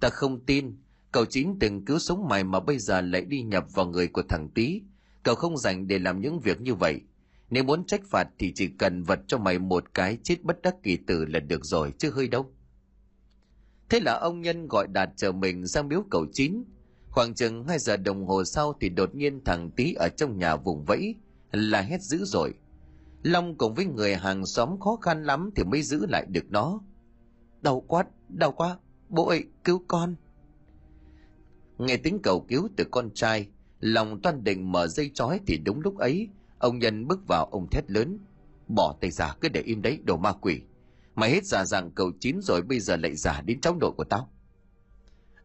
Ta 0.00 0.08
không 0.08 0.44
tin, 0.46 0.76
cậu 1.12 1.24
chín 1.24 1.58
từng 1.60 1.84
cứu 1.84 1.98
sống 1.98 2.28
mày 2.28 2.44
mà 2.44 2.60
bây 2.60 2.78
giờ 2.78 3.00
lại 3.00 3.24
đi 3.24 3.42
nhập 3.42 3.66
vào 3.74 3.86
người 3.86 4.08
của 4.08 4.22
thằng 4.28 4.48
Tý. 4.54 4.82
Cậu 5.22 5.34
không 5.34 5.58
dành 5.58 5.86
để 5.86 5.98
làm 5.98 6.20
những 6.20 6.40
việc 6.40 6.60
như 6.60 6.74
vậy. 6.74 7.00
Nếu 7.52 7.64
muốn 7.64 7.84
trách 7.84 8.00
phạt 8.06 8.28
thì 8.38 8.52
chỉ 8.54 8.68
cần 8.68 9.02
vật 9.02 9.20
cho 9.26 9.38
mày 9.38 9.58
một 9.58 9.94
cái 9.94 10.18
chết 10.22 10.44
bất 10.44 10.62
đắc 10.62 10.74
kỳ 10.82 10.96
tử 10.96 11.24
là 11.24 11.40
được 11.40 11.64
rồi, 11.64 11.92
chứ 11.98 12.10
hơi 12.10 12.28
đâu. 12.28 12.52
Thế 13.88 14.00
là 14.00 14.12
ông 14.12 14.40
Nhân 14.40 14.68
gọi 14.68 14.86
Đạt 14.92 15.10
chờ 15.16 15.32
mình 15.32 15.66
sang 15.66 15.88
miếu 15.88 16.04
cầu 16.10 16.26
chín. 16.32 16.64
Khoảng 17.10 17.34
chừng 17.34 17.64
2 17.64 17.78
giờ 17.78 17.96
đồng 17.96 18.26
hồ 18.26 18.44
sau 18.44 18.74
thì 18.80 18.88
đột 18.88 19.14
nhiên 19.14 19.44
thằng 19.44 19.70
tí 19.70 19.94
ở 19.94 20.08
trong 20.08 20.38
nhà 20.38 20.56
vùng 20.56 20.84
vẫy, 20.84 21.14
là 21.52 21.80
hét 21.80 22.02
dữ 22.02 22.24
rồi. 22.24 22.54
Long 23.22 23.58
cùng 23.58 23.74
với 23.74 23.84
người 23.84 24.16
hàng 24.16 24.46
xóm 24.46 24.80
khó 24.80 24.96
khăn 24.96 25.24
lắm 25.24 25.50
thì 25.56 25.64
mới 25.64 25.82
giữ 25.82 26.06
lại 26.06 26.26
được 26.28 26.44
nó. 26.50 26.80
Đau 27.62 27.80
quá, 27.80 28.04
đau 28.28 28.52
quá, 28.52 28.78
bố 29.08 29.26
ơi, 29.26 29.44
cứu 29.64 29.82
con. 29.88 30.14
Nghe 31.78 31.96
tiếng 31.96 32.18
cầu 32.22 32.44
cứu 32.48 32.68
từ 32.76 32.84
con 32.90 33.10
trai, 33.14 33.48
lòng 33.80 34.22
toan 34.22 34.44
định 34.44 34.72
mở 34.72 34.86
dây 34.86 35.10
chói 35.14 35.40
thì 35.46 35.58
đúng 35.64 35.80
lúc 35.80 35.98
ấy, 35.98 36.28
ông 36.62 36.78
nhân 36.78 37.08
bước 37.08 37.26
vào 37.28 37.44
ông 37.44 37.66
thét 37.70 37.90
lớn. 37.90 38.18
Bỏ 38.68 38.94
tay 39.00 39.10
giả 39.10 39.34
cứ 39.40 39.48
để 39.48 39.60
im 39.60 39.82
đấy, 39.82 39.98
đồ 40.04 40.16
ma 40.16 40.32
quỷ. 40.32 40.60
Mày 41.14 41.30
hết 41.30 41.44
dạ 41.44 41.58
giả 41.58 41.64
dạng 41.64 41.90
cầu 41.90 42.12
chín 42.20 42.40
rồi 42.42 42.62
bây 42.62 42.80
giờ 42.80 42.96
lại 42.96 43.16
giả 43.16 43.40
đến 43.40 43.60
cháu 43.60 43.76
đội 43.80 43.92
của 43.92 44.04
tao. 44.04 44.28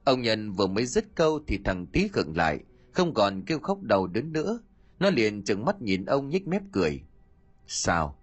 Ông 0.03 0.21
nhân 0.21 0.51
vừa 0.51 0.67
mới 0.67 0.85
dứt 0.85 1.05
câu 1.15 1.39
thì 1.47 1.59
thằng 1.65 1.85
tí 1.85 2.07
khựng 2.07 2.37
lại, 2.37 2.59
không 2.91 3.13
còn 3.13 3.41
kêu 3.41 3.59
khóc 3.59 3.81
đầu 3.81 4.07
đớn 4.07 4.33
nữa, 4.33 4.59
nó 4.99 5.09
liền 5.09 5.43
trừng 5.43 5.65
mắt 5.65 5.81
nhìn 5.81 6.05
ông 6.05 6.29
nhếch 6.29 6.47
mép 6.47 6.61
cười. 6.71 7.01
Sao? 7.67 8.17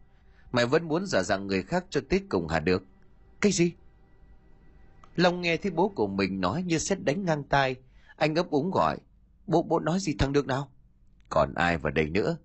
Mày 0.52 0.66
vẫn 0.66 0.88
muốn 0.88 1.06
giả 1.06 1.22
dạng 1.22 1.46
người 1.46 1.62
khác 1.62 1.84
cho 1.90 2.00
Tết 2.08 2.22
cùng 2.28 2.48
hả 2.48 2.60
được? 2.60 2.84
Cái 3.40 3.52
gì? 3.52 3.72
Long 5.16 5.40
nghe 5.40 5.56
thấy 5.56 5.70
bố 5.70 5.88
của 5.88 6.06
mình 6.06 6.40
nói 6.40 6.62
như 6.62 6.78
xét 6.78 7.04
đánh 7.04 7.24
ngang 7.24 7.44
tai. 7.44 7.76
Anh 8.16 8.34
ấp 8.34 8.50
úng 8.50 8.70
gọi. 8.70 8.98
Bố, 9.46 9.62
bố 9.62 9.80
nói 9.80 9.98
gì 10.00 10.14
thằng 10.18 10.32
Được 10.32 10.46
nào? 10.46 10.70
Còn 11.28 11.54
ai 11.54 11.78
vào 11.78 11.92
đây 11.92 12.10
nữa? 12.10 12.36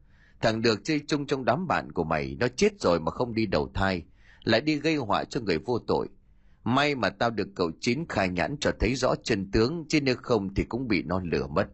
Thằng 0.42 0.62
Được 0.62 0.80
chơi 0.84 1.02
chung 1.08 1.26
trong 1.26 1.46
đám 1.46 1.68
bạn 1.68 1.92
của 1.92 2.04
mày. 2.04 2.36
Nó 2.40 2.48
chết 2.48 2.82
rồi 2.82 3.00
mà 3.00 3.12
không 3.12 3.34
đi 3.34 3.46
đầu 3.46 3.72
thai. 3.74 4.04
Lại 4.44 4.62
đi 4.62 4.76
gây 4.76 4.96
họa 4.96 5.24
cho 5.24 5.42
người 5.42 5.58
vô 5.58 5.80
tội. 5.80 6.08
May 6.64 6.96
mà 6.96 7.10
tao 7.10 7.30
được 7.30 7.48
cậu 7.56 7.72
Chín 7.80 8.06
khai 8.10 8.30
nhãn 8.30 8.58
cho 8.58 8.72
thấy 8.80 8.96
rõ 8.96 9.16
chân 9.24 9.52
tướng. 9.52 9.86
Chứ 9.90 10.02
nếu 10.02 10.16
không 10.16 10.54
thì 10.54 10.64
cũng 10.64 10.88
bị 10.88 11.04
nó 11.04 11.22
lửa 11.24 11.48
mất. 11.48 11.68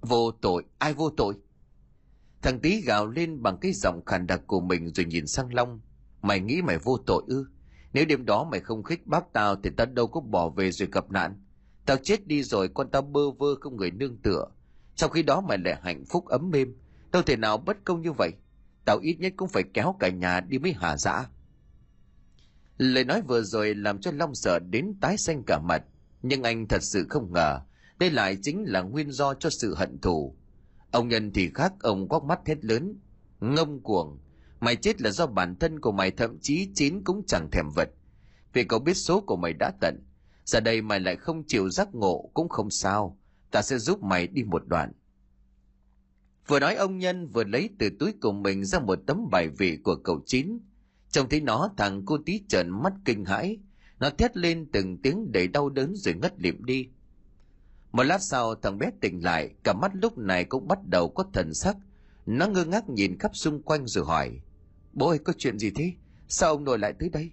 Vô 0.00 0.30
tội, 0.30 0.64
ai 0.78 0.94
vô 0.94 1.10
tội? 1.10 1.34
Thằng 2.42 2.60
tí 2.60 2.80
gào 2.80 3.06
lên 3.06 3.42
bằng 3.42 3.58
cái 3.60 3.72
giọng 3.72 4.04
khàn 4.06 4.26
đặc 4.26 4.40
của 4.46 4.60
mình 4.60 4.92
rồi 4.94 5.06
nhìn 5.06 5.26
sang 5.26 5.54
Long. 5.54 5.80
Mày 6.22 6.40
nghĩ 6.40 6.62
mày 6.62 6.78
vô 6.78 6.98
tội 7.06 7.22
ư? 7.26 7.46
Nếu 7.92 8.04
đêm 8.04 8.24
đó 8.24 8.44
mày 8.50 8.60
không 8.60 8.82
khích 8.82 9.06
bác 9.06 9.32
tao 9.32 9.56
thì 9.62 9.70
tao 9.76 9.86
đâu 9.86 10.06
có 10.06 10.20
bỏ 10.20 10.48
về 10.48 10.72
rồi 10.72 10.88
gặp 10.92 11.10
nạn. 11.10 11.44
Tao 11.86 11.96
chết 11.96 12.26
đi 12.26 12.42
rồi 12.42 12.68
con 12.68 12.90
tao 12.90 13.02
bơ 13.02 13.30
vơ 13.30 13.54
không 13.60 13.76
người 13.76 13.90
nương 13.90 14.16
tựa. 14.16 14.46
Trong 14.94 15.10
khi 15.10 15.22
đó 15.22 15.40
mày 15.40 15.58
lại 15.58 15.80
hạnh 15.82 16.04
phúc 16.04 16.26
ấm 16.26 16.52
êm. 16.52 16.74
Đâu 17.12 17.22
thể 17.22 17.36
nào 17.36 17.58
bất 17.58 17.76
công 17.84 18.02
như 18.02 18.12
vậy. 18.12 18.32
Tao 18.84 18.98
ít 18.98 19.16
nhất 19.20 19.32
cũng 19.36 19.48
phải 19.48 19.62
kéo 19.74 19.96
cả 20.00 20.08
nhà 20.08 20.40
đi 20.40 20.58
mới 20.58 20.72
hà 20.72 20.96
dã. 20.96 21.26
Lời 22.78 23.04
nói 23.04 23.22
vừa 23.22 23.42
rồi 23.42 23.74
làm 23.74 24.00
cho 24.00 24.10
Long 24.12 24.34
sợ 24.34 24.58
đến 24.58 24.94
tái 25.00 25.16
xanh 25.16 25.42
cả 25.46 25.58
mặt. 25.58 25.84
Nhưng 26.22 26.42
anh 26.42 26.68
thật 26.68 26.82
sự 26.82 27.06
không 27.10 27.32
ngờ, 27.32 27.60
đây 27.98 28.10
lại 28.10 28.36
chính 28.42 28.64
là 28.64 28.80
nguyên 28.80 29.10
do 29.10 29.34
cho 29.34 29.50
sự 29.50 29.74
hận 29.74 29.98
thù. 29.98 30.36
Ông 30.90 31.08
nhân 31.08 31.32
thì 31.32 31.50
khác, 31.54 31.72
ông 31.80 32.08
quắc 32.08 32.22
mắt 32.22 32.40
hết 32.46 32.64
lớn. 32.64 33.00
Ngông 33.40 33.82
cuồng. 33.82 34.18
Mày 34.60 34.76
chết 34.76 35.02
là 35.02 35.10
do 35.10 35.26
bản 35.26 35.56
thân 35.56 35.80
của 35.80 35.92
mày, 35.92 36.10
thậm 36.10 36.38
chí 36.40 36.68
chín 36.74 37.04
cũng 37.04 37.22
chẳng 37.26 37.48
thèm 37.52 37.66
vật. 37.76 37.88
Vì 38.52 38.64
cậu 38.64 38.78
biết 38.78 38.94
số 38.94 39.20
của 39.20 39.36
mày 39.36 39.52
đã 39.52 39.72
tận. 39.80 40.04
Giờ 40.44 40.60
đây 40.60 40.82
mày 40.82 41.00
lại 41.00 41.16
không 41.16 41.44
chịu 41.46 41.70
giác 41.70 41.94
ngộ 41.94 42.30
cũng 42.34 42.48
không 42.48 42.70
sao. 42.70 43.18
Ta 43.50 43.62
sẽ 43.62 43.78
giúp 43.78 44.02
mày 44.02 44.26
đi 44.26 44.42
một 44.42 44.62
đoạn. 44.66 44.92
Vừa 46.46 46.60
nói 46.60 46.74
ông 46.74 46.98
nhân 46.98 47.28
vừa 47.28 47.44
lấy 47.44 47.70
từ 47.78 47.90
túi 47.98 48.12
của 48.12 48.32
mình 48.32 48.64
ra 48.64 48.78
một 48.78 48.98
tấm 49.06 49.30
bài 49.30 49.48
vị 49.48 49.78
của 49.84 49.96
cậu 49.96 50.20
chín. 50.26 50.58
Trông 51.10 51.28
thấy 51.28 51.40
nó 51.40 51.70
thằng 51.76 52.02
cô 52.06 52.18
tí 52.26 52.42
trợn 52.48 52.70
mắt 52.70 52.92
kinh 53.04 53.24
hãi. 53.24 53.58
Nó 54.00 54.10
thét 54.10 54.36
lên 54.36 54.66
từng 54.72 55.02
tiếng 55.02 55.32
đầy 55.32 55.48
đau 55.48 55.68
đớn 55.68 55.94
rồi 55.96 56.14
ngất 56.14 56.40
liệm 56.40 56.64
đi. 56.64 56.88
Một 57.92 58.02
lát 58.02 58.22
sau 58.22 58.54
thằng 58.54 58.78
bé 58.78 58.90
tỉnh 59.00 59.24
lại, 59.24 59.50
cả 59.64 59.72
mắt 59.72 59.92
lúc 59.94 60.18
này 60.18 60.44
cũng 60.44 60.68
bắt 60.68 60.78
đầu 60.86 61.08
có 61.08 61.24
thần 61.32 61.54
sắc. 61.54 61.76
Nó 62.26 62.46
ngơ 62.46 62.64
ngác 62.64 62.88
nhìn 62.88 63.18
khắp 63.18 63.36
xung 63.36 63.62
quanh 63.62 63.86
rồi 63.86 64.04
hỏi. 64.04 64.40
Bố 64.92 65.08
ơi 65.08 65.18
có 65.18 65.32
chuyện 65.38 65.58
gì 65.58 65.70
thế? 65.70 65.92
Sao 66.28 66.50
ông 66.50 66.64
nội 66.64 66.78
lại 66.78 66.92
tới 66.98 67.08
đây? 67.08 67.30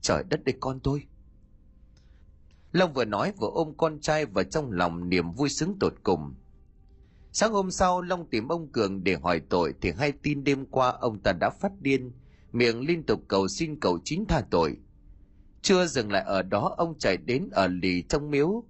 Trời 0.00 0.24
đất 0.28 0.44
đây 0.44 0.54
con 0.60 0.80
tôi. 0.80 1.06
Long 2.72 2.92
vừa 2.92 3.04
nói 3.04 3.32
vừa 3.40 3.50
ôm 3.52 3.74
con 3.76 4.00
trai 4.00 4.26
vào 4.26 4.44
trong 4.44 4.72
lòng 4.72 5.08
niềm 5.08 5.32
vui 5.32 5.48
sướng 5.48 5.76
tột 5.80 5.94
cùng. 6.02 6.34
Sáng 7.40 7.52
hôm 7.52 7.70
sau, 7.70 8.02
Long 8.02 8.26
tìm 8.30 8.48
ông 8.48 8.68
Cường 8.72 9.04
để 9.04 9.16
hỏi 9.22 9.40
tội 9.40 9.74
thì 9.80 9.92
hay 9.98 10.12
tin 10.12 10.44
đêm 10.44 10.66
qua 10.66 10.88
ông 11.00 11.18
ta 11.18 11.32
đã 11.32 11.50
phát 11.50 11.72
điên, 11.80 12.12
miệng 12.52 12.80
liên 12.80 13.02
tục 13.02 13.20
cầu 13.28 13.48
xin 13.48 13.80
cậu 13.80 13.98
chín 14.04 14.24
tha 14.28 14.40
tội. 14.50 14.76
Chưa 15.62 15.86
dừng 15.86 16.12
lại 16.12 16.22
ở 16.26 16.42
đó, 16.42 16.74
ông 16.76 16.98
chạy 16.98 17.16
đến 17.16 17.48
ở 17.52 17.66
lì 17.66 18.02
trong 18.02 18.30
miếu. 18.30 18.64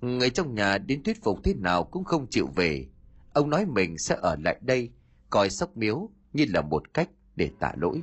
Người 0.00 0.30
trong 0.30 0.54
nhà 0.54 0.78
đến 0.78 1.02
thuyết 1.02 1.22
phục 1.22 1.44
thế 1.44 1.54
nào 1.54 1.84
cũng 1.84 2.04
không 2.04 2.26
chịu 2.30 2.46
về. 2.54 2.86
Ông 3.32 3.50
nói 3.50 3.66
mình 3.66 3.98
sẽ 3.98 4.16
ở 4.20 4.36
lại 4.44 4.58
đây, 4.62 4.90
coi 5.30 5.50
sóc 5.50 5.76
miếu 5.76 6.10
như 6.32 6.46
là 6.48 6.62
một 6.62 6.94
cách 6.94 7.10
để 7.36 7.50
tạ 7.60 7.72
lỗi. 7.76 8.02